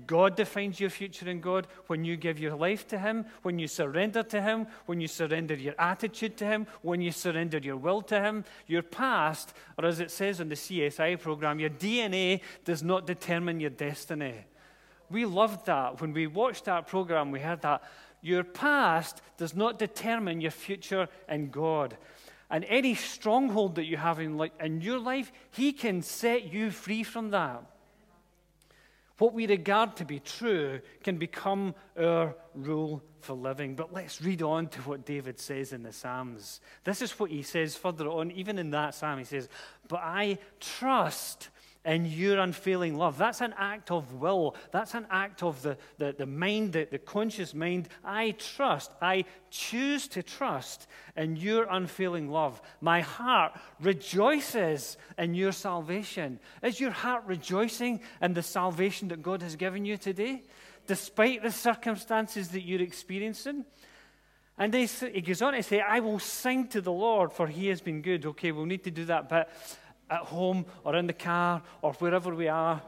God 0.05 0.35
defines 0.35 0.81
your 0.81 0.91
future 0.91 1.31
in 1.31 1.41
God 1.41 1.69
when 1.87 2.05
you 2.05 2.17
give 2.17 2.41
your 2.41 2.57
life 2.57 2.89
to 2.89 2.99
Him, 2.99 3.25
when 3.43 3.61
you 3.61 3.69
surrender 3.69 4.25
to 4.25 4.43
Him, 4.43 4.67
when 4.87 5.01
you 5.01 5.07
surrender 5.07 5.55
your 5.55 5.75
attitude 5.79 6.37
to 6.39 6.45
Him, 6.45 6.67
when 6.83 7.01
you 7.01 7.13
surrender 7.13 7.59
your 7.59 7.77
will 7.77 8.03
to 8.03 8.21
Him. 8.21 8.45
Your 8.67 8.83
past, 8.83 9.55
or 9.79 9.87
as 9.87 10.01
it 10.01 10.11
says 10.11 10.41
in 10.41 10.49
the 10.49 10.57
CSI 10.57 11.21
program, 11.21 11.61
your 11.61 11.71
DNA 11.71 12.41
does 12.65 12.83
not 12.83 13.07
determine 13.07 13.61
your 13.61 13.71
destiny. 13.71 14.35
We 15.09 15.25
loved 15.25 15.67
that. 15.67 16.01
When 16.01 16.13
we 16.13 16.27
watched 16.27 16.65
that 16.65 16.89
program, 16.89 17.31
we 17.31 17.39
heard 17.39 17.63
that. 17.63 17.85
Your 18.27 18.43
past 18.43 19.23
does 19.37 19.55
not 19.55 19.79
determine 19.79 20.41
your 20.41 20.51
future 20.51 21.07
in 21.29 21.51
God. 21.51 21.97
And 22.51 22.65
any 22.65 22.97
stronghold 22.97 23.77
that 23.77 23.85
you 23.85 23.97
have 23.99 24.19
in, 24.19 24.51
in 24.59 24.81
your 24.81 24.99
life, 24.99 25.31
He 25.53 25.73
can 25.73 26.03
set 26.03 26.53
you 26.53 26.73
free 26.73 27.05
from 27.05 27.31
that. 27.31 27.63
What 29.19 29.33
we 29.33 29.47
regard 29.47 29.95
to 29.99 30.05
be 30.05 30.19
true 30.19 30.81
can 31.05 31.19
become 31.19 31.77
our 31.97 32.35
rule 32.57 33.01
for 33.21 33.35
living. 33.35 33.77
But 33.77 33.93
let's 33.93 34.21
read 34.21 34.43
on 34.43 34.67
to 34.71 34.81
what 34.81 35.07
David 35.07 35.39
says 35.39 35.73
in 35.73 35.85
the 35.85 35.93
Psalms. 35.93 36.61
This 36.83 37.03
is 37.03 37.19
what 37.21 37.31
he 37.31 37.43
says 37.43 37.77
further 37.77 38.09
on, 38.09 38.33
even 38.33 38.59
in 38.59 38.71
that 38.71 38.97
psalm. 38.97 39.19
He 39.19 39.25
says, 39.25 39.49
But 39.87 40.01
I 40.03 40.39
trust 40.59 41.49
and 41.87 42.07
your 42.09 42.41
unfailing 42.41 42.97
love. 42.97 43.17
That's 43.17 43.41
an 43.41 43.55
act 43.57 43.93
of 43.93 44.15
will. 44.15 44.57
That's 44.73 44.95
an 44.95 45.07
act 45.09 45.45
of 45.45 45.63
the, 45.63 45.79
the, 45.99 46.15
the 46.19 46.27
mind, 46.27 46.73
the, 46.73 46.89
the 46.91 46.99
conscious 46.99 47.55
mind. 47.55 47.89
I 48.05 48.33
trust, 48.33 48.91
I 49.01 49.25
choose 49.51 50.09
to 50.09 50.23
trust 50.25 50.89
in 51.17 51.37
your 51.37 51.69
unfailing 51.71 52.29
love. 52.29 52.61
My 52.81 53.03
heart 53.03 53.53
rejoices 53.81 54.97
in 55.17 55.35
your 55.35 55.53
salvation. 55.53 56.41
Is 56.61 56.81
your 56.81 56.91
heart 56.91 57.23
rejoicing 57.25 58.01
in 58.21 58.35
the 58.35 58.43
salvation 58.43 59.09
that 59.09 59.23
God 59.23 59.41
has 59.43 59.55
given 59.55 59.85
you 59.85 59.97
today, 59.97 60.43
despite 60.89 61.45
the 61.45 61.53
circumstances 61.53 62.49
that 62.49 62.63
you're 62.63 62.83
experiencing? 62.83 63.65
And 64.59 64.75
he 64.75 65.21
goes 65.21 65.43
on 65.43 65.53
to 65.53 65.63
say, 65.63 65.81
I 65.81 66.01
will 66.01 66.19
sing 66.19 66.69
to 66.69 66.81
the 66.81 66.91
Lord, 66.91 67.33
for 67.33 67.47
he 67.47 67.69
has 67.69 67.81
been 67.83 68.01
good. 68.01 68.25
Okay, 68.25 68.53
we'll 68.53 68.65
need 68.65 68.85
to 68.85 68.91
do 68.91 69.05
that. 69.05 69.29
But 69.29 69.51
at 70.11 70.21
home 70.21 70.67
or 70.85 70.97
in 70.97 71.07
the 71.07 71.13
car 71.13 71.63
or 71.83 71.93
wherever 71.95 72.35
we 72.35 72.49
are. 72.49 72.83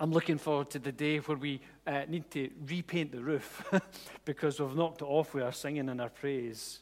I'm 0.00 0.12
looking 0.12 0.38
forward 0.38 0.70
to 0.70 0.78
the 0.78 0.92
day 0.92 1.18
where 1.18 1.36
we 1.36 1.60
uh, 1.86 2.02
need 2.08 2.30
to 2.30 2.50
repaint 2.68 3.10
the 3.10 3.20
roof 3.20 3.68
because 4.24 4.60
we've 4.60 4.76
knocked 4.76 5.02
it 5.02 5.06
off 5.06 5.34
with 5.34 5.42
our 5.42 5.52
singing 5.52 5.88
and 5.88 6.00
our 6.00 6.08
praise. 6.08 6.80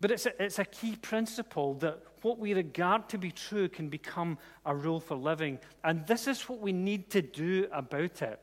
But 0.00 0.10
it's 0.10 0.26
a, 0.26 0.42
it's 0.42 0.58
a 0.58 0.64
key 0.64 0.96
principle 0.96 1.74
that 1.74 2.02
what 2.22 2.38
we 2.38 2.54
regard 2.54 3.08
to 3.10 3.18
be 3.18 3.30
true 3.30 3.68
can 3.68 3.88
become 3.88 4.38
a 4.64 4.74
rule 4.74 5.00
for 5.00 5.16
living. 5.16 5.58
And 5.84 6.06
this 6.06 6.26
is 6.26 6.48
what 6.48 6.60
we 6.60 6.72
need 6.72 7.10
to 7.10 7.22
do 7.22 7.68
about 7.72 8.22
it. 8.22 8.40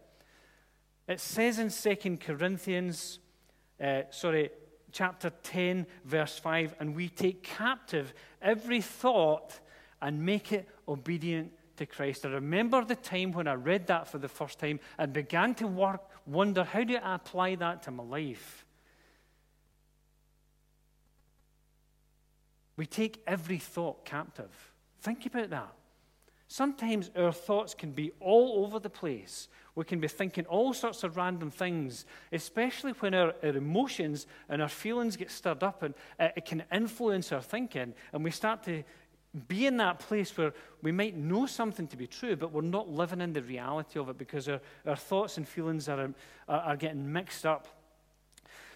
It 1.08 1.20
says 1.20 1.60
in 1.60 1.70
2 1.70 2.18
Corinthians, 2.18 3.20
uh, 3.82 4.04
sorry, 4.10 4.50
chapter 4.92 5.30
10, 5.44 5.86
verse 6.06 6.40
5, 6.40 6.76
and 6.80 6.96
we 6.96 7.10
take 7.10 7.44
captive 7.44 8.14
every 8.42 8.82
thought 8.82 9.60
and 10.06 10.24
make 10.24 10.52
it 10.52 10.70
obedient 10.88 11.52
to 11.78 11.88
Christ. 11.88 12.28
I 12.28 12.30
remember 12.30 12.86
the 12.86 12.96
time 12.96 13.32
when 13.32 13.48
I 13.48 13.56
read 13.56 13.88
that 13.88 14.08
for 14.08 14.20
the 14.20 14.28
first 14.28 14.60
time 14.60 14.80
and 15.00 15.12
began 15.12 15.56
to 15.56 15.66
work, 15.66 16.02
wonder 16.28 16.64
how 16.64 16.84
do 16.84 16.96
I 16.96 17.16
apply 17.16 17.56
that 17.56 17.82
to 17.84 17.92
my 17.92 18.04
life? 18.04 18.68
We 22.78 22.86
take 22.86 23.24
every 23.26 23.58
thought 23.58 24.06
captive. 24.06 24.52
Think 25.02 25.26
about 25.26 25.50
that. 25.50 25.74
Sometimes 26.48 27.10
our 27.16 27.32
thoughts 27.32 27.74
can 27.74 27.92
be 27.92 28.12
all 28.20 28.64
over 28.64 28.78
the 28.78 28.92
place. 28.92 29.48
We 29.74 29.86
can 29.86 30.00
be 30.00 30.08
thinking 30.08 30.46
all 30.46 30.74
sorts 30.74 31.04
of 31.04 31.18
random 31.18 31.50
things, 31.50 32.06
especially 32.32 32.92
when 32.92 33.16
our, 33.16 33.34
our 33.42 33.58
emotions 33.58 34.28
and 34.50 34.62
our 34.62 34.70
feelings 34.70 35.18
get 35.18 35.32
stirred 35.32 35.64
up 35.64 35.82
and 35.82 35.96
uh, 36.20 36.28
it 36.38 36.46
can 36.46 36.64
influence 36.72 37.32
our 37.32 37.42
thinking. 37.42 37.96
And 38.14 38.24
we 38.24 38.30
start 38.30 38.62
to 38.64 38.84
be 39.36 39.66
in 39.66 39.78
that 39.78 40.00
place 40.00 40.36
where 40.38 40.54
we 40.82 40.92
might 40.92 41.16
know 41.16 41.46
something 41.46 41.88
to 41.88 41.98
be 41.98 42.08
true, 42.08 42.36
but 42.36 42.52
we're 42.52 42.62
not 42.62 42.90
living 42.90 43.22
in 43.22 43.34
the 43.34 43.42
reality 43.42 44.00
of 44.00 44.10
it 44.10 44.18
because 44.18 44.48
our, 44.48 44.62
our 44.86 44.96
thoughts 44.96 45.38
and 45.38 45.48
feelings 45.48 45.90
are, 45.90 46.14
are, 46.48 46.60
are 46.60 46.78
getting 46.78 47.12
mixed 47.12 47.46
up. 47.46 47.68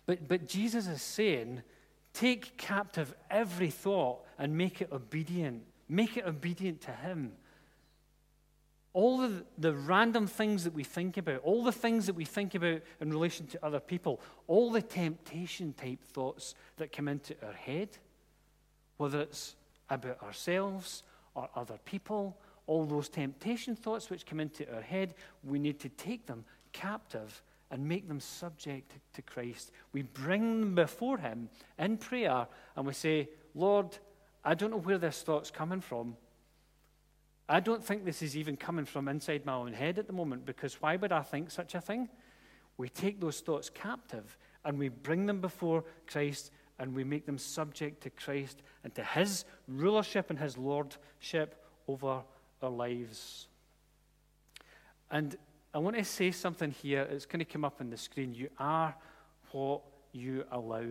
But, 0.06 0.28
but 0.28 0.48
Jesus 0.48 0.88
is 0.88 1.02
saying, 1.02 1.62
take 2.14 2.58
captive 2.58 3.14
every 3.30 3.70
thought 3.70 4.26
and 4.38 4.58
make 4.58 4.82
it 4.82 4.92
obedient. 4.92 5.64
Make 5.88 6.18
it 6.18 6.26
obedient 6.26 6.82
to 6.82 6.92
Him. 6.92 7.34
All 8.94 9.20
the, 9.20 9.46
the 9.58 9.74
random 9.74 10.26
things 10.26 10.64
that 10.64 10.74
we 10.74 10.84
think 10.84 11.18
about, 11.18 11.42
all 11.44 11.64
the 11.64 11.72
things 11.72 12.08
that 12.08 12.16
we 12.16 12.26
think 12.26 12.56
about 12.56 12.82
in 13.00 13.12
relation 13.12 13.46
to 13.48 13.66
other 13.66 13.80
people, 13.80 14.20
all 14.48 14.72
the 14.72 14.82
temptation 14.82 15.74
type 15.74 16.04
thoughts 16.04 16.56
that 16.78 16.92
come 16.92 17.08
into 17.08 17.36
our 17.46 17.54
head, 17.54 17.90
whether 18.98 19.22
it's 19.22 19.56
about 19.90 20.22
ourselves 20.24 21.04
or 21.36 21.50
other 21.56 21.78
people, 21.86 22.38
all 22.68 22.86
those 22.86 23.10
temptation 23.10 23.76
thoughts 23.76 24.10
which 24.10 24.26
come 24.26 24.40
into 24.40 24.72
our 24.74 24.82
head, 24.82 25.16
we 25.44 25.60
need 25.60 25.80
to 25.80 25.90
take 25.90 26.26
them 26.28 26.46
captive 26.72 27.42
and 27.72 27.88
make 27.88 28.08
them 28.08 28.20
subject 28.20 28.94
to 29.14 29.22
Christ. 29.22 29.72
We 29.94 30.02
bring 30.02 30.60
them 30.60 30.76
before 30.76 31.18
Him 31.18 31.50
in 31.78 31.98
prayer 31.98 32.48
and 32.76 32.86
we 32.86 32.94
say, 32.94 33.30
Lord, 33.56 33.98
I 34.44 34.56
don't 34.56 34.72
know 34.72 34.78
where 34.78 34.98
this 34.98 35.22
thought's 35.22 35.52
coming 35.52 35.82
from. 35.82 36.16
I 37.48 37.60
don't 37.60 37.84
think 37.84 38.06
this 38.06 38.22
is 38.22 38.38
even 38.38 38.56
coming 38.56 38.86
from 38.86 39.08
inside 39.08 39.46
my 39.46 39.54
own 39.54 39.74
head 39.74 39.98
at 39.98 40.08
the 40.08 40.14
moment 40.14 40.46
because 40.46 40.82
why 40.82 40.96
would 40.96 41.12
I 41.12 41.22
think 41.22 41.50
such 41.50 41.74
a 41.74 41.82
thing? 41.82 42.10
We 42.78 42.90
take 42.90 43.20
those 43.20 43.40
thoughts 43.40 43.70
captive 43.70 44.38
and 44.64 44.78
we 44.78 44.90
bring 44.90 45.26
them 45.26 45.42
before 45.42 45.84
Christ 46.08 46.52
and 46.80 46.96
we 46.96 47.04
make 47.04 47.26
them 47.26 47.38
subject 47.38 48.02
to 48.04 48.10
Christ 48.10 48.62
and 48.84 48.94
to 48.96 49.04
his 49.04 49.46
rulership 49.68 50.30
and 50.30 50.40
his 50.40 50.58
lordship 50.58 51.64
over 51.88 52.22
our 52.62 52.70
lives. 52.70 53.48
And 55.12 55.36
I 55.74 55.80
want 55.80 55.98
to 55.98 56.04
say 56.04 56.32
something 56.32 56.72
here. 56.72 57.08
It's 57.12 57.26
going 57.26 57.40
to 57.40 57.46
come 57.46 57.66
up 57.66 57.82
on 57.82 57.90
the 57.90 57.98
screen. 57.98 58.34
You 58.34 58.50
are 58.58 58.96
what 59.52 59.82
you 60.12 60.46
allow. 60.52 60.86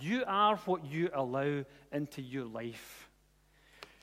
You 0.00 0.24
are 0.26 0.56
what 0.56 0.84
you 0.84 1.10
allow 1.14 1.64
into 1.92 2.20
your 2.20 2.46
life. 2.46 3.08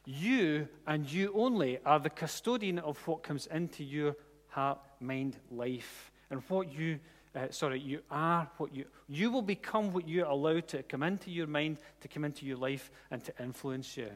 You 0.05 0.67
and 0.87 1.11
you 1.11 1.31
only 1.35 1.79
are 1.85 1.99
the 1.99 2.09
custodian 2.09 2.79
of 2.79 2.97
what 3.07 3.23
comes 3.23 3.47
into 3.47 3.83
your 3.83 4.15
heart, 4.47 4.79
mind, 4.99 5.37
life, 5.51 6.11
and 6.29 6.41
what 6.47 6.71
you 6.71 6.99
uh, 7.35 7.47
sorry, 7.49 7.79
you 7.79 8.01
are 8.11 8.49
what 8.57 8.75
you, 8.75 8.85
you 9.07 9.31
will 9.31 9.41
become 9.41 9.91
what 9.93 10.07
you 10.07 10.25
allow 10.25 10.59
to 10.59 10.83
come 10.83 11.03
into 11.03 11.31
your 11.31 11.47
mind, 11.47 11.77
to 12.01 12.07
come 12.07 12.25
into 12.25 12.45
your 12.45 12.57
life, 12.57 12.91
and 13.09 13.23
to 13.23 13.33
influence 13.41 13.95
you. 13.95 14.09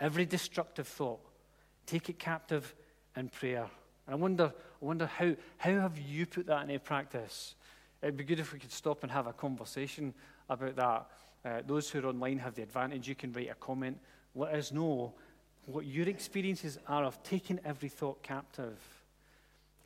every 0.00 0.26
destructive 0.26 0.88
thought, 0.88 1.20
take 1.86 2.08
it 2.08 2.18
captive 2.18 2.74
in 3.16 3.28
prayer. 3.28 3.66
And 4.06 4.14
I 4.14 4.16
wonder, 4.16 4.52
I 4.80 4.84
wonder 4.84 5.06
how, 5.06 5.34
how 5.58 5.72
have 5.72 5.98
you 5.98 6.26
put 6.26 6.46
that 6.46 6.62
into 6.62 6.78
practice? 6.80 7.54
It'd 8.02 8.16
be 8.16 8.24
good 8.24 8.40
if 8.40 8.52
we 8.52 8.58
could 8.58 8.72
stop 8.72 9.02
and 9.02 9.12
have 9.12 9.26
a 9.26 9.32
conversation 9.32 10.12
about 10.48 10.76
that. 10.76 11.06
Uh, 11.44 11.62
those 11.66 11.88
who 11.90 12.00
are 12.00 12.06
online 12.06 12.38
have 12.38 12.54
the 12.54 12.62
advantage. 12.62 13.08
You 13.08 13.14
can 13.14 13.32
write 13.32 13.50
a 13.50 13.54
comment. 13.54 13.98
Let 14.34 14.54
us 14.54 14.72
know 14.72 15.12
what 15.66 15.86
your 15.86 16.08
experiences 16.08 16.78
are 16.88 17.04
of 17.04 17.22
taking 17.22 17.60
every 17.64 17.88
thought 17.88 18.22
captive. 18.22 18.78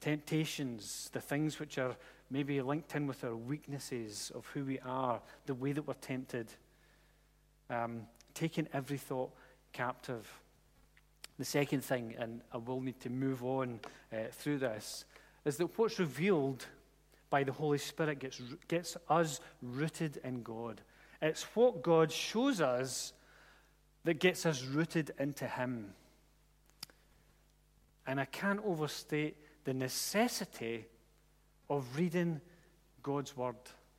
Temptations, 0.01 1.11
the 1.13 1.21
things 1.21 1.59
which 1.59 1.79
are 1.79 1.97
maybe 2.31 2.61
linked 2.61 2.95
in 2.95 3.07
with 3.07 3.25
our 3.25 3.37
weaknesses 3.37 4.33
of 4.35 4.47
who 4.47 4.65
we 4.65 4.79
are, 4.81 5.21
the 5.47 5.55
way 5.55 5.73
that 5.73 5.87
we're 5.87 5.95
tempted. 5.95 6.49
Um, 7.71 8.03
taking 8.37 8.69
every 8.73 8.99
thought 8.99 9.31
captive. 9.73 10.31
The 11.39 11.45
second 11.45 11.83
thing, 11.83 12.15
and 12.19 12.43
I 12.53 12.59
will 12.59 12.81
need 12.81 13.01
to 13.01 13.11
move 13.11 13.43
on 13.45 13.81
uh, 14.13 14.17
through 14.31 14.59
this, 14.59 15.05
is 15.45 15.57
that 15.57 15.77
what's 15.79 15.99
revealed 15.99 16.67
by 17.31 17.43
the 17.45 17.53
Holy 17.53 17.79
Spirit 17.79 18.21
gets, 18.21 18.41
gets 18.69 18.97
us 19.09 19.41
rooted 19.63 20.21
in 20.23 20.43
God. 20.43 20.81
It's 21.21 21.43
what 21.55 21.83
God 21.83 22.13
shows 22.13 22.61
us 22.61 23.13
that 24.05 24.21
gets 24.21 24.47
us 24.47 24.63
rooted 24.65 25.13
into 25.19 25.47
Him. 25.47 25.93
And 28.07 28.21
I 28.21 28.27
can't 28.27 28.61
overstate 28.65 29.37
the 29.67 29.75
necessity 29.75 30.87
of 31.69 31.85
reading 31.97 32.41
God's 33.03 33.37
Word, 33.37 33.57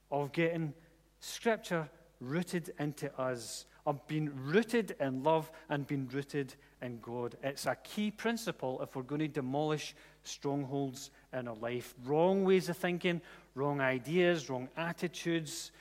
of 0.09 0.31
getting 0.31 0.73
Scripture 1.19 1.89
rooted 2.21 2.73
into 2.79 3.13
us, 3.19 3.65
of 3.85 4.05
being 4.07 4.31
rooted 4.33 4.95
in 4.99 5.23
love 5.23 5.51
and 5.69 5.85
being 5.85 6.07
rooted 6.07 6.55
in 6.81 6.99
God. 7.01 7.35
It's 7.43 7.65
a 7.65 7.75
key 7.75 8.11
principle 8.11 8.81
if 8.81 8.95
we're 8.95 9.03
going 9.03 9.19
to 9.19 9.27
demolish 9.27 9.93
strongholds 10.23 11.11
in 11.33 11.49
our 11.49 11.55
life. 11.55 11.93
Wrong 12.05 12.45
ways 12.45 12.69
of 12.69 12.77
thinking, 12.77 13.21
wrong 13.53 13.81
ideas, 13.81 14.49
wrong 14.49 14.69
attitudes 14.77 15.71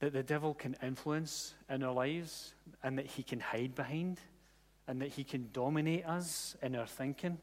that 0.00 0.14
the 0.14 0.22
devil 0.22 0.54
can 0.54 0.74
influence 0.82 1.54
in 1.68 1.82
our 1.82 1.92
lives 1.92 2.54
and 2.82 2.96
that 2.96 3.06
he 3.06 3.22
can 3.22 3.40
hide 3.40 3.74
behind 3.74 4.20
and 4.86 5.02
that 5.02 5.10
he 5.10 5.22
can 5.22 5.50
dominate 5.52 6.06
us 6.06 6.56
in 6.62 6.74
our 6.74 6.86
thinking. 6.86 7.36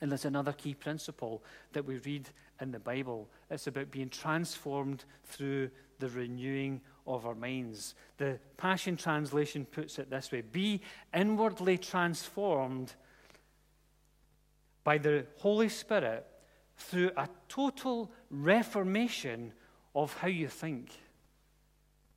And 0.00 0.10
there's 0.10 0.24
another 0.24 0.52
key 0.52 0.74
principle 0.74 1.42
that 1.72 1.84
we 1.84 1.96
read 1.98 2.28
in 2.60 2.70
the 2.70 2.78
Bible. 2.78 3.28
It's 3.50 3.66
about 3.66 3.90
being 3.90 4.10
transformed 4.10 5.04
through 5.24 5.70
the 5.98 6.08
renewing 6.08 6.80
of 7.06 7.26
our 7.26 7.34
minds. 7.34 7.94
The 8.18 8.38
Passion 8.56 8.96
Translation 8.96 9.64
puts 9.64 9.98
it 9.98 10.10
this 10.10 10.30
way 10.30 10.42
Be 10.42 10.80
inwardly 11.14 11.78
transformed 11.78 12.94
by 14.84 14.98
the 14.98 15.26
Holy 15.38 15.68
Spirit 15.68 16.26
through 16.76 17.10
a 17.16 17.28
total 17.48 18.10
reformation 18.30 19.52
of 19.94 20.14
how 20.18 20.28
you 20.28 20.48
think. 20.48 20.90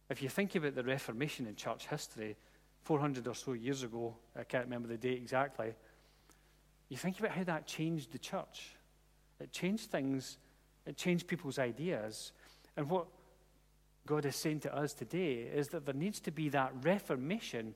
If 0.10 0.22
you 0.22 0.30
think 0.30 0.56
about 0.56 0.76
the 0.76 0.84
Reformation 0.84 1.48
in 1.48 1.56
church 1.56 1.88
history, 1.88 2.36
400 2.84 3.28
or 3.28 3.36
so 3.36 3.54
years 3.54 3.84
ago, 3.84 4.16
I 4.38 4.44
can't 4.44 4.66
remember 4.66 4.88
the 4.88 4.98
date 4.98 5.18
exactly, 5.18 5.74
you 6.90 6.98
think 6.98 7.20
about 7.20 7.32
how 7.32 7.44
that 7.44 7.66
changed 7.66 8.12
the 8.12 8.20
church. 8.20 8.76
It 9.40 9.52
changed 9.52 9.90
things, 9.90 10.38
it 10.86 10.98
changed 10.98 11.28
people's 11.28 11.60
ideas. 11.60 12.32
And 12.76 12.90
what 12.90 13.06
God 14.06 14.26
is 14.26 14.36
saying 14.36 14.62
to 14.62 14.76
us 14.76 14.94
today 14.94 15.48
is 15.54 15.70
that 15.70 15.86
there 15.86 15.96
needs 15.96 16.20
to 16.22 16.32
be 16.32 16.50
that 16.50 16.74
reformation 16.82 17.76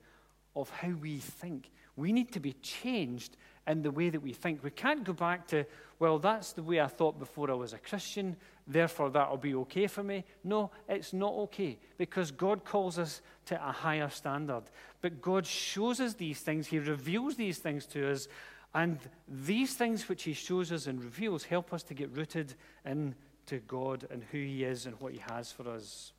of 0.56 0.70
how 0.70 0.90
we 0.90 1.18
think. 1.18 1.72
We 1.96 2.12
need 2.12 2.32
to 2.34 2.40
be 2.40 2.54
changed 2.54 3.38
in 3.68 3.82
the 3.82 3.92
way 3.92 4.10
that 4.10 4.22
we 4.22 4.34
think. 4.34 4.64
We 4.64 4.72
can't 4.72 5.04
go 5.04 5.14
back 5.14 5.48
to, 5.48 5.66
well, 6.00 6.20
that's 6.20 6.54
the 6.54 6.64
way 6.64 6.82
I 6.82 6.88
thought 6.88 7.20
before 7.20 7.50
I 7.50 7.54
was 7.54 7.74
a 7.74 7.78
Christian, 7.78 8.36
therefore 8.68 9.10
that'll 9.10 9.38
be 9.38 9.56
okay 9.56 9.88
for 9.88 10.04
me. 10.04 10.26
No, 10.44 10.72
it's 10.90 11.14
not 11.14 11.34
okay 11.34 11.78
because 11.98 12.32
God 12.32 12.66
calls 12.66 12.98
us 12.98 13.22
to 13.46 13.56
a 13.68 13.72
higher 13.72 14.10
standard. 14.10 14.64
But 15.02 15.22
God 15.22 15.46
shows 15.46 16.00
us 16.00 16.14
these 16.16 16.40
things, 16.40 16.68
He 16.68 16.80
reveals 16.80 17.36
these 17.36 17.60
things 17.60 17.86
to 17.88 18.12
us, 18.12 18.28
and 18.74 19.00
these 19.28 19.76
things 19.76 20.10
which 20.10 20.24
He 20.24 20.34
shows 20.34 20.72
us 20.72 20.88
and 20.88 21.04
reveals 21.04 21.44
help 21.44 21.74
us 21.74 21.84
to 21.84 21.94
get 21.94 22.16
rooted 22.16 22.56
into 22.86 23.60
God 23.68 24.08
and 24.10 24.24
who 24.32 24.40
He 24.40 24.64
is 24.64 24.86
and 24.86 25.00
what 25.00 25.14
He 25.14 25.22
has 25.30 25.52
for 25.52 25.70
us. 25.70 26.12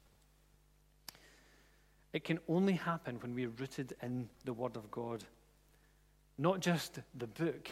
It 2.13 2.23
can 2.23 2.39
only 2.49 2.75
happen 2.75 3.19
when 3.21 3.35
we're 3.35 3.49
rooted 3.49 3.95
in 4.03 4.29
the 4.45 4.53
Word 4.53 4.77
of 4.77 4.89
God. 4.91 5.25
Not 6.39 6.61
just 6.61 7.01
the 7.19 7.27
book, 7.27 7.69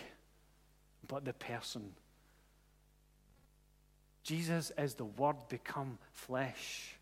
but 1.06 1.24
the 1.24 1.32
person. 1.32 1.92
Jesus 4.24 4.72
is 4.76 4.94
the 4.94 5.04
Word 5.04 5.36
become 5.48 5.98
flesh. 6.12 6.96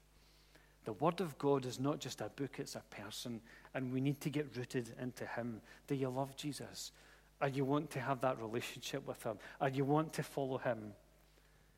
The 0.84 0.92
Word 0.94 1.20
of 1.20 1.38
God 1.38 1.64
is 1.64 1.80
not 1.80 1.98
just 1.98 2.20
a 2.20 2.28
book, 2.28 2.56
it's 2.58 2.74
a 2.74 2.82
person, 2.90 3.40
and 3.74 3.92
we 3.92 4.00
need 4.02 4.20
to 4.20 4.30
get 4.30 4.54
rooted 4.54 4.94
into 5.00 5.24
Him. 5.24 5.62
Do 5.86 5.94
you 5.94 6.10
love 6.10 6.36
Jesus? 6.36 6.92
Or 7.40 7.48
you 7.48 7.64
want 7.64 7.90
to 7.90 8.00
have 8.00 8.20
that 8.20 8.40
relationship 8.40 9.06
with 9.06 9.22
Him? 9.22 9.38
Or 9.60 9.68
you 9.68 9.84
want 9.84 10.12
to 10.14 10.22
follow 10.22 10.58
Him? 10.58 10.92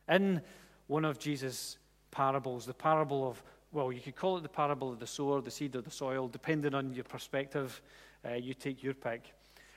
In 0.08 0.42
one 0.88 1.04
of 1.04 1.18
Jesus' 1.18 1.78
parables, 2.10 2.66
the 2.66 2.74
parable 2.74 3.28
of 3.28 3.42
well, 3.72 3.90
you 3.90 4.00
could 4.00 4.16
call 4.16 4.36
it 4.36 4.42
the 4.42 4.50
parable 4.50 4.92
of 4.92 4.98
the 4.98 5.06
sower, 5.06 5.40
the 5.40 5.50
seed, 5.50 5.74
or 5.74 5.80
the 5.80 5.90
soil, 5.90 6.28
depending 6.28 6.74
on 6.74 6.92
your 6.92 7.04
perspective. 7.04 7.80
Uh, 8.24 8.34
you 8.34 8.52
take 8.52 8.82
your 8.82 8.92
pick. 8.92 9.32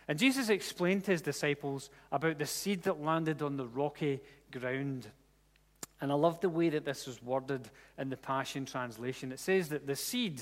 And 0.07 0.19
Jesus 0.19 0.49
explained 0.49 1.05
to 1.05 1.11
his 1.11 1.21
disciples 1.21 1.89
about 2.11 2.37
the 2.37 2.45
seed 2.45 2.83
that 2.83 3.01
landed 3.01 3.41
on 3.41 3.55
the 3.57 3.65
rocky 3.65 4.19
ground. 4.51 5.07
And 6.01 6.11
I 6.11 6.15
love 6.15 6.41
the 6.41 6.49
way 6.49 6.69
that 6.69 6.85
this 6.85 7.07
is 7.07 7.23
worded 7.23 7.69
in 7.97 8.09
the 8.09 8.17
Passion 8.17 8.65
Translation. 8.65 9.31
It 9.31 9.39
says 9.39 9.69
that 9.69 9.87
the 9.87 9.95
seed 9.95 10.41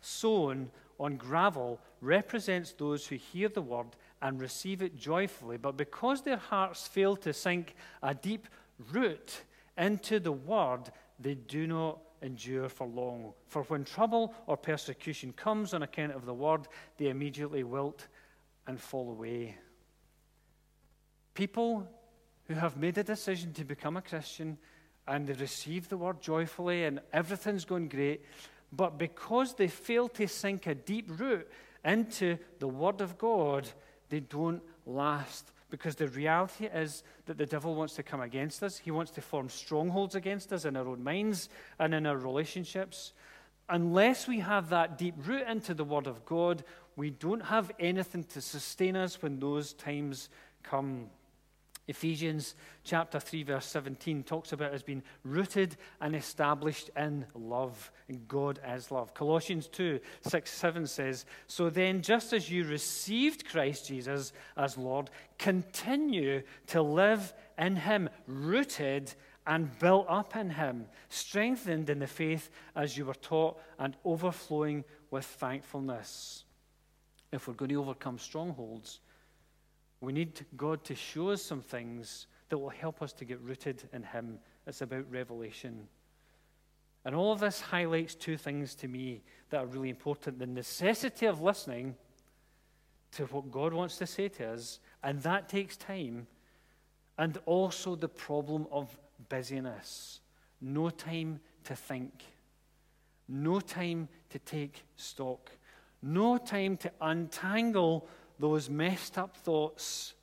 sown 0.00 0.70
on 0.98 1.16
gravel 1.16 1.80
represents 2.00 2.72
those 2.72 3.06
who 3.06 3.16
hear 3.16 3.48
the 3.48 3.60
word 3.60 3.88
and 4.22 4.40
receive 4.40 4.82
it 4.82 4.96
joyfully, 4.96 5.56
but 5.56 5.76
because 5.76 6.22
their 6.22 6.36
hearts 6.36 6.86
fail 6.86 7.16
to 7.16 7.32
sink 7.32 7.74
a 8.02 8.14
deep 8.14 8.48
root 8.92 9.42
into 9.76 10.18
the 10.18 10.32
word, 10.32 10.90
they 11.18 11.34
do 11.34 11.66
not 11.66 11.98
endure 12.22 12.68
for 12.68 12.86
long. 12.86 13.32
For 13.46 13.62
when 13.64 13.84
trouble 13.84 14.34
or 14.46 14.56
persecution 14.56 15.32
comes 15.32 15.74
on 15.74 15.82
account 15.82 16.12
of 16.12 16.24
the 16.24 16.34
word, 16.34 16.66
they 16.96 17.08
immediately 17.08 17.64
wilt 17.64 18.08
and 18.66 18.80
fall 18.80 19.10
away. 19.10 19.56
People 21.34 21.86
who 22.46 22.54
have 22.54 22.76
made 22.76 22.96
a 22.98 23.04
decision 23.04 23.52
to 23.54 23.64
become 23.64 23.96
a 23.96 24.02
Christian 24.02 24.58
and 25.06 25.26
they 25.26 25.34
receive 25.34 25.88
the 25.88 25.96
word 25.96 26.20
joyfully 26.20 26.84
and 26.84 27.00
everything's 27.12 27.64
going 27.64 27.88
great, 27.88 28.24
but 28.72 28.98
because 28.98 29.54
they 29.54 29.68
fail 29.68 30.08
to 30.08 30.26
sink 30.26 30.66
a 30.66 30.74
deep 30.74 31.10
root 31.18 31.50
into 31.84 32.38
the 32.58 32.68
word 32.68 33.00
of 33.00 33.18
God, 33.18 33.68
they 34.14 34.20
don't 34.20 34.62
last 34.86 35.50
because 35.70 35.96
the 35.96 36.06
reality 36.06 36.66
is 36.66 37.02
that 37.26 37.36
the 37.36 37.46
devil 37.46 37.74
wants 37.74 37.94
to 37.94 38.04
come 38.04 38.20
against 38.20 38.62
us. 38.62 38.78
He 38.78 38.92
wants 38.92 39.10
to 39.10 39.20
form 39.20 39.48
strongholds 39.48 40.14
against 40.14 40.52
us 40.52 40.64
in 40.64 40.76
our 40.76 40.86
own 40.86 41.02
minds 41.02 41.48
and 41.80 41.92
in 41.92 42.06
our 42.06 42.16
relationships. 42.16 43.12
Unless 43.68 44.28
we 44.28 44.38
have 44.38 44.68
that 44.68 44.98
deep 44.98 45.16
root 45.26 45.48
into 45.48 45.74
the 45.74 45.82
Word 45.82 46.06
of 46.06 46.24
God, 46.24 46.62
we 46.94 47.10
don't 47.10 47.40
have 47.40 47.72
anything 47.80 48.22
to 48.22 48.40
sustain 48.40 48.94
us 48.94 49.20
when 49.20 49.40
those 49.40 49.72
times 49.72 50.28
come. 50.62 51.06
Ephesians 51.86 52.54
chapter 52.82 53.20
3, 53.20 53.42
verse 53.42 53.66
17 53.66 54.22
talks 54.22 54.52
about 54.52 54.72
us 54.72 54.82
being 54.82 55.02
rooted 55.22 55.76
and 56.00 56.16
established 56.16 56.88
in 56.96 57.26
love. 57.34 57.92
God 58.26 58.58
is 58.74 58.90
love. 58.90 59.12
Colossians 59.12 59.68
2, 59.68 60.00
6, 60.22 60.50
7 60.50 60.86
says, 60.86 61.26
So 61.46 61.68
then, 61.68 62.00
just 62.00 62.32
as 62.32 62.50
you 62.50 62.64
received 62.64 63.46
Christ 63.46 63.88
Jesus 63.88 64.32
as 64.56 64.78
Lord, 64.78 65.10
continue 65.38 66.42
to 66.68 66.80
live 66.80 67.34
in 67.58 67.76
him, 67.76 68.08
rooted 68.26 69.12
and 69.46 69.78
built 69.78 70.06
up 70.08 70.36
in 70.36 70.50
him, 70.50 70.86
strengthened 71.10 71.90
in 71.90 71.98
the 71.98 72.06
faith 72.06 72.50
as 72.74 72.96
you 72.96 73.04
were 73.04 73.14
taught, 73.14 73.60
and 73.78 73.94
overflowing 74.06 74.84
with 75.10 75.26
thankfulness. 75.26 76.44
If 77.30 77.46
we're 77.46 77.54
going 77.54 77.70
to 77.70 77.80
overcome 77.80 78.18
strongholds, 78.18 79.00
we 80.04 80.12
need 80.12 80.44
God 80.56 80.84
to 80.84 80.94
show 80.94 81.30
us 81.30 81.42
some 81.42 81.60
things 81.60 82.26
that 82.48 82.58
will 82.58 82.70
help 82.70 83.02
us 83.02 83.12
to 83.14 83.24
get 83.24 83.40
rooted 83.40 83.82
in 83.92 84.02
Him. 84.02 84.38
It's 84.66 84.82
about 84.82 85.10
revelation. 85.10 85.88
And 87.04 87.14
all 87.14 87.32
of 87.32 87.40
this 87.40 87.60
highlights 87.60 88.14
two 88.14 88.36
things 88.36 88.74
to 88.76 88.88
me 88.88 89.22
that 89.50 89.58
are 89.58 89.66
really 89.66 89.90
important 89.90 90.38
the 90.38 90.46
necessity 90.46 91.26
of 91.26 91.42
listening 91.42 91.96
to 93.12 93.24
what 93.26 93.50
God 93.50 93.72
wants 93.72 93.98
to 93.98 94.06
say 94.06 94.28
to 94.28 94.52
us, 94.52 94.80
and 95.02 95.22
that 95.22 95.48
takes 95.48 95.76
time, 95.76 96.26
and 97.18 97.38
also 97.46 97.94
the 97.94 98.08
problem 98.08 98.66
of 98.72 98.96
busyness. 99.28 100.20
No 100.60 100.90
time 100.90 101.40
to 101.64 101.76
think, 101.76 102.24
no 103.28 103.60
time 103.60 104.08
to 104.30 104.38
take 104.40 104.82
stock, 104.96 105.50
No 106.06 106.36
time 106.36 106.76
to 106.78 106.92
untangle 107.00 108.06
those 108.38 108.68
messed 108.68 109.18
up 109.18 109.36
thoughts 109.36 110.14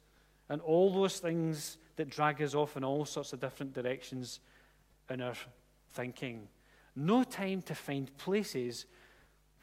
and 0.49 0.61
all 0.61 0.93
those 0.93 1.19
things 1.19 1.77
that 1.95 2.09
drag 2.09 2.41
us 2.41 2.53
off 2.53 2.77
in 2.77 2.83
all 2.83 3.05
sorts 3.05 3.33
of 3.33 3.39
different 3.39 3.73
directions 3.73 4.39
in 5.09 5.21
our 5.21 5.35
thinking. 5.93 6.47
No 6.95 7.23
time 7.23 7.61
to 7.63 7.75
find 7.75 8.15
places 8.17 8.85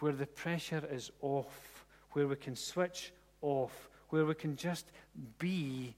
where 0.01 0.13
the 0.13 0.27
pressure 0.27 0.83
is 0.91 1.11
off, 1.21 1.85
where 2.13 2.27
we 2.27 2.37
can 2.37 2.57
switch 2.57 3.13
off, 3.43 3.91
where 4.09 4.25
we 4.25 4.35
can 4.35 4.57
just 4.57 4.87
be 5.39 5.95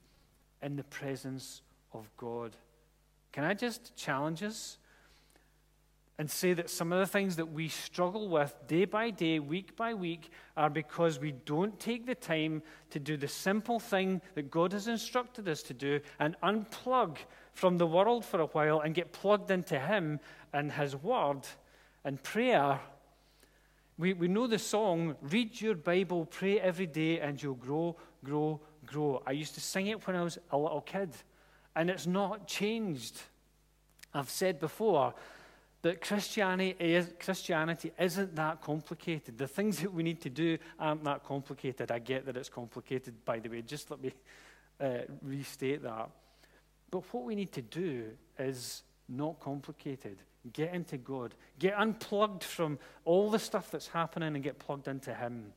in 0.62 0.76
the 0.76 0.84
presence 0.84 1.62
of 1.92 2.08
God. 2.16 2.56
Can 3.32 3.44
I 3.44 3.54
just 3.54 3.94
challenge 3.96 4.42
us 4.42 4.78
and 6.20 6.30
say 6.30 6.52
that 6.52 6.68
some 6.68 6.92
of 6.92 6.98
the 6.98 7.06
things 7.06 7.36
that 7.36 7.50
we 7.50 7.66
struggle 7.66 8.28
with 8.28 8.54
day 8.66 8.84
by 8.84 9.08
day, 9.08 9.38
week 9.38 9.74
by 9.74 9.94
week, 9.94 10.28
are 10.54 10.68
because 10.68 11.18
we 11.18 11.32
don't 11.46 11.80
take 11.80 12.04
the 12.04 12.14
time 12.14 12.62
to 12.90 12.98
do 12.98 13.16
the 13.16 13.26
simple 13.26 13.80
thing 13.80 14.20
that 14.34 14.50
God 14.50 14.74
has 14.74 14.86
instructed 14.86 15.48
us 15.48 15.62
to 15.62 15.72
do 15.72 15.98
and 16.18 16.36
unplug 16.42 17.16
from 17.54 17.78
the 17.78 17.86
world 17.86 18.22
for 18.22 18.38
a 18.38 18.46
while 18.48 18.80
and 18.80 18.94
get 18.94 19.12
plugged 19.12 19.50
into 19.50 19.78
Him 19.80 20.20
and 20.52 20.70
His 20.70 20.94
Word 20.94 21.46
and 22.04 22.22
prayer. 22.22 22.78
We, 23.96 24.12
we 24.12 24.28
know 24.28 24.46
the 24.46 24.58
song, 24.58 25.16
read 25.22 25.58
your 25.58 25.74
Bible, 25.74 26.26
pray 26.26 26.60
every 26.60 26.86
day, 26.86 27.18
and 27.20 27.42
you'll 27.42 27.54
grow, 27.54 27.96
grow, 28.22 28.60
grow. 28.84 29.22
I 29.26 29.30
used 29.30 29.54
to 29.54 29.62
sing 29.62 29.86
it 29.86 30.06
when 30.06 30.16
I 30.16 30.22
was 30.22 30.36
a 30.50 30.58
little 30.58 30.82
kid 30.82 31.14
and 31.74 31.88
it's 31.88 32.06
not 32.06 32.46
changed. 32.46 33.22
I've 34.12 34.28
said 34.28 34.60
before 34.60 35.14
that 35.82 36.00
Christianity, 36.00 36.76
is, 36.78 37.12
Christianity 37.18 37.92
isn't 37.98 38.36
that 38.36 38.60
complicated. 38.60 39.38
The 39.38 39.48
things 39.48 39.80
that 39.80 39.92
we 39.92 40.02
need 40.02 40.20
to 40.22 40.30
do 40.30 40.58
aren't 40.78 41.04
that 41.04 41.24
complicated. 41.24 41.90
I 41.90 41.98
get 41.98 42.26
that 42.26 42.36
it's 42.36 42.50
complicated, 42.50 43.24
by 43.24 43.38
the 43.38 43.48
way. 43.48 43.62
Just 43.62 43.90
let 43.90 44.02
me 44.02 44.12
uh, 44.78 44.98
restate 45.22 45.82
that. 45.82 46.10
But 46.90 47.02
what 47.14 47.24
we 47.24 47.34
need 47.34 47.52
to 47.52 47.62
do 47.62 48.10
is 48.38 48.82
not 49.08 49.40
complicated. 49.40 50.18
Get 50.52 50.74
into 50.74 50.98
God. 50.98 51.34
Get 51.58 51.74
unplugged 51.78 52.44
from 52.44 52.78
all 53.04 53.30
the 53.30 53.38
stuff 53.38 53.70
that's 53.70 53.88
happening 53.88 54.34
and 54.34 54.44
get 54.44 54.58
plugged 54.58 54.88
into 54.88 55.14
Him. 55.14 55.52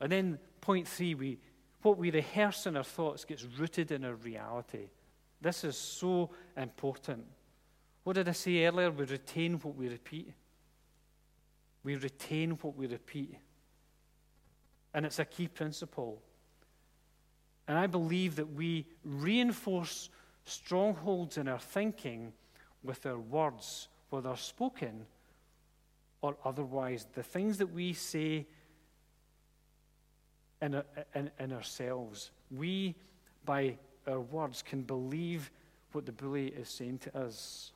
And 0.00 0.12
then, 0.12 0.38
point 0.60 0.86
three, 0.86 1.14
we, 1.14 1.38
what 1.82 1.98
we 1.98 2.10
rehearse 2.10 2.66
in 2.66 2.76
our 2.76 2.84
thoughts 2.84 3.24
gets 3.24 3.44
rooted 3.44 3.92
in 3.92 4.04
our 4.04 4.14
reality. 4.14 4.88
This 5.40 5.64
is 5.64 5.76
so 5.76 6.30
important. 6.56 7.24
What 8.06 8.14
did 8.14 8.28
I 8.28 8.32
say 8.32 8.64
earlier? 8.64 8.92
We 8.92 9.04
retain 9.04 9.54
what 9.54 9.74
we 9.74 9.88
repeat. 9.88 10.32
We 11.82 11.96
retain 11.96 12.52
what 12.62 12.76
we 12.76 12.86
repeat. 12.86 13.34
And 14.94 15.04
it's 15.04 15.18
a 15.18 15.24
key 15.24 15.48
principle. 15.48 16.22
And 17.66 17.76
I 17.76 17.88
believe 17.88 18.36
that 18.36 18.52
we 18.52 18.86
reinforce 19.02 20.08
strongholds 20.44 21.36
in 21.36 21.48
our 21.48 21.58
thinking 21.58 22.32
with 22.84 23.04
our 23.06 23.18
words, 23.18 23.88
whether 24.10 24.36
spoken 24.36 25.04
or 26.22 26.36
otherwise. 26.44 27.08
The 27.12 27.24
things 27.24 27.58
that 27.58 27.72
we 27.72 27.92
say 27.92 28.46
in, 30.62 30.80
in, 31.12 31.28
in 31.40 31.52
ourselves. 31.52 32.30
We, 32.52 32.94
by 33.44 33.78
our 34.06 34.20
words, 34.20 34.62
can 34.62 34.82
believe 34.82 35.50
what 35.90 36.06
the 36.06 36.12
bully 36.12 36.46
is 36.46 36.68
saying 36.68 36.98
to 36.98 37.18
us. 37.18 37.72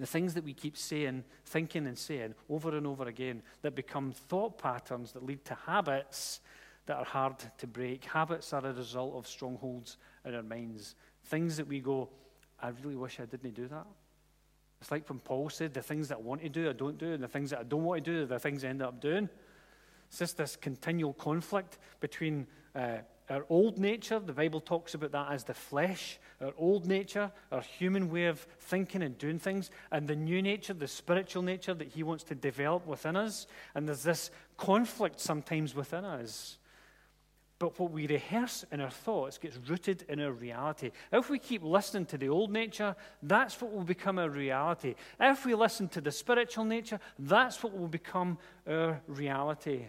The 0.00 0.06
things 0.06 0.32
that 0.32 0.44
we 0.44 0.54
keep 0.54 0.78
saying, 0.78 1.24
thinking, 1.44 1.86
and 1.86 1.96
saying 1.96 2.34
over 2.48 2.74
and 2.74 2.86
over 2.86 3.04
again 3.04 3.42
that 3.60 3.74
become 3.74 4.12
thought 4.12 4.56
patterns 4.56 5.12
that 5.12 5.24
lead 5.24 5.44
to 5.44 5.54
habits 5.66 6.40
that 6.86 6.96
are 6.96 7.04
hard 7.04 7.34
to 7.58 7.66
break. 7.66 8.06
Habits 8.06 8.54
are 8.54 8.64
a 8.64 8.72
result 8.72 9.14
of 9.14 9.26
strongholds 9.26 9.98
in 10.24 10.34
our 10.34 10.42
minds. 10.42 10.94
Things 11.24 11.58
that 11.58 11.68
we 11.68 11.80
go, 11.80 12.08
I 12.62 12.70
really 12.82 12.96
wish 12.96 13.20
I 13.20 13.26
didn't 13.26 13.54
do 13.54 13.68
that. 13.68 13.86
It's 14.80 14.90
like 14.90 15.06
when 15.10 15.18
Paul 15.18 15.50
said, 15.50 15.74
the 15.74 15.82
things 15.82 16.08
that 16.08 16.16
I 16.16 16.20
want 16.20 16.40
to 16.40 16.48
do, 16.48 16.70
I 16.70 16.72
don't 16.72 16.96
do, 16.96 17.12
and 17.12 17.22
the 17.22 17.28
things 17.28 17.50
that 17.50 17.58
I 17.58 17.64
don't 17.64 17.84
want 17.84 18.02
to 18.02 18.10
do, 18.10 18.24
the 18.24 18.38
things 18.38 18.64
I 18.64 18.68
end 18.68 18.80
up 18.80 19.02
doing. 19.02 19.28
It's 20.08 20.18
just 20.18 20.38
this 20.38 20.56
continual 20.56 21.12
conflict 21.12 21.76
between 22.00 22.46
uh, 22.74 22.98
our 23.30 23.46
old 23.48 23.78
nature, 23.78 24.18
the 24.18 24.32
Bible 24.32 24.60
talks 24.60 24.94
about 24.94 25.12
that 25.12 25.30
as 25.30 25.44
the 25.44 25.54
flesh, 25.54 26.18
our 26.40 26.52
old 26.58 26.84
nature, 26.84 27.30
our 27.52 27.60
human 27.60 28.10
way 28.10 28.26
of 28.26 28.40
thinking 28.58 29.02
and 29.02 29.16
doing 29.16 29.38
things, 29.38 29.70
and 29.92 30.08
the 30.08 30.16
new 30.16 30.42
nature, 30.42 30.74
the 30.74 30.88
spiritual 30.88 31.42
nature 31.42 31.72
that 31.72 31.88
He 31.88 32.02
wants 32.02 32.24
to 32.24 32.34
develop 32.34 32.86
within 32.86 33.14
us. 33.14 33.46
And 33.74 33.86
there's 33.86 34.02
this 34.02 34.32
conflict 34.56 35.20
sometimes 35.20 35.76
within 35.76 36.04
us. 36.04 36.58
But 37.60 37.78
what 37.78 37.92
we 37.92 38.06
rehearse 38.06 38.64
in 38.72 38.80
our 38.80 38.90
thoughts 38.90 39.38
gets 39.38 39.58
rooted 39.68 40.06
in 40.08 40.18
our 40.20 40.32
reality. 40.32 40.90
If 41.12 41.30
we 41.30 41.38
keep 41.38 41.62
listening 41.62 42.06
to 42.06 42.18
the 42.18 42.30
old 42.30 42.50
nature, 42.50 42.96
that's 43.22 43.60
what 43.60 43.70
will 43.70 43.84
become 43.84 44.18
our 44.18 44.30
reality. 44.30 44.94
If 45.20 45.44
we 45.44 45.54
listen 45.54 45.86
to 45.90 46.00
the 46.00 46.10
spiritual 46.10 46.64
nature, 46.64 46.98
that's 47.18 47.62
what 47.62 47.76
will 47.76 47.86
become 47.86 48.38
our 48.66 49.00
reality 49.06 49.84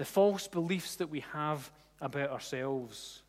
the 0.00 0.06
false 0.06 0.48
beliefs 0.48 0.96
that 0.96 1.10
we 1.10 1.20
have 1.34 1.70
about 2.00 2.30
ourselves. 2.30 3.20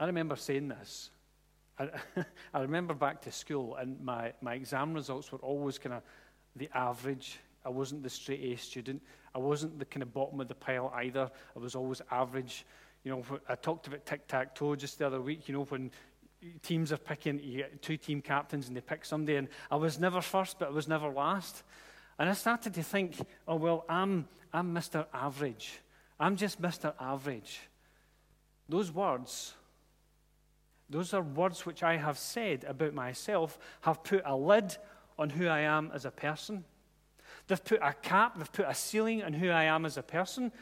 I 0.00 0.06
remember 0.06 0.34
saying 0.34 0.68
this. 0.68 1.10
I, 1.78 1.90
I, 2.54 2.60
remember 2.62 2.94
back 2.94 3.20
to 3.24 3.32
school, 3.32 3.76
and 3.76 4.02
my, 4.02 4.32
my 4.40 4.54
exam 4.54 4.94
results 4.94 5.30
were 5.30 5.40
always 5.40 5.76
kind 5.76 5.94
of 5.94 6.02
the 6.56 6.70
average. 6.72 7.38
I 7.66 7.68
wasn't 7.68 8.02
the 8.02 8.08
straight 8.08 8.40
A 8.44 8.56
student. 8.56 9.02
I 9.34 9.40
wasn't 9.40 9.78
the 9.78 9.84
kind 9.84 10.02
of 10.02 10.14
bottom 10.14 10.40
of 10.40 10.48
the 10.48 10.54
pile 10.54 10.90
either. 10.96 11.30
I 11.54 11.58
was 11.58 11.74
always 11.74 12.00
average. 12.10 12.64
You 13.04 13.10
know, 13.10 13.24
I 13.46 13.56
talked 13.56 13.88
about 13.88 14.06
tic 14.06 14.26
tac 14.26 14.54
toe 14.54 14.74
just 14.74 14.98
the 14.98 15.06
other 15.06 15.20
week. 15.20 15.48
You 15.48 15.54
know, 15.54 15.64
when 15.64 15.90
teams 16.62 16.92
are 16.92 16.96
picking, 16.96 17.40
you 17.40 17.58
get 17.58 17.82
two 17.82 17.98
team 17.98 18.22
captains 18.22 18.68
and 18.68 18.76
they 18.76 18.80
pick 18.80 19.04
somebody, 19.04 19.36
and 19.36 19.48
I 19.70 19.76
was 19.76 20.00
never 20.00 20.22
first, 20.22 20.58
but 20.58 20.68
I 20.68 20.70
was 20.70 20.88
never 20.88 21.10
last. 21.10 21.62
And 22.18 22.28
I 22.28 22.32
started 22.32 22.74
to 22.74 22.82
think, 22.82 23.16
oh, 23.46 23.56
well, 23.56 23.84
I'm, 23.88 24.26
I'm 24.52 24.74
Mr. 24.74 25.06
Average. 25.14 25.80
I'm 26.18 26.36
just 26.36 26.60
Mr. 26.60 26.92
Average. 26.98 27.60
Those 28.68 28.90
words, 28.92 29.54
those 30.90 31.14
are 31.14 31.22
words 31.22 31.64
which 31.64 31.82
I 31.82 31.96
have 31.96 32.18
said 32.18 32.64
about 32.64 32.92
myself, 32.92 33.58
have 33.82 34.02
put 34.02 34.22
a 34.26 34.36
lid 34.36 34.76
on 35.18 35.30
who 35.30 35.46
I 35.46 35.60
am 35.60 35.90
as 35.94 36.04
a 36.04 36.10
person. 36.10 36.64
They've 37.46 37.64
put 37.64 37.80
a 37.82 37.92
cap, 37.92 38.36
they've 38.36 38.52
put 38.52 38.66
a 38.68 38.74
ceiling 38.74 39.22
on 39.22 39.32
who 39.32 39.50
I 39.50 39.64
am 39.64 39.86
as 39.86 39.96
a 39.96 40.02
person. 40.02 40.52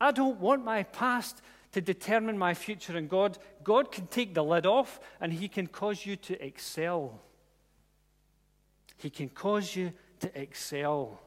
I 0.00 0.12
don't 0.12 0.40
want 0.40 0.64
my 0.64 0.84
past 0.84 1.42
to 1.72 1.80
determine 1.80 2.38
my 2.38 2.54
future 2.54 2.96
in 2.96 3.08
God. 3.08 3.38
God 3.64 3.90
can 3.90 4.06
take 4.06 4.34
the 4.34 4.44
lid 4.44 4.66
off 4.66 5.00
and 5.20 5.32
He 5.32 5.48
can 5.48 5.66
cause 5.66 6.06
you 6.06 6.16
to 6.16 6.44
excel. 6.44 7.20
He 8.96 9.10
can 9.10 9.28
cause 9.28 9.74
you 9.74 9.92
to 10.20 10.40
excel. 10.40 11.20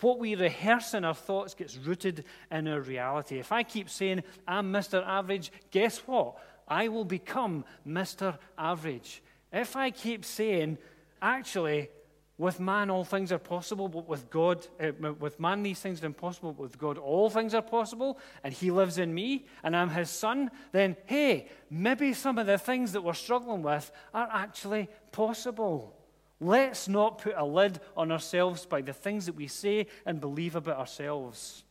What 0.00 0.18
we 0.18 0.34
rehearse 0.34 0.94
in 0.94 1.04
our 1.04 1.14
thoughts 1.14 1.54
gets 1.54 1.76
rooted 1.76 2.24
in 2.50 2.68
our 2.68 2.80
reality. 2.80 3.38
If 3.38 3.52
I 3.52 3.62
keep 3.62 3.88
saying, 3.88 4.22
I'm 4.46 4.72
Mr. 4.72 5.06
Average, 5.06 5.52
guess 5.70 5.98
what? 5.98 6.36
I 6.68 6.88
will 6.88 7.04
become 7.04 7.64
Mr. 7.86 8.38
Average. 8.58 9.22
If 9.52 9.76
I 9.76 9.90
keep 9.90 10.24
saying, 10.24 10.78
actually, 11.22 11.88
with 12.36 12.58
man 12.58 12.90
all 12.90 13.04
things 13.04 13.30
are 13.30 13.38
possible, 13.38 13.88
but 13.88 14.08
with 14.08 14.28
God, 14.28 14.66
uh, 14.80 14.90
with 15.20 15.38
man 15.38 15.62
these 15.62 15.78
things 15.78 16.02
are 16.02 16.06
impossible, 16.06 16.52
but 16.52 16.62
with 16.62 16.78
God 16.78 16.98
all 16.98 17.30
things 17.30 17.54
are 17.54 17.62
possible, 17.62 18.18
and 18.42 18.52
He 18.52 18.70
lives 18.70 18.98
in 18.98 19.14
me, 19.14 19.46
and 19.62 19.76
I'm 19.76 19.90
His 19.90 20.10
son, 20.10 20.50
then 20.72 20.96
hey, 21.06 21.48
maybe 21.70 22.12
some 22.12 22.38
of 22.38 22.46
the 22.46 22.58
things 22.58 22.92
that 22.92 23.02
we're 23.02 23.12
struggling 23.12 23.62
with 23.62 23.90
are 24.12 24.28
actually 24.32 24.88
possible. 25.12 25.94
Let's 26.40 26.88
not 26.88 27.18
put 27.18 27.34
a 27.36 27.44
lid 27.44 27.80
on 27.96 28.10
ourselves 28.10 28.66
by 28.66 28.82
the 28.82 28.92
things 28.92 29.26
that 29.26 29.34
we 29.34 29.46
say 29.46 29.86
and 30.04 30.20
believe 30.20 30.56
about 30.56 30.78
ourselves. 30.78 31.64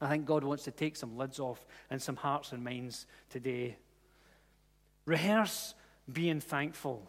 I 0.00 0.08
think 0.08 0.26
God 0.26 0.42
wants 0.42 0.64
to 0.64 0.72
take 0.72 0.96
some 0.96 1.16
lids 1.16 1.38
off 1.38 1.64
and 1.88 2.02
some 2.02 2.16
hearts 2.16 2.52
and 2.52 2.64
minds 2.64 3.06
today. 3.30 3.76
Rehearse 5.06 5.74
being 6.12 6.40
thankful. 6.40 7.08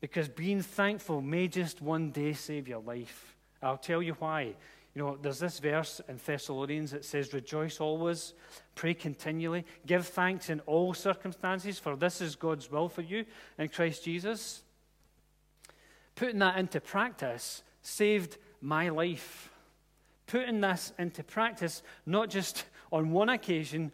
Because 0.00 0.28
being 0.28 0.62
thankful 0.62 1.20
may 1.20 1.48
just 1.48 1.82
one 1.82 2.10
day 2.10 2.32
save 2.32 2.66
your 2.66 2.80
life. 2.80 3.36
I'll 3.62 3.76
tell 3.76 4.02
you 4.02 4.14
why. 4.14 4.54
You 4.94 5.02
know, 5.02 5.18
there's 5.20 5.40
this 5.40 5.58
verse 5.58 6.00
in 6.08 6.20
Thessalonians 6.24 6.92
that 6.92 7.04
says, 7.04 7.34
Rejoice 7.34 7.80
always, 7.80 8.32
pray 8.74 8.94
continually, 8.94 9.64
give 9.86 10.06
thanks 10.06 10.50
in 10.50 10.60
all 10.60 10.94
circumstances, 10.94 11.78
for 11.78 11.96
this 11.96 12.20
is 12.20 12.36
God's 12.36 12.70
will 12.70 12.88
for 12.88 13.02
you 13.02 13.24
in 13.58 13.68
Christ 13.68 14.04
Jesus 14.04 14.62
putting 16.14 16.38
that 16.38 16.58
into 16.58 16.80
practice 16.80 17.62
saved 17.82 18.38
my 18.60 18.88
life. 18.88 19.50
Putting 20.26 20.60
this 20.60 20.92
into 20.98 21.22
practice, 21.22 21.82
not 22.06 22.30
just 22.30 22.64
on 22.90 23.10
one 23.10 23.28
occasion, 23.28 23.92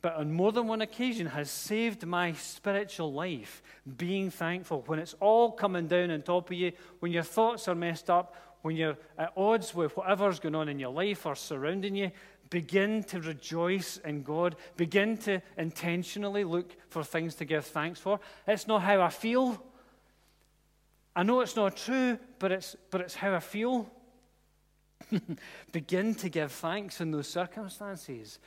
but 0.00 0.16
on 0.16 0.32
more 0.32 0.52
than 0.52 0.66
one 0.66 0.82
occasion 0.82 1.26
has 1.26 1.50
saved 1.50 2.06
my 2.06 2.32
spiritual 2.34 3.12
life. 3.12 3.62
Being 3.96 4.30
thankful 4.30 4.82
when 4.86 4.98
it's 4.98 5.14
all 5.20 5.50
coming 5.50 5.86
down 5.86 6.10
on 6.10 6.22
top 6.22 6.50
of 6.50 6.56
you, 6.56 6.72
when 7.00 7.12
your 7.12 7.22
thoughts 7.22 7.68
are 7.68 7.74
messed 7.74 8.10
up, 8.10 8.34
when 8.62 8.76
you're 8.76 8.96
at 9.18 9.32
odds 9.36 9.74
with 9.74 9.96
whatever's 9.96 10.40
going 10.40 10.54
on 10.54 10.68
in 10.68 10.78
your 10.78 10.92
life 10.92 11.26
or 11.26 11.34
surrounding 11.34 11.94
you, 11.96 12.10
begin 12.50 13.02
to 13.04 13.20
rejoice 13.20 13.98
in 14.04 14.22
God. 14.22 14.56
Begin 14.76 15.16
to 15.18 15.42
intentionally 15.58 16.44
look 16.44 16.74
for 16.88 17.02
things 17.02 17.34
to 17.36 17.44
give 17.44 17.66
thanks 17.66 18.00
for. 18.00 18.20
It's 18.46 18.66
not 18.66 18.82
how 18.82 19.00
I 19.00 19.08
feel. 19.08 19.62
I 21.16 21.22
know 21.22 21.40
it's 21.40 21.56
not 21.56 21.76
true, 21.76 22.18
but 22.38 22.50
it's, 22.52 22.76
but 22.90 23.00
it's 23.00 23.14
how 23.14 23.34
I 23.34 23.40
feel. 23.40 23.88
Begin 25.72 26.14
to 26.16 26.28
give 26.28 26.50
thanks 26.52 27.00
in 27.00 27.10
those 27.10 27.28
circumstances. 27.28 28.38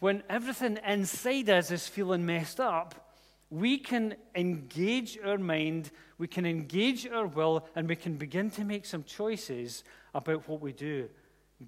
When 0.00 0.22
everything 0.28 0.78
inside 0.86 1.48
us 1.48 1.70
is 1.70 1.86
feeling 1.86 2.26
messed 2.26 2.58
up, 2.58 3.12
we 3.50 3.78
can 3.78 4.16
engage 4.34 5.18
our 5.24 5.38
mind, 5.38 5.90
we 6.18 6.26
can 6.26 6.46
engage 6.46 7.06
our 7.06 7.26
will, 7.26 7.66
and 7.76 7.88
we 7.88 7.96
can 7.96 8.16
begin 8.16 8.50
to 8.52 8.64
make 8.64 8.86
some 8.86 9.04
choices 9.04 9.84
about 10.14 10.48
what 10.48 10.60
we 10.60 10.72
do. 10.72 11.08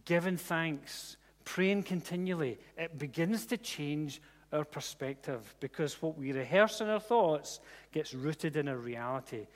Giving 0.05 0.39
thanks, 0.39 1.17
praying 1.45 1.83
continually, 1.85 2.59
it 2.77 2.99
begins 2.99 3.47
to 3.47 3.57
change 3.57 4.21
our 4.53 4.65
perspective 4.65 5.55
because 5.61 6.01
what 6.01 6.17
we 6.17 6.33
rehearse 6.33 6.81
in 6.81 6.89
our 6.89 7.01
thoughts 7.01 7.61
gets 7.93 8.15
rooted 8.15 8.57
in 8.57 8.67
our 8.67 8.77
reality. 8.77 9.47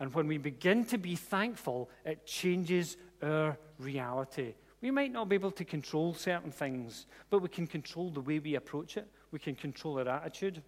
And 0.00 0.14
when 0.14 0.28
we 0.28 0.38
begin 0.38 0.84
to 0.86 0.98
be 0.98 1.16
thankful, 1.16 1.90
it 2.04 2.24
changes 2.24 2.96
our 3.22 3.58
reality. 3.78 4.54
We 4.80 4.90
might 4.92 5.12
not 5.12 5.28
be 5.28 5.34
able 5.34 5.50
to 5.52 5.64
control 5.64 6.14
certain 6.14 6.52
things, 6.52 7.06
but 7.30 7.40
we 7.40 7.48
can 7.48 7.66
control 7.66 8.10
the 8.10 8.20
way 8.20 8.38
we 8.38 8.54
approach 8.54 8.96
it. 8.96 9.08
We 9.32 9.40
can 9.40 9.56
control 9.56 9.98
our 9.98 10.08
attitude. 10.08 10.62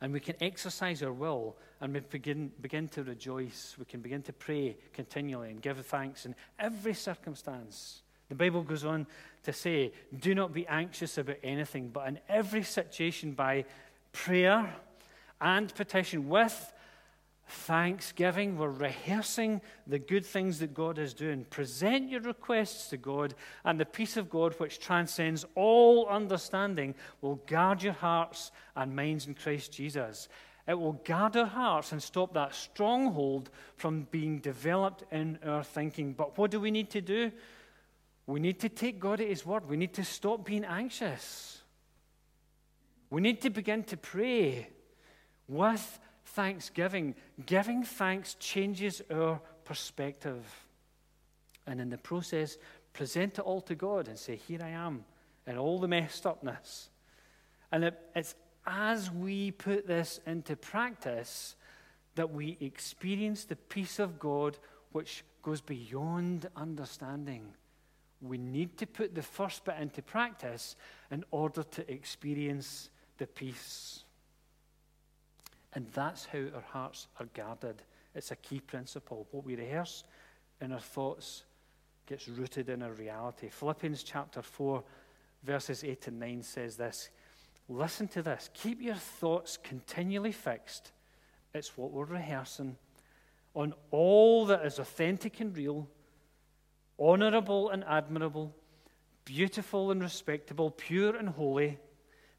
And 0.00 0.12
we 0.12 0.20
can 0.20 0.34
exercise 0.40 1.02
our 1.02 1.12
will 1.12 1.56
and 1.80 1.94
we 1.94 2.00
begin, 2.00 2.50
begin 2.60 2.88
to 2.88 3.04
rejoice. 3.04 3.76
We 3.78 3.84
can 3.84 4.00
begin 4.00 4.22
to 4.22 4.32
pray 4.32 4.76
continually 4.92 5.50
and 5.50 5.62
give 5.62 5.84
thanks 5.86 6.26
in 6.26 6.34
every 6.58 6.94
circumstance. 6.94 8.02
The 8.28 8.34
Bible 8.34 8.62
goes 8.62 8.84
on 8.84 9.06
to 9.44 9.52
say, 9.52 9.92
Do 10.18 10.34
not 10.34 10.52
be 10.52 10.66
anxious 10.66 11.18
about 11.18 11.36
anything, 11.42 11.88
but 11.88 12.08
in 12.08 12.18
every 12.28 12.62
situation 12.62 13.32
by 13.32 13.64
prayer 14.12 14.74
and 15.40 15.74
petition 15.74 16.28
with 16.28 16.72
thanksgiving. 17.50 18.56
We're 18.56 18.70
rehearsing 18.70 19.60
the 19.86 19.98
good 19.98 20.24
things 20.24 20.58
that 20.60 20.74
God 20.74 20.98
is 20.98 21.14
doing. 21.14 21.44
Present 21.44 22.10
your 22.10 22.20
requests 22.20 22.88
to 22.90 22.96
God, 22.96 23.34
and 23.64 23.78
the 23.78 23.84
peace 23.84 24.16
of 24.16 24.30
God, 24.30 24.54
which 24.54 24.78
transcends 24.78 25.44
all 25.54 26.06
understanding, 26.06 26.94
will 27.20 27.36
guard 27.46 27.82
your 27.82 27.92
hearts 27.92 28.50
and 28.76 28.94
minds 28.94 29.26
in 29.26 29.34
Christ 29.34 29.72
Jesus. 29.72 30.28
It 30.66 30.78
will 30.78 30.92
guard 31.04 31.36
our 31.36 31.46
hearts 31.46 31.92
and 31.92 32.02
stop 32.02 32.34
that 32.34 32.54
stronghold 32.54 33.50
from 33.76 34.06
being 34.10 34.38
developed 34.38 35.04
in 35.10 35.38
our 35.44 35.64
thinking. 35.64 36.12
But 36.12 36.38
what 36.38 36.50
do 36.50 36.60
we 36.60 36.70
need 36.70 36.90
to 36.90 37.00
do? 37.00 37.32
We 38.26 38.38
need 38.38 38.60
to 38.60 38.68
take 38.68 39.00
God 39.00 39.20
at 39.20 39.28
His 39.28 39.44
word. 39.44 39.68
We 39.68 39.76
need 39.76 39.94
to 39.94 40.04
stop 40.04 40.44
being 40.44 40.64
anxious. 40.64 41.62
We 43.10 43.20
need 43.20 43.40
to 43.40 43.50
begin 43.50 43.82
to 43.84 43.96
pray 43.96 44.68
with 45.48 45.98
thanksgiving. 46.34 47.14
Giving 47.46 47.84
thanks 47.84 48.34
changes 48.34 49.02
our 49.10 49.40
perspective. 49.64 50.44
And 51.66 51.80
in 51.80 51.90
the 51.90 51.98
process, 51.98 52.56
present 52.92 53.38
it 53.38 53.42
all 53.42 53.60
to 53.62 53.74
God 53.74 54.08
and 54.08 54.18
say, 54.18 54.36
Here 54.36 54.60
I 54.62 54.70
am, 54.70 55.04
in 55.46 55.56
all 55.56 55.78
the 55.78 55.88
messed 55.88 56.26
upness. 56.26 56.88
And 57.72 57.84
it, 57.84 57.98
it's 58.14 58.34
as 58.66 59.10
we 59.10 59.52
put 59.52 59.86
this 59.86 60.20
into 60.26 60.56
practice 60.56 61.56
that 62.14 62.30
we 62.30 62.56
experience 62.60 63.44
the 63.44 63.56
peace 63.56 63.98
of 63.98 64.18
God 64.18 64.58
which 64.92 65.24
goes 65.42 65.60
beyond 65.60 66.48
understanding. 66.56 67.54
We 68.20 68.36
need 68.36 68.76
to 68.78 68.86
put 68.86 69.14
the 69.14 69.22
first 69.22 69.64
bit 69.64 69.76
into 69.80 70.02
practice 70.02 70.76
in 71.10 71.24
order 71.30 71.62
to 71.62 71.90
experience 71.90 72.90
the 73.18 73.26
peace. 73.26 74.04
And 75.74 75.86
that's 75.92 76.26
how 76.26 76.38
our 76.38 76.64
hearts 76.72 77.06
are 77.18 77.26
guarded. 77.34 77.82
It's 78.14 78.30
a 78.30 78.36
key 78.36 78.60
principle. 78.60 79.26
What 79.30 79.44
we 79.44 79.54
rehearse 79.54 80.04
in 80.60 80.72
our 80.72 80.80
thoughts 80.80 81.44
gets 82.06 82.28
rooted 82.28 82.68
in 82.68 82.82
our 82.82 82.92
reality. 82.92 83.48
Philippians 83.48 84.02
chapter 84.02 84.42
4, 84.42 84.82
verses 85.44 85.84
8 85.84 86.08
and 86.08 86.20
9 86.20 86.42
says 86.42 86.76
this 86.76 87.10
Listen 87.68 88.08
to 88.08 88.22
this. 88.22 88.50
Keep 88.52 88.82
your 88.82 88.96
thoughts 88.96 89.56
continually 89.56 90.32
fixed. 90.32 90.90
It's 91.54 91.76
what 91.76 91.92
we're 91.92 92.04
rehearsing 92.04 92.76
on 93.54 93.74
all 93.90 94.46
that 94.46 94.64
is 94.64 94.78
authentic 94.78 95.40
and 95.40 95.56
real, 95.56 95.88
honorable 96.98 97.70
and 97.70 97.84
admirable, 97.84 98.54
beautiful 99.24 99.90
and 99.90 100.00
respectable, 100.02 100.70
pure 100.70 101.16
and 101.16 101.28
holy 101.28 101.78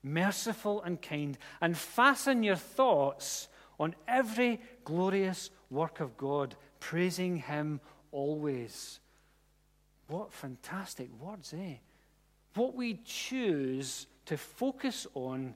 merciful 0.04 0.82
and 0.82 1.02
kind, 1.02 1.38
and 1.62 1.78
fasten 1.78 2.44
your 2.44 2.56
thoughts 2.56 3.48
on 3.80 3.96
every 4.08 4.60
glorious 4.84 5.50
work 5.70 6.00
of 6.00 6.18
God, 6.18 6.56
praising 6.80 7.38
Him 7.38 7.80
always. 8.12 9.00
What 10.08 10.34
fantastic 10.34 11.10
words, 11.20 11.54
eh? 11.58 11.76
What 12.56 12.76
we 12.76 13.00
choose 13.06 14.08
to 14.26 14.38
focus 14.38 15.08
on 15.14 15.56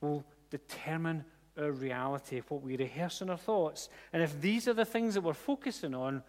will 0.00 0.24
determine 0.50 1.24
our 1.58 1.72
reality, 1.72 2.40
what 2.48 2.62
we 2.62 2.76
rehearse 2.76 3.20
in 3.20 3.30
our 3.30 3.36
thoughts. 3.36 3.88
And 4.12 4.22
if 4.22 4.40
these 4.40 4.68
are 4.68 4.74
the 4.74 4.84
things 4.84 5.14
that 5.14 5.22
we're 5.22 5.34
focusing 5.34 5.94
on, 5.94 6.22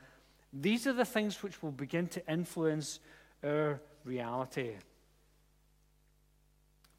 these 0.51 0.87
are 0.87 0.93
the 0.93 1.05
things 1.05 1.43
which 1.43 1.61
will 1.61 1.71
begin 1.71 2.07
to 2.07 2.31
influence 2.31 2.99
our 3.43 3.79
reality. 4.03 4.71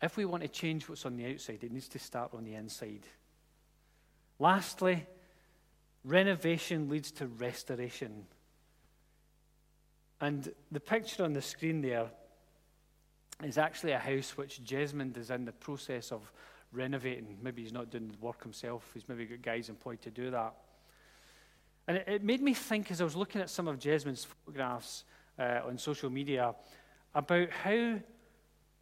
If 0.03 0.17
we 0.17 0.25
want 0.25 0.43
to 0.43 0.49
change 0.49 0.89
what's 0.89 1.05
on 1.05 1.17
the 1.17 1.27
outside, 1.27 1.63
it 1.63 1.73
needs 1.73 1.89
to 1.89 1.99
start 1.99 2.33
on 2.35 2.45
the 2.45 2.55
inside. 2.55 3.07
Lastly, 4.39 5.07
renovation 6.05 6.89
leads 6.89 7.11
to 7.13 7.27
restoration. 7.27 8.25
And 10.21 10.53
the 10.73 10.81
picture 10.81 11.25
on 11.25 11.35
the 11.35 11.43
screen 11.43 11.83
there 11.83 12.07
is 13.43 13.59
actually 13.59 13.93
a 13.93 13.99
house 13.99 14.37
which 14.37 14.63
Jesmond 14.65 15.17
is 15.17 15.31
in 15.31 15.45
the 15.45 15.53
process 15.53 16.13
of 16.13 16.31
renovating. 16.73 17.39
Maybe 17.43 17.63
he's 17.63 17.73
not 17.73 17.91
doing 17.91 18.09
the 18.09 18.19
work 18.19 18.43
himself, 18.43 18.89
he's 18.95 19.09
maybe 19.09 19.27
got 19.27 19.43
guys 19.43 19.69
employed 19.69 20.01
to 20.03 20.11
do 20.11 20.31
that. 20.31 20.55
And 21.89 21.99
it, 21.99 22.05
it 22.07 22.25
made 22.25 22.43
me 22.43 22.55
think 22.55 22.91
as 22.91 23.01
I 23.01 23.05
was 23.05 23.17
looking 23.17 23.41
at 23.41 23.51
some 23.51 23.67
of 23.67 23.79
Jesmond's 23.79 24.25
photographs 24.25 25.05
uh, 25.39 25.61
on 25.67 25.79
social 25.79 26.11
media 26.11 26.55
about 27.15 27.51
how 27.51 27.99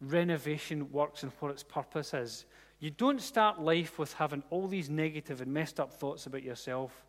renovation 0.01 0.91
works 0.91 1.23
and 1.23 1.31
what 1.39 1.51
its 1.51 1.63
purpose 1.63 2.13
is. 2.13 2.45
You 2.79 2.91
don't 2.91 3.21
start 3.21 3.61
life 3.61 3.99
with 3.99 4.13
having 4.13 4.43
all 4.49 4.67
these 4.67 4.89
negative 4.89 5.41
and 5.41 5.53
messed 5.53 5.79
up 5.79 5.93
thoughts 5.93 6.25
about 6.25 6.43
yourself. 6.43 7.05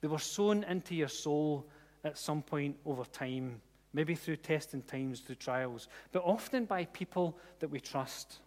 They 0.00 0.08
were 0.08 0.18
sown 0.18 0.64
into 0.64 0.94
your 0.94 1.08
soul 1.08 1.66
at 2.04 2.16
some 2.16 2.42
point 2.42 2.76
over 2.86 3.04
time, 3.04 3.60
maybe 3.92 4.14
through 4.14 4.36
testing 4.36 4.82
times, 4.82 5.20
through 5.20 5.34
trials, 5.34 5.88
but 6.12 6.22
often 6.24 6.64
by 6.64 6.86
people 6.86 7.36
that 7.58 7.68
we 7.68 7.80
trust. 7.80 8.38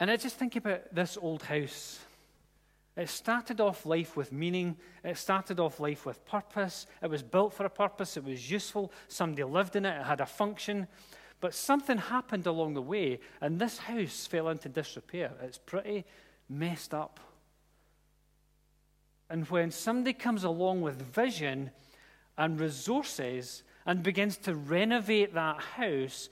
And 0.00 0.10
I 0.10 0.16
just 0.16 0.36
think 0.36 0.56
about 0.56 0.94
this 0.94 1.18
old 1.20 1.42
house. 1.42 2.00
It 2.96 3.10
started 3.10 3.60
off 3.60 3.84
life 3.84 4.16
with 4.16 4.32
meaning. 4.32 4.76
It 5.04 5.18
started 5.18 5.60
off 5.60 5.80
life 5.80 6.06
with 6.06 6.24
purpose. 6.24 6.86
It 7.02 7.10
was 7.10 7.22
built 7.22 7.52
for 7.52 7.66
a 7.66 7.70
purpose. 7.70 8.16
It 8.16 8.24
was 8.24 8.50
useful. 8.50 8.90
Somebody 9.08 9.44
lived 9.44 9.76
in 9.76 9.84
it. 9.84 10.00
It 10.00 10.06
had 10.06 10.22
a 10.22 10.26
function. 10.26 10.86
But 11.40 11.54
something 11.54 11.98
happened 11.98 12.46
along 12.46 12.74
the 12.74 12.82
way, 12.82 13.20
and 13.40 13.58
this 13.58 13.78
house 13.78 14.26
fell 14.26 14.48
into 14.48 14.68
disrepair. 14.68 15.32
It's 15.42 15.58
pretty 15.58 16.04
messed 16.48 16.94
up. 16.94 17.20
And 19.28 19.46
when 19.48 19.70
somebody 19.70 20.12
comes 20.12 20.44
along 20.44 20.82
with 20.82 21.02
vision 21.02 21.70
and 22.38 22.60
resources 22.60 23.64
and 23.84 24.02
begins 24.02 24.36
to 24.38 24.54
renovate 24.54 25.34
that 25.34 25.60
house, 25.60 26.28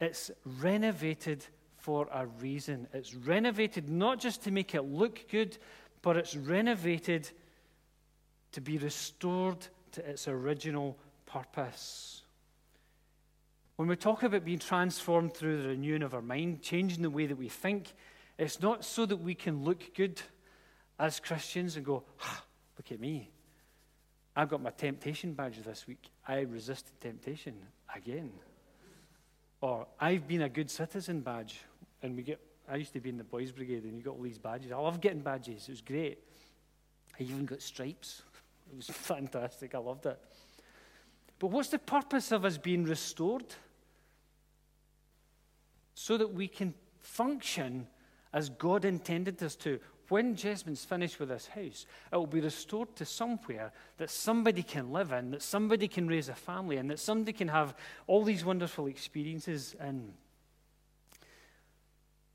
it's 0.00 0.30
renovated 0.60 1.44
for 1.76 2.08
a 2.12 2.26
reason. 2.26 2.86
It's 2.92 3.14
renovated 3.14 3.88
not 3.88 4.20
just 4.20 4.42
to 4.44 4.50
make 4.50 4.74
it 4.74 4.82
look 4.82 5.28
good, 5.28 5.58
but 6.02 6.16
it's 6.16 6.36
renovated 6.36 7.30
to 8.52 8.60
be 8.60 8.78
restored 8.78 9.66
to 9.92 10.08
its 10.08 10.28
original 10.28 10.96
purpose. 11.26 12.22
When 13.78 13.86
we 13.86 13.94
talk 13.94 14.24
about 14.24 14.44
being 14.44 14.58
transformed 14.58 15.34
through 15.34 15.62
the 15.62 15.68
renewing 15.68 16.02
of 16.02 16.12
our 16.12 16.20
mind, 16.20 16.62
changing 16.62 17.00
the 17.00 17.10
way 17.10 17.26
that 17.26 17.38
we 17.38 17.48
think, 17.48 17.94
it's 18.36 18.60
not 18.60 18.84
so 18.84 19.06
that 19.06 19.18
we 19.18 19.36
can 19.36 19.62
look 19.62 19.94
good 19.94 20.20
as 20.98 21.20
Christians 21.20 21.76
and 21.76 21.86
go, 21.86 22.02
ah, 22.20 22.42
look 22.76 22.90
at 22.90 22.98
me. 22.98 23.30
I've 24.34 24.48
got 24.48 24.60
my 24.60 24.70
temptation 24.70 25.32
badge 25.32 25.62
this 25.64 25.86
week. 25.86 26.10
I 26.26 26.40
resisted 26.40 27.00
temptation 27.00 27.54
again. 27.94 28.32
Or 29.60 29.86
I've 30.00 30.26
been 30.26 30.42
a 30.42 30.48
good 30.48 30.72
citizen 30.72 31.20
badge. 31.20 31.60
And 32.02 32.16
we 32.16 32.24
get, 32.24 32.40
I 32.68 32.74
used 32.74 32.94
to 32.94 33.00
be 33.00 33.10
in 33.10 33.16
the 33.16 33.22
boys' 33.22 33.52
brigade 33.52 33.84
and 33.84 33.96
you 33.96 34.02
got 34.02 34.16
all 34.16 34.22
these 34.22 34.38
badges. 34.38 34.72
I 34.72 34.76
love 34.76 35.00
getting 35.00 35.20
badges, 35.20 35.68
it 35.68 35.70
was 35.70 35.82
great. 35.82 36.18
I 37.16 37.22
even 37.22 37.46
got 37.46 37.62
stripes. 37.62 38.22
It 38.72 38.74
was 38.74 38.86
fantastic, 38.92 39.76
I 39.76 39.78
loved 39.78 40.06
it. 40.06 40.18
But 41.38 41.52
what's 41.52 41.68
the 41.68 41.78
purpose 41.78 42.32
of 42.32 42.44
us 42.44 42.58
being 42.58 42.82
restored? 42.82 43.44
So 45.98 46.16
that 46.16 46.32
we 46.32 46.46
can 46.46 46.74
function 47.00 47.88
as 48.32 48.50
God 48.50 48.84
intended 48.84 49.42
us 49.42 49.56
to. 49.56 49.80
When 50.10 50.36
Jesmond's 50.36 50.84
finished 50.84 51.18
with 51.18 51.28
this 51.28 51.48
house, 51.48 51.86
it 52.12 52.16
will 52.16 52.28
be 52.28 52.40
restored 52.40 52.94
to 52.94 53.04
somewhere 53.04 53.72
that 53.96 54.08
somebody 54.08 54.62
can 54.62 54.92
live 54.92 55.10
in, 55.10 55.32
that 55.32 55.42
somebody 55.42 55.88
can 55.88 56.06
raise 56.06 56.28
a 56.28 56.36
family 56.36 56.76
in, 56.76 56.86
that 56.86 57.00
somebody 57.00 57.32
can 57.32 57.48
have 57.48 57.74
all 58.06 58.22
these 58.22 58.44
wonderful 58.44 58.86
experiences 58.86 59.74
in. 59.80 60.12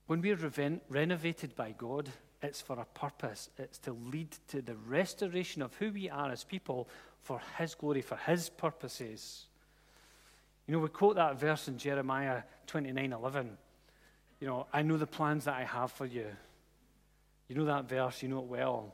When 0.07 0.19
we're 0.19 0.35
re- 0.35 0.81
renovated 0.89 1.55
by 1.55 1.71
God, 1.71 2.09
it's 2.41 2.59
for 2.59 2.77
a 2.81 2.85
purpose. 2.85 3.49
It's 3.57 3.77
to 3.79 3.93
lead 3.93 4.35
to 4.49 4.61
the 4.61 4.75
restoration 4.75 5.61
of 5.61 5.73
who 5.75 5.89
we 5.93 6.09
are 6.09 6.29
as 6.29 6.43
people 6.43 6.89
for 7.21 7.39
His 7.57 7.75
glory, 7.75 8.01
for 8.01 8.17
His 8.17 8.49
purposes. 8.49 9.45
You 10.67 10.73
know, 10.73 10.79
we 10.79 10.89
quote 10.89 11.15
that 11.15 11.39
verse 11.39 11.67
in 11.67 11.77
Jeremiah 11.77 12.43
29 12.67 13.13
11. 13.13 13.57
You 14.39 14.47
know, 14.47 14.67
I 14.73 14.81
know 14.81 14.97
the 14.97 15.07
plans 15.07 15.45
that 15.45 15.55
I 15.55 15.63
have 15.63 15.91
for 15.91 16.05
you. 16.05 16.27
You 17.47 17.55
know 17.55 17.65
that 17.65 17.89
verse, 17.89 18.21
you 18.23 18.29
know 18.29 18.39
it 18.39 18.45
well. 18.45 18.93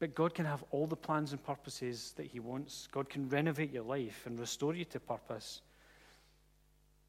But 0.00 0.14
God 0.14 0.34
can 0.34 0.46
have 0.46 0.62
all 0.70 0.86
the 0.86 0.96
plans 0.96 1.32
and 1.32 1.42
purposes 1.42 2.12
that 2.16 2.26
He 2.26 2.40
wants. 2.40 2.88
God 2.92 3.08
can 3.08 3.28
renovate 3.28 3.72
your 3.72 3.82
life 3.82 4.22
and 4.26 4.38
restore 4.38 4.74
you 4.74 4.84
to 4.86 5.00
purpose. 5.00 5.60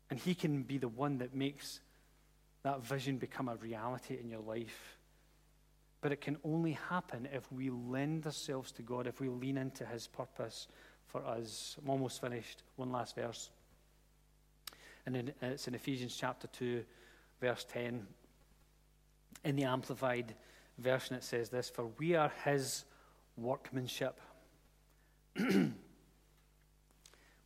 And 0.09 0.19
He 0.19 0.33
can 0.33 0.63
be 0.63 0.77
the 0.77 0.87
one 0.87 1.19
that 1.19 1.35
makes 1.35 1.81
that 2.63 2.83
vision 2.83 3.17
become 3.17 3.47
a 3.47 3.55
reality 3.55 4.17
in 4.19 4.29
your 4.29 4.41
life. 4.41 4.97
But 6.01 6.11
it 6.11 6.21
can 6.21 6.37
only 6.43 6.73
happen 6.73 7.27
if 7.31 7.51
we 7.51 7.69
lend 7.69 8.25
ourselves 8.25 8.71
to 8.73 8.81
God, 8.81 9.05
if 9.05 9.19
we 9.19 9.29
lean 9.29 9.57
into 9.57 9.85
His 9.85 10.07
purpose 10.07 10.67
for 11.09 11.25
us. 11.25 11.75
I'm 11.81 11.89
almost 11.89 12.21
finished. 12.21 12.63
One 12.75 12.91
last 12.91 13.15
verse. 13.15 13.49
And 15.05 15.15
in, 15.15 15.29
uh, 15.41 15.47
it's 15.47 15.67
in 15.67 15.75
Ephesians 15.75 16.15
chapter 16.15 16.47
2, 16.47 16.83
verse 17.41 17.65
10. 17.71 18.05
In 19.43 19.55
the 19.55 19.63
Amplified 19.63 20.35
version, 20.77 21.15
it 21.15 21.23
says 21.23 21.49
this 21.49 21.69
For 21.69 21.89
we 21.97 22.15
are 22.15 22.31
His 22.45 22.85
workmanship. 23.37 24.19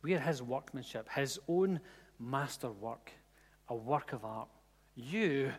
we 0.02 0.14
are 0.14 0.18
His 0.18 0.42
workmanship, 0.42 1.08
His 1.10 1.38
own 1.48 1.80
masterwork, 2.18 3.12
a 3.68 3.74
work 3.74 4.12
of 4.12 4.24
art. 4.24 4.48
You 4.94 5.52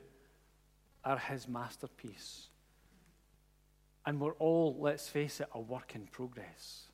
are 1.04 1.18
His 1.18 1.48
masterpiece. 1.48 2.48
And 4.06 4.20
we're 4.20 4.34
all, 4.34 4.78
let's 4.80 5.10
face 5.10 5.40
it, 5.40 5.48
a 5.56 5.60
work 5.60 5.96
in 5.96 6.06
progress. 6.06 6.85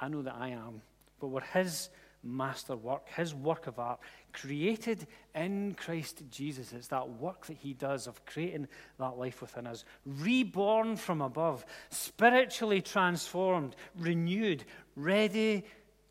I 0.00 0.08
know 0.08 0.22
that 0.22 0.36
I 0.36 0.48
am, 0.48 0.82
but 1.20 1.28
we're 1.28 1.40
His 1.40 1.90
masterwork, 2.22 3.08
His 3.10 3.34
work 3.34 3.66
of 3.66 3.78
art, 3.78 4.00
created 4.32 5.06
in 5.34 5.74
Christ 5.74 6.22
Jesus. 6.30 6.72
It's 6.72 6.88
that 6.88 7.08
work 7.08 7.46
that 7.46 7.56
He 7.56 7.74
does 7.74 8.06
of 8.06 8.24
creating 8.24 8.68
that 8.98 9.18
life 9.18 9.40
within 9.40 9.66
us, 9.66 9.84
reborn 10.04 10.96
from 10.96 11.22
above, 11.22 11.64
spiritually 11.90 12.80
transformed, 12.80 13.76
renewed, 13.96 14.64
ready 14.96 15.64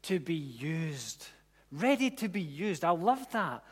to 0.03 0.19
be 0.19 0.35
used. 0.35 1.27
Ready 1.71 2.09
to 2.11 2.29
be 2.29 2.41
used. 2.41 2.85
I 2.85 2.91
love 2.91 3.29
that. 3.31 3.63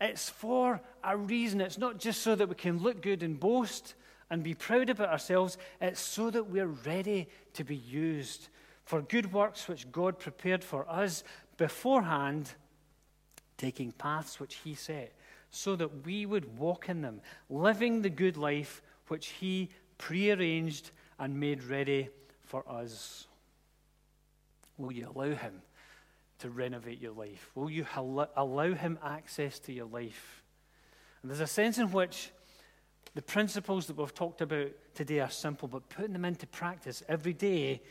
It's 0.00 0.30
for 0.30 0.80
a 1.04 1.16
reason. 1.16 1.60
It's 1.60 1.78
not 1.78 1.98
just 1.98 2.22
so 2.22 2.34
that 2.34 2.48
we 2.48 2.54
can 2.54 2.78
look 2.78 3.02
good 3.02 3.22
and 3.22 3.38
boast 3.38 3.94
and 4.30 4.42
be 4.42 4.54
proud 4.54 4.88
about 4.88 5.08
ourselves. 5.08 5.58
It's 5.80 6.00
so 6.00 6.30
that 6.30 6.44
we're 6.44 6.68
ready 6.68 7.28
to 7.54 7.64
be 7.64 7.76
used 7.76 8.48
for 8.90 9.02
good 9.02 9.32
works 9.32 9.68
which 9.68 9.92
God 9.92 10.18
prepared 10.18 10.64
for 10.64 10.84
us 10.90 11.22
beforehand, 11.56 12.50
taking 13.56 13.92
paths 13.92 14.40
which 14.40 14.56
He 14.64 14.74
set, 14.74 15.12
so 15.52 15.76
that 15.76 16.04
we 16.04 16.26
would 16.26 16.58
walk 16.58 16.88
in 16.88 17.00
them, 17.00 17.20
living 17.48 18.02
the 18.02 18.10
good 18.10 18.36
life 18.36 18.82
which 19.06 19.28
He 19.28 19.68
prearranged 19.96 20.90
and 21.20 21.38
made 21.38 21.62
ready 21.62 22.08
for 22.46 22.68
us. 22.68 23.28
Will 24.76 24.90
you 24.90 25.08
allow 25.14 25.36
Him 25.36 25.62
to 26.40 26.50
renovate 26.50 27.00
your 27.00 27.12
life? 27.12 27.48
Will 27.54 27.70
you 27.70 27.86
allow 27.96 28.74
Him 28.74 28.98
access 29.04 29.60
to 29.60 29.72
your 29.72 29.86
life? 29.86 30.42
And 31.22 31.30
there's 31.30 31.38
a 31.38 31.46
sense 31.46 31.78
in 31.78 31.92
which 31.92 32.32
the 33.14 33.22
principles 33.22 33.86
that 33.86 33.96
we've 33.96 34.12
talked 34.12 34.40
about 34.40 34.72
today 34.96 35.20
are 35.20 35.30
simple, 35.30 35.68
but 35.68 35.88
putting 35.90 36.12
them 36.12 36.24
into 36.24 36.48
practice 36.48 37.04
every 37.08 37.34
day 37.34 37.82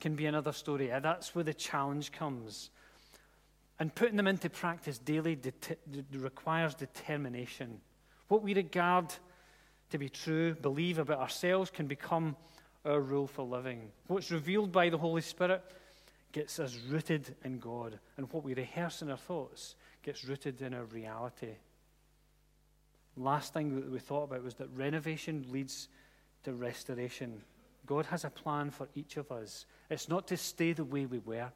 can 0.00 0.14
be 0.14 0.26
another 0.26 0.52
story. 0.52 0.86
That's 0.88 1.34
where 1.34 1.44
the 1.44 1.54
challenge 1.54 2.12
comes. 2.12 2.70
And 3.78 3.94
putting 3.94 4.16
them 4.16 4.26
into 4.26 4.50
practice 4.50 4.98
daily 4.98 5.38
requires 6.12 6.74
determination. 6.74 7.80
What 8.28 8.42
we 8.42 8.54
regard 8.54 9.14
to 9.90 9.98
be 9.98 10.08
true, 10.08 10.54
believe 10.54 10.98
about 10.98 11.20
ourselves, 11.20 11.70
can 11.70 11.86
become 11.86 12.36
our 12.84 13.00
rule 13.00 13.26
for 13.26 13.42
living. 13.42 13.90
What's 14.06 14.30
revealed 14.30 14.72
by 14.72 14.88
the 14.88 14.98
Holy 14.98 15.22
Spirit 15.22 15.62
gets 16.32 16.58
us 16.58 16.76
rooted 16.88 17.34
in 17.44 17.58
God, 17.58 17.98
and 18.16 18.30
what 18.32 18.44
we 18.44 18.54
rehearse 18.54 19.00
in 19.00 19.10
our 19.10 19.16
thoughts 19.16 19.76
gets 20.02 20.24
rooted 20.24 20.60
in 20.60 20.74
our 20.74 20.84
reality. 20.84 21.54
Last 23.16 23.52
thing 23.52 23.74
that 23.76 23.90
we 23.90 23.98
thought 23.98 24.24
about 24.24 24.44
was 24.44 24.54
that 24.56 24.68
renovation 24.74 25.46
leads 25.50 25.88
to 26.44 26.52
restoration. 26.52 27.42
God 27.88 28.04
has 28.06 28.24
a 28.24 28.30
plan 28.30 28.70
for 28.70 28.86
each 28.94 29.16
of 29.16 29.32
us. 29.32 29.64
It's 29.88 30.10
not 30.10 30.28
to 30.28 30.36
stay 30.36 30.74
the 30.74 30.84
way 30.84 31.06
we 31.06 31.20
were, 31.20 31.50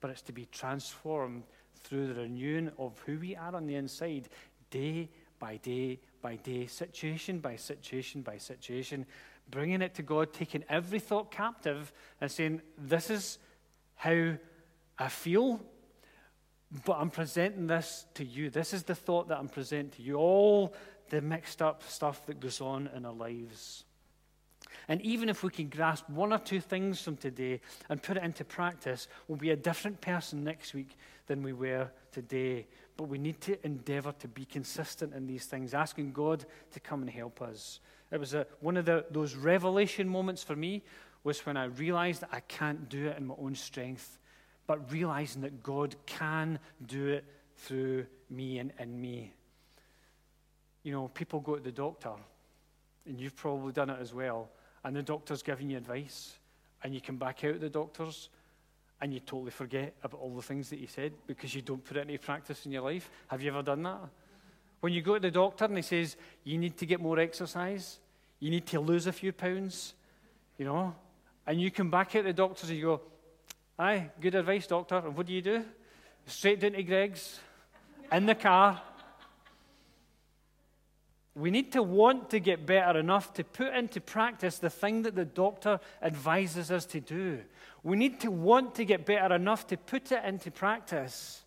but 0.00 0.10
it's 0.10 0.22
to 0.22 0.32
be 0.32 0.46
transformed 0.52 1.44
through 1.82 2.08
the 2.08 2.20
renewing 2.20 2.70
of 2.78 2.98
who 3.06 3.18
we 3.18 3.34
are 3.34 3.56
on 3.56 3.66
the 3.66 3.74
inside, 3.74 4.28
day 4.70 5.08
by 5.38 5.56
day 5.56 5.98
by 6.20 6.36
day, 6.36 6.66
situation 6.66 7.38
by 7.38 7.56
situation 7.56 8.20
by 8.20 8.36
situation, 8.36 9.06
bringing 9.50 9.80
it 9.80 9.94
to 9.94 10.02
God, 10.02 10.34
taking 10.34 10.62
every 10.68 10.98
thought 10.98 11.30
captive 11.30 11.90
and 12.20 12.30
saying, 12.30 12.60
This 12.76 13.08
is 13.08 13.38
how 13.94 14.34
I 14.98 15.08
feel, 15.08 15.58
but 16.84 16.98
I'm 16.98 17.10
presenting 17.10 17.66
this 17.66 18.04
to 18.12 18.26
you. 18.26 18.50
This 18.50 18.74
is 18.74 18.82
the 18.82 18.94
thought 18.94 19.28
that 19.28 19.38
I'm 19.38 19.48
presenting 19.48 19.92
to 19.92 20.02
you. 20.02 20.16
All 20.16 20.74
the 21.08 21.22
mixed 21.22 21.62
up 21.62 21.82
stuff 21.88 22.26
that 22.26 22.40
goes 22.40 22.60
on 22.60 22.90
in 22.94 23.06
our 23.06 23.14
lives. 23.14 23.84
And 24.88 25.02
even 25.02 25.28
if 25.28 25.42
we 25.42 25.50
can 25.50 25.68
grasp 25.68 26.08
one 26.08 26.32
or 26.32 26.38
two 26.38 26.60
things 26.60 27.00
from 27.02 27.16
today 27.16 27.60
and 27.88 28.02
put 28.02 28.16
it 28.16 28.22
into 28.22 28.44
practice, 28.44 29.06
we'll 29.26 29.36
be 29.36 29.50
a 29.50 29.56
different 29.56 30.00
person 30.00 30.42
next 30.42 30.72
week 30.72 30.96
than 31.26 31.42
we 31.42 31.52
were 31.52 31.90
today. 32.10 32.66
But 32.96 33.04
we 33.04 33.18
need 33.18 33.40
to 33.42 33.64
endeavor 33.66 34.12
to 34.18 34.28
be 34.28 34.46
consistent 34.46 35.14
in 35.14 35.26
these 35.26 35.44
things, 35.44 35.74
asking 35.74 36.12
God 36.12 36.46
to 36.72 36.80
come 36.80 37.02
and 37.02 37.10
help 37.10 37.42
us. 37.42 37.80
It 38.10 38.18
was 38.18 38.32
a, 38.32 38.46
one 38.60 38.78
of 38.78 38.86
the, 38.86 39.04
those 39.10 39.34
revelation 39.34 40.08
moments 40.08 40.42
for 40.42 40.56
me 40.56 40.82
was 41.22 41.44
when 41.44 41.56
I 41.56 41.64
realized 41.64 42.22
that 42.22 42.30
I 42.32 42.40
can't 42.40 42.88
do 42.88 43.08
it 43.08 43.18
in 43.18 43.26
my 43.26 43.34
own 43.38 43.54
strength, 43.54 44.18
but 44.66 44.90
realizing 44.90 45.42
that 45.42 45.62
God 45.62 45.96
can 46.06 46.58
do 46.86 47.08
it 47.08 47.24
through 47.56 48.06
me 48.30 48.58
and 48.58 48.72
in 48.78 48.98
me. 48.98 49.34
You 50.82 50.92
know, 50.92 51.08
people 51.08 51.40
go 51.40 51.56
to 51.56 51.62
the 51.62 51.72
doctor, 51.72 52.12
and 53.08 53.18
you've 53.18 53.36
probably 53.36 53.72
done 53.72 53.90
it 53.90 53.98
as 54.00 54.14
well, 54.14 54.48
and 54.84 54.94
the 54.94 55.02
doctor's 55.02 55.42
giving 55.42 55.70
you 55.70 55.78
advice, 55.78 56.34
and 56.82 56.94
you 56.94 57.00
come 57.00 57.16
back 57.16 57.42
out 57.44 57.56
of 57.56 57.60
the 57.60 57.68
doctor's, 57.68 58.28
and 59.00 59.12
you 59.12 59.20
totally 59.20 59.50
forget 59.50 59.94
about 60.02 60.20
all 60.20 60.34
the 60.34 60.42
things 60.42 60.70
that 60.70 60.78
he 60.78 60.86
said 60.86 61.12
because 61.26 61.54
you 61.54 61.62
don't 61.62 61.84
put 61.84 61.96
it 61.96 62.08
into 62.08 62.18
practice 62.18 62.66
in 62.66 62.72
your 62.72 62.82
life. 62.82 63.10
Have 63.28 63.42
you 63.42 63.50
ever 63.50 63.62
done 63.62 63.82
that? 63.84 64.00
When 64.80 64.92
you 64.92 65.02
go 65.02 65.14
to 65.14 65.20
the 65.20 65.30
doctor 65.30 65.66
and 65.66 65.76
he 65.76 65.82
says, 65.82 66.16
you 66.44 66.58
need 66.58 66.76
to 66.78 66.86
get 66.86 67.00
more 67.00 67.18
exercise, 67.18 67.98
you 68.40 68.50
need 68.50 68.66
to 68.66 68.80
lose 68.80 69.06
a 69.06 69.12
few 69.12 69.32
pounds, 69.32 69.94
you 70.56 70.64
know, 70.64 70.94
and 71.46 71.60
you 71.60 71.70
come 71.70 71.90
back 71.90 72.14
out 72.16 72.24
the 72.24 72.32
doctor's 72.32 72.70
and 72.70 72.78
you 72.78 72.84
go, 72.84 73.00
Aye, 73.78 74.10
good 74.20 74.34
advice, 74.34 74.66
doctor. 74.66 74.96
And 74.96 75.16
what 75.16 75.26
do 75.26 75.32
you 75.32 75.42
do? 75.42 75.64
Straight 76.26 76.58
down 76.58 76.72
to 76.72 76.82
Greggs, 76.82 77.38
in 78.10 78.26
the 78.26 78.34
car. 78.34 78.82
We 81.38 81.52
need 81.52 81.72
to 81.72 81.82
want 81.84 82.30
to 82.30 82.40
get 82.40 82.66
better 82.66 82.98
enough 82.98 83.32
to 83.34 83.44
put 83.44 83.72
into 83.72 84.00
practice 84.00 84.58
the 84.58 84.70
thing 84.70 85.02
that 85.02 85.14
the 85.14 85.24
doctor 85.24 85.78
advises 86.02 86.72
us 86.72 86.84
to 86.86 87.00
do. 87.00 87.40
We 87.84 87.96
need 87.96 88.20
to 88.20 88.30
want 88.30 88.74
to 88.74 88.84
get 88.84 89.06
better 89.06 89.34
enough 89.34 89.68
to 89.68 89.76
put 89.76 90.10
it 90.10 90.24
into 90.24 90.50
practice. 90.50 91.42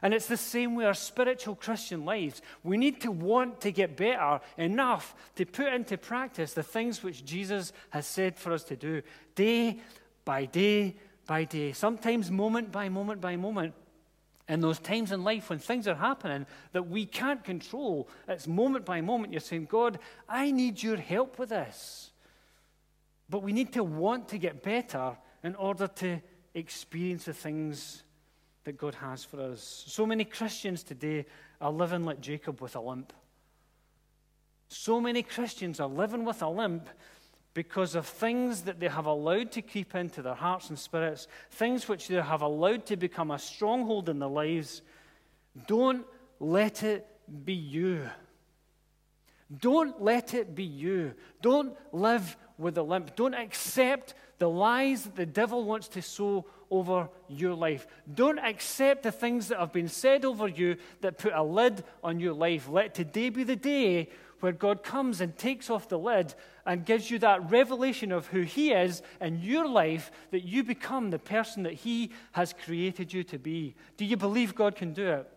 And 0.00 0.14
it's 0.14 0.26
the 0.26 0.36
same 0.36 0.76
with 0.76 0.86
our 0.86 0.94
spiritual 0.94 1.56
Christian 1.56 2.04
lives. 2.04 2.40
We 2.62 2.76
need 2.76 3.00
to 3.00 3.10
want 3.10 3.60
to 3.62 3.72
get 3.72 3.96
better 3.96 4.40
enough 4.56 5.14
to 5.36 5.44
put 5.44 5.72
into 5.72 5.98
practice 5.98 6.52
the 6.52 6.62
things 6.62 7.02
which 7.02 7.24
Jesus 7.24 7.72
has 7.90 8.06
said 8.06 8.36
for 8.36 8.52
us 8.52 8.62
to 8.64 8.76
do 8.76 9.02
day 9.34 9.80
by 10.24 10.44
day 10.44 10.96
by 11.26 11.44
day, 11.44 11.72
sometimes 11.72 12.30
moment 12.30 12.70
by 12.70 12.88
moment 12.88 13.20
by 13.20 13.36
moment. 13.36 13.74
In 14.48 14.60
those 14.60 14.78
times 14.78 15.12
in 15.12 15.22
life 15.24 15.50
when 15.50 15.58
things 15.58 15.86
are 15.86 15.94
happening 15.94 16.46
that 16.72 16.88
we 16.88 17.06
can't 17.06 17.44
control, 17.44 18.08
it's 18.28 18.46
moment 18.46 18.84
by 18.84 19.00
moment, 19.00 19.32
you're 19.32 19.40
saying, 19.40 19.66
God, 19.70 19.98
I 20.28 20.50
need 20.50 20.82
your 20.82 20.96
help 20.96 21.38
with 21.38 21.50
this. 21.50 22.10
But 23.30 23.42
we 23.42 23.52
need 23.52 23.72
to 23.74 23.84
want 23.84 24.28
to 24.28 24.38
get 24.38 24.62
better 24.62 25.16
in 25.42 25.54
order 25.54 25.86
to 25.86 26.20
experience 26.54 27.24
the 27.24 27.32
things 27.32 28.02
that 28.64 28.76
God 28.76 28.94
has 28.96 29.24
for 29.24 29.40
us. 29.40 29.84
So 29.86 30.06
many 30.06 30.24
Christians 30.24 30.82
today 30.82 31.26
are 31.60 31.72
living 31.72 32.04
like 32.04 32.20
Jacob 32.20 32.60
with 32.60 32.76
a 32.76 32.80
limp. 32.80 33.12
So 34.68 35.00
many 35.00 35.22
Christians 35.22 35.80
are 35.80 35.88
living 35.88 36.24
with 36.24 36.42
a 36.42 36.48
limp 36.48 36.88
because 37.54 37.94
of 37.94 38.06
things 38.06 38.62
that 38.62 38.80
they 38.80 38.88
have 38.88 39.06
allowed 39.06 39.52
to 39.52 39.62
creep 39.62 39.94
into 39.94 40.22
their 40.22 40.34
hearts 40.34 40.70
and 40.70 40.78
spirits, 40.78 41.28
things 41.50 41.88
which 41.88 42.08
they 42.08 42.20
have 42.20 42.42
allowed 42.42 42.86
to 42.86 42.96
become 42.96 43.30
a 43.30 43.38
stronghold 43.38 44.08
in 44.08 44.18
their 44.18 44.28
lives. 44.28 44.82
Don't 45.66 46.06
let 46.40 46.82
it 46.82 47.06
be 47.44 47.52
you. 47.52 48.08
Don't 49.60 50.00
let 50.00 50.32
it 50.32 50.54
be 50.54 50.64
you. 50.64 51.14
Don't 51.42 51.76
live 51.92 52.36
with 52.56 52.78
a 52.78 52.82
limp. 52.82 53.14
Don't 53.16 53.34
accept 53.34 54.14
the 54.38 54.48
lies 54.48 55.04
that 55.04 55.16
the 55.16 55.26
devil 55.26 55.64
wants 55.64 55.88
to 55.88 56.00
sow 56.02 56.46
over 56.70 57.10
your 57.28 57.54
life. 57.54 57.86
Don't 58.12 58.38
accept 58.38 59.02
the 59.02 59.12
things 59.12 59.48
that 59.48 59.58
have 59.58 59.72
been 59.72 59.88
said 59.88 60.24
over 60.24 60.48
you 60.48 60.76
that 61.02 61.18
put 61.18 61.34
a 61.34 61.42
lid 61.42 61.84
on 62.02 62.18
your 62.18 62.32
life. 62.32 62.66
Let 62.68 62.94
today 62.94 63.28
be 63.28 63.44
the 63.44 63.56
day 63.56 64.08
where 64.40 64.52
God 64.52 64.82
comes 64.82 65.20
and 65.20 65.36
takes 65.36 65.68
off 65.68 65.88
the 65.88 65.98
lid 65.98 66.34
and 66.64 66.84
gives 66.84 67.10
you 67.10 67.18
that 67.18 67.50
revelation 67.50 68.12
of 68.12 68.28
who 68.28 68.42
He 68.42 68.72
is 68.72 69.02
in 69.20 69.40
your 69.40 69.66
life 69.66 70.10
that 70.30 70.44
you 70.44 70.62
become 70.62 71.10
the 71.10 71.18
person 71.18 71.64
that 71.64 71.74
He 71.74 72.10
has 72.32 72.54
created 72.64 73.12
you 73.12 73.24
to 73.24 73.38
be. 73.38 73.74
Do 73.96 74.04
you 74.04 74.16
believe 74.16 74.54
God 74.54 74.76
can 74.76 74.92
do 74.92 75.08
it? 75.08 75.28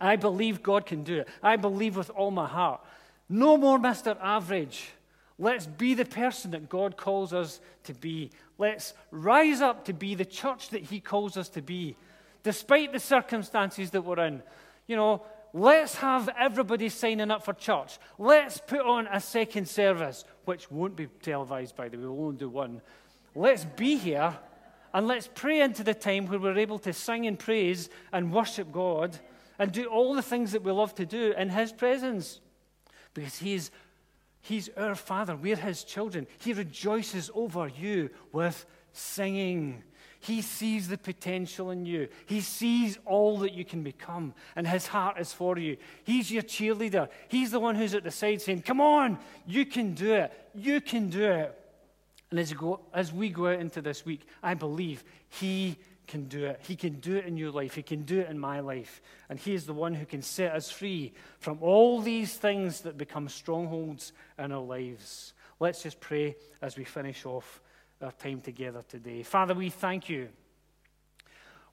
I 0.00 0.16
believe 0.16 0.62
God 0.62 0.86
can 0.86 1.02
do 1.02 1.18
it. 1.18 1.28
I 1.42 1.56
believe 1.56 1.96
with 1.96 2.10
all 2.10 2.30
my 2.30 2.46
heart. 2.46 2.80
No 3.28 3.56
more 3.56 3.78
Mr. 3.78 4.16
Average. 4.20 4.90
Let's 5.38 5.66
be 5.66 5.94
the 5.94 6.04
person 6.04 6.50
that 6.50 6.68
God 6.68 6.96
calls 6.96 7.32
us 7.32 7.60
to 7.84 7.94
be. 7.94 8.30
Let's 8.58 8.92
rise 9.10 9.60
up 9.60 9.86
to 9.86 9.92
be 9.92 10.14
the 10.14 10.24
church 10.24 10.70
that 10.70 10.82
He 10.82 11.00
calls 11.00 11.36
us 11.36 11.48
to 11.50 11.62
be, 11.62 11.96
despite 12.42 12.92
the 12.92 13.00
circumstances 13.00 13.90
that 13.92 14.02
we're 14.02 14.20
in. 14.20 14.42
You 14.86 14.96
know, 14.96 15.22
let's 15.52 15.96
have 15.96 16.28
everybody 16.38 16.88
signing 16.88 17.30
up 17.30 17.44
for 17.44 17.52
church. 17.52 17.98
Let's 18.18 18.58
put 18.58 18.80
on 18.80 19.06
a 19.06 19.20
second 19.20 19.68
service, 19.68 20.24
which 20.44 20.70
won't 20.70 20.96
be 20.96 21.06
televised, 21.22 21.76
by 21.76 21.88
the 21.88 21.96
way, 21.96 22.04
we'll 22.04 22.24
only 22.26 22.36
do 22.36 22.48
one. 22.48 22.80
Let's 23.34 23.64
be 23.64 23.96
here 23.96 24.36
and 24.92 25.06
let's 25.06 25.28
pray 25.34 25.60
into 25.60 25.84
the 25.84 25.94
time 25.94 26.26
where 26.26 26.38
we're 26.38 26.58
able 26.58 26.78
to 26.80 26.92
sing 26.92 27.26
and 27.26 27.38
praise 27.38 27.88
and 28.12 28.32
worship 28.32 28.72
God 28.72 29.18
and 29.58 29.70
do 29.70 29.84
all 29.86 30.14
the 30.14 30.22
things 30.22 30.52
that 30.52 30.62
we 30.62 30.72
love 30.72 30.94
to 30.96 31.06
do 31.06 31.32
in 31.36 31.50
His 31.50 31.72
presence. 31.72 32.40
Because 33.14 33.36
He's, 33.38 33.70
he's 34.40 34.68
our 34.76 34.94
Father, 34.94 35.36
we're 35.36 35.56
His 35.56 35.84
children. 35.84 36.26
He 36.40 36.52
rejoices 36.52 37.30
over 37.34 37.68
you 37.68 38.10
with 38.32 38.66
singing 38.92 39.84
he 40.20 40.42
sees 40.42 40.88
the 40.88 40.98
potential 40.98 41.70
in 41.70 41.86
you. 41.86 42.08
He 42.26 42.42
sees 42.42 42.98
all 43.06 43.38
that 43.38 43.54
you 43.54 43.64
can 43.64 43.82
become, 43.82 44.34
and 44.54 44.66
his 44.66 44.86
heart 44.86 45.18
is 45.18 45.32
for 45.32 45.58
you. 45.58 45.78
He's 46.04 46.30
your 46.30 46.42
cheerleader. 46.42 47.08
He's 47.28 47.50
the 47.50 47.58
one 47.58 47.74
who's 47.74 47.94
at 47.94 48.04
the 48.04 48.10
side 48.10 48.42
saying, 48.42 48.62
Come 48.62 48.82
on, 48.82 49.18
you 49.46 49.64
can 49.64 49.94
do 49.94 50.12
it. 50.12 50.32
You 50.54 50.82
can 50.82 51.08
do 51.08 51.24
it. 51.24 51.56
And 52.30 52.38
as, 52.38 52.52
go, 52.52 52.80
as 52.92 53.12
we 53.12 53.30
go 53.30 53.48
out 53.48 53.60
into 53.60 53.80
this 53.80 54.04
week, 54.04 54.20
I 54.42 54.54
believe 54.54 55.02
he 55.30 55.78
can 56.06 56.24
do 56.24 56.44
it. 56.44 56.60
He 56.66 56.76
can 56.76 56.94
do 57.00 57.16
it 57.16 57.24
in 57.24 57.36
your 57.36 57.50
life. 57.50 57.74
He 57.74 57.82
can 57.82 58.02
do 58.02 58.20
it 58.20 58.28
in 58.28 58.38
my 58.38 58.60
life. 58.60 59.00
And 59.28 59.38
He 59.38 59.54
is 59.54 59.64
the 59.64 59.72
one 59.72 59.94
who 59.94 60.04
can 60.04 60.22
set 60.22 60.52
us 60.52 60.70
free 60.70 61.12
from 61.38 61.58
all 61.62 62.00
these 62.00 62.34
things 62.34 62.82
that 62.82 62.98
become 62.98 63.28
strongholds 63.28 64.12
in 64.38 64.52
our 64.52 64.60
lives. 64.60 65.32
Let's 65.60 65.82
just 65.82 66.00
pray 66.00 66.36
as 66.60 66.76
we 66.76 66.84
finish 66.84 67.24
off 67.24 67.62
our 68.00 68.12
time 68.12 68.40
together 68.40 68.82
today. 68.88 69.22
Father, 69.22 69.54
we 69.54 69.70
thank 69.70 70.08
you. 70.08 70.28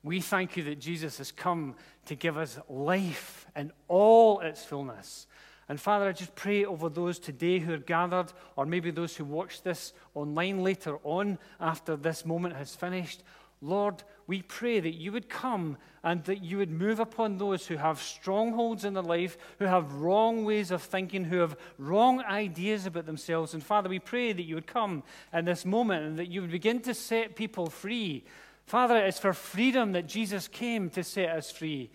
We 0.03 0.21
thank 0.21 0.57
you 0.57 0.63
that 0.63 0.79
Jesus 0.79 1.17
has 1.17 1.31
come 1.31 1.75
to 2.05 2.15
give 2.15 2.37
us 2.37 2.59
life 2.69 3.47
in 3.55 3.71
all 3.87 4.39
its 4.41 4.63
fullness. 4.63 5.27
And 5.69 5.79
Father, 5.79 6.07
I 6.07 6.13
just 6.13 6.35
pray 6.35 6.63
over 6.63 6.87
those 6.87 7.19
today 7.19 7.59
who 7.59 7.73
are 7.73 7.77
gathered, 7.77 8.31
or 8.55 8.65
maybe 8.65 8.91
those 8.91 9.15
who 9.15 9.25
watch 9.25 9.63
this 9.63 9.93
online 10.15 10.63
later 10.63 10.97
on 11.03 11.37
after 11.59 11.95
this 11.97 12.25
moment 12.25 12.55
has 12.55 12.73
finished. 12.75 13.23
Lord, 13.61 14.03
we 14.27 14.41
pray 14.41 14.81
that 14.81 14.95
you 14.95 15.13
would 15.13 15.29
come 15.29 15.77
and 16.03 16.23
that 16.25 16.43
you 16.43 16.57
would 16.57 16.69
move 16.69 16.99
upon 16.99 17.37
those 17.37 17.65
who 17.65 17.77
have 17.77 18.01
strongholds 18.01 18.83
in 18.83 18.93
their 18.93 19.03
life, 19.03 19.37
who 19.59 19.65
have 19.65 19.93
wrong 19.93 20.43
ways 20.43 20.69
of 20.69 20.83
thinking, 20.83 21.23
who 21.23 21.39
have 21.39 21.57
wrong 21.77 22.21
ideas 22.21 22.85
about 22.85 23.05
themselves. 23.05 23.53
And 23.53 23.63
Father, 23.63 23.89
we 23.89 23.99
pray 23.99 24.33
that 24.33 24.43
you 24.43 24.55
would 24.55 24.67
come 24.67 25.03
in 25.33 25.45
this 25.45 25.65
moment 25.65 26.05
and 26.05 26.19
that 26.19 26.29
you 26.29 26.41
would 26.41 26.51
begin 26.51 26.81
to 26.81 26.93
set 26.93 27.35
people 27.35 27.69
free. 27.69 28.25
Father, 28.65 28.97
it's 28.97 29.19
for 29.19 29.33
freedom 29.33 29.93
that 29.93 30.07
Jesus 30.07 30.49
came 30.49 30.89
to 30.89 31.03
set 31.03 31.29
us 31.29 31.49
free. 31.49 31.89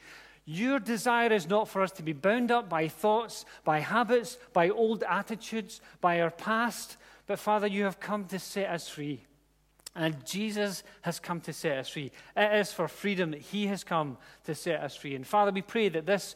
Your 0.45 0.81
desire 0.81 1.33
is 1.33 1.47
not 1.47 1.69
for 1.69 1.83
us 1.83 1.93
to 1.93 2.03
be 2.03 2.15
bound 2.15 2.51
up 2.51 2.69
by 2.69 2.89
thoughts, 2.89 3.45
by 3.63 3.81
habits, 3.81 4.39
by 4.53 4.71
old 4.71 5.05
attitudes, 5.05 5.81
by 6.01 6.21
our 6.21 6.31
past, 6.31 6.97
but 7.27 7.39
Father, 7.39 7.67
you 7.67 7.85
have 7.85 8.01
come 8.01 8.25
to 8.27 8.39
set 8.39 8.69
us 8.69 8.89
free. 8.89 9.25
And 9.95 10.25
Jesus 10.25 10.83
has 11.03 11.21
come 11.21 11.41
to 11.43 11.53
set 11.53 11.79
us 11.79 11.89
free. 11.89 12.11
It 12.37 12.59
is 12.61 12.73
for 12.73 12.89
freedom 12.89 13.33
that 13.33 13.41
He 13.41 13.67
has 13.67 13.85
come 13.85 14.17
to 14.45 14.55
set 14.55 14.81
us 14.81 14.97
free. 14.97 15.15
And 15.15 15.27
Father, 15.27 15.53
we 15.53 15.63
pray 15.63 15.91
that 15.91 16.07
this 16.07 16.35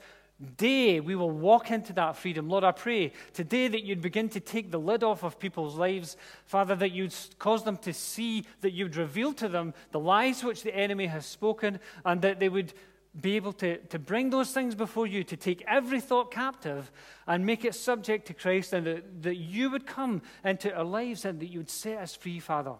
day 0.59 1.01
we 1.01 1.15
will 1.15 1.31
walk 1.31 1.71
into 1.71 1.95
that 1.95 2.17
freedom. 2.17 2.49
Lord, 2.49 2.65
I 2.65 2.73
pray 2.73 3.13
today 3.33 3.69
that 3.69 3.85
you'd 3.85 4.03
begin 4.03 4.29
to 4.31 4.41
take 4.41 4.71
the 4.71 4.79
lid 4.79 5.03
off 5.03 5.23
of 5.23 5.39
people's 5.39 5.77
lives. 5.77 6.17
Father, 6.45 6.77
that 6.77 6.93
you'd 6.93 7.15
cause 7.39 7.65
them 7.65 7.79
to 7.79 7.95
see, 7.95 8.45
that 8.61 8.73
you'd 8.73 8.97
reveal 8.97 9.33
to 9.35 9.49
them 9.49 9.73
the 9.93 10.01
lies 10.01 10.45
which 10.45 10.63
the 10.63 10.77
enemy 10.77 11.07
has 11.07 11.25
spoken, 11.25 11.81
and 12.05 12.21
that 12.23 12.39
they 12.39 12.51
would 12.51 12.75
be 13.19 13.37
able 13.37 13.55
to, 13.55 13.79
to 13.79 13.99
bring 13.99 14.29
those 14.29 14.53
things 14.53 14.75
before 14.75 15.07
you, 15.07 15.25
to 15.25 15.37
take 15.39 15.65
every 15.67 16.01
thought 16.01 16.31
captive 16.31 16.93
and 17.27 17.47
make 17.47 17.65
it 17.65 17.75
subject 17.75 18.27
to 18.27 18.35
Christ, 18.35 18.75
and 18.75 18.87
that, 18.87 19.23
that 19.23 19.37
you 19.37 19.71
would 19.71 19.87
come 19.87 20.21
into 20.45 20.75
our 20.77 20.85
lives 20.85 21.25
and 21.25 21.41
that 21.41 21.47
you 21.47 21.61
would 21.61 21.71
set 21.71 21.97
us 21.97 22.15
free, 22.15 22.41
Father. 22.41 22.75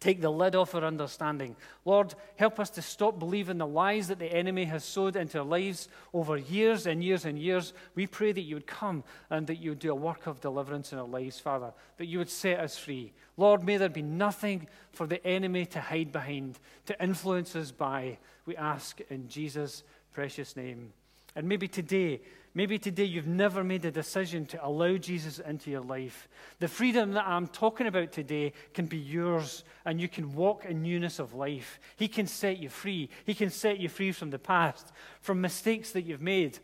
Take 0.00 0.20
the 0.20 0.30
lid 0.30 0.54
off 0.54 0.76
our 0.76 0.84
understanding. 0.84 1.56
Lord, 1.84 2.14
help 2.36 2.60
us 2.60 2.70
to 2.70 2.82
stop 2.82 3.18
believing 3.18 3.58
the 3.58 3.66
lies 3.66 4.08
that 4.08 4.20
the 4.20 4.32
enemy 4.32 4.64
has 4.66 4.84
sowed 4.84 5.16
into 5.16 5.40
our 5.40 5.44
lives 5.44 5.88
over 6.14 6.36
years 6.36 6.86
and 6.86 7.02
years 7.02 7.24
and 7.24 7.36
years. 7.36 7.72
We 7.96 8.06
pray 8.06 8.30
that 8.30 8.42
you 8.42 8.54
would 8.54 8.66
come 8.66 9.02
and 9.28 9.46
that 9.48 9.56
you 9.56 9.70
would 9.70 9.80
do 9.80 9.90
a 9.90 9.96
work 9.96 10.28
of 10.28 10.40
deliverance 10.40 10.92
in 10.92 11.00
our 11.00 11.06
lives, 11.06 11.40
Father, 11.40 11.72
that 11.96 12.06
you 12.06 12.18
would 12.18 12.30
set 12.30 12.60
us 12.60 12.78
free. 12.78 13.12
Lord, 13.36 13.64
may 13.64 13.76
there 13.76 13.88
be 13.88 14.02
nothing 14.02 14.68
for 14.92 15.06
the 15.06 15.24
enemy 15.26 15.66
to 15.66 15.80
hide 15.80 16.12
behind, 16.12 16.60
to 16.86 17.02
influence 17.02 17.56
us 17.56 17.72
by. 17.72 18.18
We 18.46 18.56
ask 18.56 19.00
in 19.10 19.28
Jesus' 19.28 19.82
precious 20.12 20.54
name. 20.54 20.92
And 21.34 21.48
maybe 21.48 21.66
today, 21.66 22.20
Maybe 22.58 22.76
today 22.76 23.04
you've 23.04 23.28
never 23.28 23.62
made 23.62 23.84
a 23.84 23.92
decision 23.92 24.44
to 24.46 24.66
allow 24.66 24.96
Jesus 24.96 25.38
into 25.38 25.70
your 25.70 25.82
life. 25.82 26.26
The 26.58 26.66
freedom 26.66 27.12
that 27.12 27.24
I'm 27.24 27.46
talking 27.46 27.86
about 27.86 28.10
today 28.10 28.52
can 28.74 28.86
be 28.86 28.96
yours, 28.96 29.62
and 29.84 30.00
you 30.00 30.08
can 30.08 30.34
walk 30.34 30.64
in 30.64 30.82
newness 30.82 31.20
of 31.20 31.34
life. 31.34 31.78
He 31.94 32.08
can 32.08 32.26
set 32.26 32.58
you 32.58 32.68
free. 32.68 33.10
He 33.24 33.32
can 33.32 33.50
set 33.50 33.78
you 33.78 33.88
free 33.88 34.10
from 34.10 34.30
the 34.30 34.40
past, 34.40 34.92
from 35.20 35.40
mistakes 35.40 35.92
that 35.92 36.02
you've 36.02 36.20
made, 36.20 36.58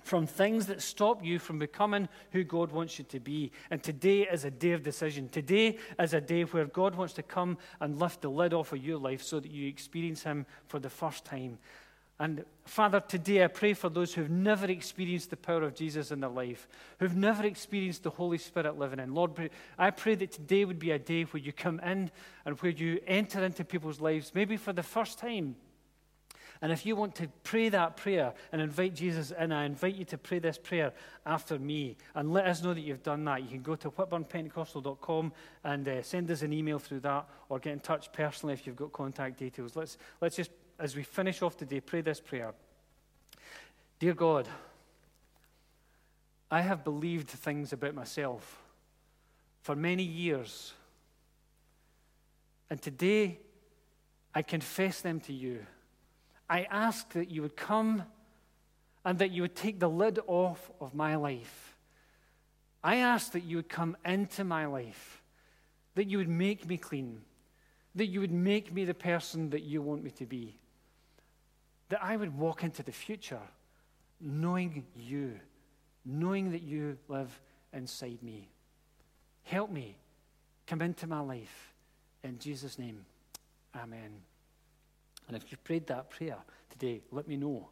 from 0.00 0.26
things 0.26 0.64
that 0.64 0.80
stop 0.80 1.22
you 1.22 1.38
from 1.38 1.58
becoming 1.58 2.08
who 2.32 2.42
God 2.42 2.72
wants 2.72 2.98
you 2.98 3.04
to 3.10 3.20
be. 3.20 3.52
And 3.70 3.82
today 3.82 4.22
is 4.22 4.46
a 4.46 4.50
day 4.50 4.72
of 4.72 4.82
decision. 4.82 5.28
Today 5.28 5.76
is 5.98 6.14
a 6.14 6.22
day 6.22 6.44
where 6.44 6.64
God 6.64 6.94
wants 6.94 7.12
to 7.12 7.22
come 7.22 7.58
and 7.82 7.98
lift 7.98 8.22
the 8.22 8.30
lid 8.30 8.54
off 8.54 8.72
of 8.72 8.82
your 8.82 8.98
life 8.98 9.22
so 9.22 9.40
that 9.40 9.52
you 9.52 9.68
experience 9.68 10.22
Him 10.22 10.46
for 10.68 10.80
the 10.80 10.88
first 10.88 11.26
time. 11.26 11.58
And 12.20 12.44
Father, 12.64 13.00
today 13.00 13.44
I 13.44 13.46
pray 13.46 13.74
for 13.74 13.88
those 13.88 14.12
who've 14.12 14.30
never 14.30 14.66
experienced 14.66 15.30
the 15.30 15.36
power 15.36 15.62
of 15.62 15.74
Jesus 15.74 16.10
in 16.10 16.18
their 16.20 16.30
life, 16.30 16.66
who've 16.98 17.16
never 17.16 17.46
experienced 17.46 18.02
the 18.02 18.10
Holy 18.10 18.38
Spirit 18.38 18.76
living 18.76 18.98
in. 18.98 19.14
Lord, 19.14 19.50
I 19.78 19.90
pray 19.90 20.16
that 20.16 20.32
today 20.32 20.64
would 20.64 20.80
be 20.80 20.90
a 20.90 20.98
day 20.98 21.22
where 21.22 21.40
you 21.40 21.52
come 21.52 21.78
in 21.80 22.10
and 22.44 22.60
where 22.60 22.72
you 22.72 23.00
enter 23.06 23.44
into 23.44 23.64
people's 23.64 24.00
lives, 24.00 24.32
maybe 24.34 24.56
for 24.56 24.72
the 24.72 24.82
first 24.82 25.18
time. 25.18 25.54
And 26.60 26.72
if 26.72 26.84
you 26.84 26.96
want 26.96 27.14
to 27.16 27.28
pray 27.44 27.68
that 27.68 27.96
prayer 27.96 28.34
and 28.50 28.60
invite 28.60 28.96
Jesus 28.96 29.30
in, 29.30 29.52
I 29.52 29.64
invite 29.64 29.94
you 29.94 30.04
to 30.06 30.18
pray 30.18 30.40
this 30.40 30.58
prayer 30.58 30.92
after 31.24 31.56
me 31.56 31.96
and 32.16 32.32
let 32.32 32.46
us 32.46 32.64
know 32.64 32.74
that 32.74 32.80
you've 32.80 33.04
done 33.04 33.24
that. 33.26 33.42
You 33.42 33.48
can 33.48 33.62
go 33.62 33.76
to 33.76 33.90
whitburnpentecostal.com 33.92 35.32
and 35.62 35.88
uh, 35.88 36.02
send 36.02 36.28
us 36.32 36.42
an 36.42 36.52
email 36.52 36.80
through 36.80 37.00
that 37.00 37.28
or 37.48 37.60
get 37.60 37.74
in 37.74 37.80
touch 37.80 38.12
personally 38.12 38.54
if 38.54 38.66
you've 38.66 38.74
got 38.74 38.92
contact 38.92 39.38
details. 39.38 39.76
Let's, 39.76 39.98
let's 40.20 40.34
just 40.34 40.50
as 40.78 40.94
we 40.94 41.02
finish 41.02 41.42
off 41.42 41.56
today, 41.56 41.80
pray 41.80 42.00
this 42.00 42.20
prayer. 42.20 42.54
Dear 43.98 44.14
God, 44.14 44.46
I 46.50 46.60
have 46.60 46.84
believed 46.84 47.28
things 47.28 47.72
about 47.72 47.94
myself 47.94 48.62
for 49.62 49.74
many 49.74 50.04
years. 50.04 50.72
And 52.70 52.80
today, 52.80 53.38
I 54.34 54.42
confess 54.42 55.00
them 55.00 55.20
to 55.20 55.32
you. 55.32 55.66
I 56.48 56.62
ask 56.70 57.10
that 57.12 57.30
you 57.30 57.42
would 57.42 57.56
come 57.56 58.04
and 59.04 59.18
that 59.18 59.30
you 59.30 59.42
would 59.42 59.56
take 59.56 59.80
the 59.80 59.90
lid 59.90 60.20
off 60.26 60.70
of 60.80 60.94
my 60.94 61.16
life. 61.16 61.76
I 62.82 62.96
ask 62.96 63.32
that 63.32 63.42
you 63.44 63.56
would 63.56 63.68
come 63.68 63.96
into 64.04 64.44
my 64.44 64.66
life, 64.66 65.22
that 65.96 66.06
you 66.06 66.18
would 66.18 66.28
make 66.28 66.66
me 66.66 66.76
clean, 66.76 67.22
that 67.94 68.06
you 68.06 68.20
would 68.20 68.32
make 68.32 68.72
me 68.72 68.84
the 68.84 68.94
person 68.94 69.50
that 69.50 69.62
you 69.62 69.82
want 69.82 70.04
me 70.04 70.10
to 70.12 70.26
be, 70.26 70.56
that 71.88 72.02
I 72.02 72.16
would 72.16 72.36
walk 72.36 72.62
into 72.62 72.82
the 72.82 72.92
future 72.92 73.40
knowing 74.20 74.84
you, 74.96 75.38
knowing 76.04 76.50
that 76.52 76.62
you 76.62 76.98
live 77.08 77.40
inside 77.72 78.22
me. 78.22 78.48
Help 79.44 79.70
me 79.70 79.96
come 80.66 80.82
into 80.82 81.06
my 81.06 81.20
life. 81.20 81.72
In 82.24 82.38
Jesus' 82.38 82.78
name, 82.78 83.04
amen. 83.76 84.10
And 85.28 85.36
if 85.36 85.50
you've 85.50 85.62
prayed 85.64 85.86
that 85.86 86.10
prayer 86.10 86.38
today, 86.70 87.02
let 87.10 87.28
me 87.28 87.36
know. 87.36 87.68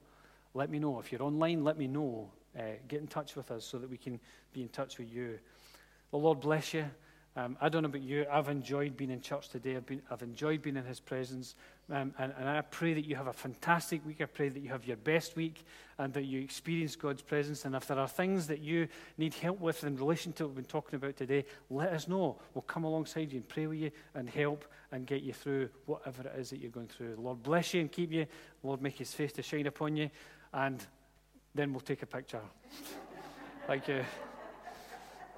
Let 0.54 0.70
me 0.70 0.78
know. 0.78 0.98
If 0.98 1.12
you're 1.12 1.22
online, 1.22 1.64
let 1.64 1.76
me 1.76 1.86
know. 1.86 2.30
Uh, 2.58 2.62
get 2.88 3.00
in 3.00 3.06
touch 3.06 3.36
with 3.36 3.50
us 3.50 3.64
so 3.64 3.78
that 3.78 3.90
we 3.90 3.98
can 3.98 4.18
be 4.52 4.62
in 4.62 4.68
touch 4.68 4.98
with 4.98 5.12
you. 5.12 5.38
The 6.10 6.16
Lord 6.16 6.40
bless 6.40 6.72
you. 6.72 6.86
Um, 7.39 7.55
I 7.61 7.68
don't 7.68 7.82
know 7.82 7.91
about 7.91 8.03
you. 8.03 8.24
I've 8.32 8.49
enjoyed 8.49 8.97
being 8.97 9.11
in 9.11 9.20
church 9.20 9.51
today. 9.51 9.76
I've, 9.76 9.84
been, 9.84 10.01
I've 10.11 10.22
enjoyed 10.22 10.62
being 10.62 10.76
in 10.76 10.84
His 10.84 11.01
presence. 11.01 11.55
Um, 11.93 12.14
and, 12.18 12.32
and 12.39 12.49
I 12.49 12.62
pray 12.62 12.95
that 12.95 13.05
you 13.05 13.14
have 13.14 13.26
a 13.26 13.32
fantastic 13.32 14.05
week. 14.07 14.22
I 14.22 14.24
pray 14.24 14.49
that 14.49 14.59
you 14.59 14.70
have 14.70 14.87
your 14.87 14.97
best 14.97 15.37
week 15.37 15.62
and 15.99 16.14
that 16.14 16.24
you 16.24 16.41
experience 16.41 16.97
God's 16.97 17.20
presence. 17.20 17.66
And 17.66 17.74
if 17.74 17.87
there 17.89 17.99
are 17.99 18.09
things 18.09 18.47
that 18.47 18.61
you 18.61 18.89
need 19.18 19.34
help 19.34 19.61
with 19.61 19.84
in 19.84 19.97
relation 19.97 20.32
to 20.34 20.45
what 20.45 20.49
we've 20.49 20.57
been 20.57 20.64
talking 20.64 20.97
about 20.97 21.18
today, 21.18 21.45
let 21.68 21.93
us 21.93 22.09
know. 22.09 22.39
We'll 22.55 22.62
come 22.62 22.84
alongside 22.84 23.30
you 23.30 23.41
and 23.41 23.49
pray 23.49 23.66
with 23.66 23.78
you 23.80 23.91
and 24.14 24.30
help 24.30 24.64
and 24.91 25.07
get 25.07 25.22
you 25.22 25.34
through 25.34 25.68
whatever 25.84 26.22
it 26.22 26.34
is 26.39 26.49
that 26.51 26.61
you're 26.61 26.70
going 26.70 26.89
through. 26.89 27.16
Lord 27.18 27.43
bless 27.43 27.74
you 27.74 27.82
and 27.82 27.93
keep 27.93 28.12
you. 28.12 28.26
Lord 28.62 28.80
make 28.80 28.97
His 28.97 29.12
face 29.12 29.32
to 29.34 29.43
shine 29.43 29.66
upon 29.66 29.95
you. 29.95 30.09
And 30.55 30.82
then 31.55 31.72
we'll 31.72 31.80
take 31.80 32.01
a 32.01 32.07
picture. 32.07 32.41
Thank 33.66 33.89
you. 33.89 34.05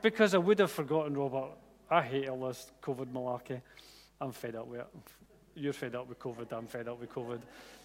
Because 0.01 0.33
I 0.33 0.39
would 0.39 0.61
have 0.61 0.71
forgotten, 0.71 1.17
Robert. 1.17 1.57
I 1.91 2.03
hate 2.03 2.29
all 2.29 2.47
this 2.47 2.71
COVID 2.83 3.07
malarkey. 3.07 3.61
I'm 4.21 4.33
fed 4.33 4.57
up 4.57 4.67
with 4.67 4.81
it. 4.81 4.87
You're 5.55 5.73
fed 5.73 5.95
up 5.95 6.09
with 6.09 6.19
COVID. 6.19 6.53
I'm 6.53 6.67
fed 6.67 6.87
up 6.89 7.01
with 7.01 7.11
COVID. 7.11 7.41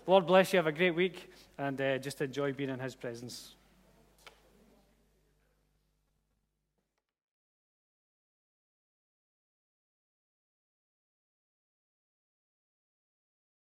Lord 0.06 0.28
bless 0.28 0.52
you. 0.52 0.58
Have 0.58 0.68
a 0.68 0.72
great 0.72 0.94
week 0.96 1.32
and 1.58 1.80
uh, 1.80 1.98
just 1.98 2.22
enjoy 2.22 2.52
being 2.52 2.70
in 2.70 2.80
His 2.80 2.96
presence. 2.96 3.56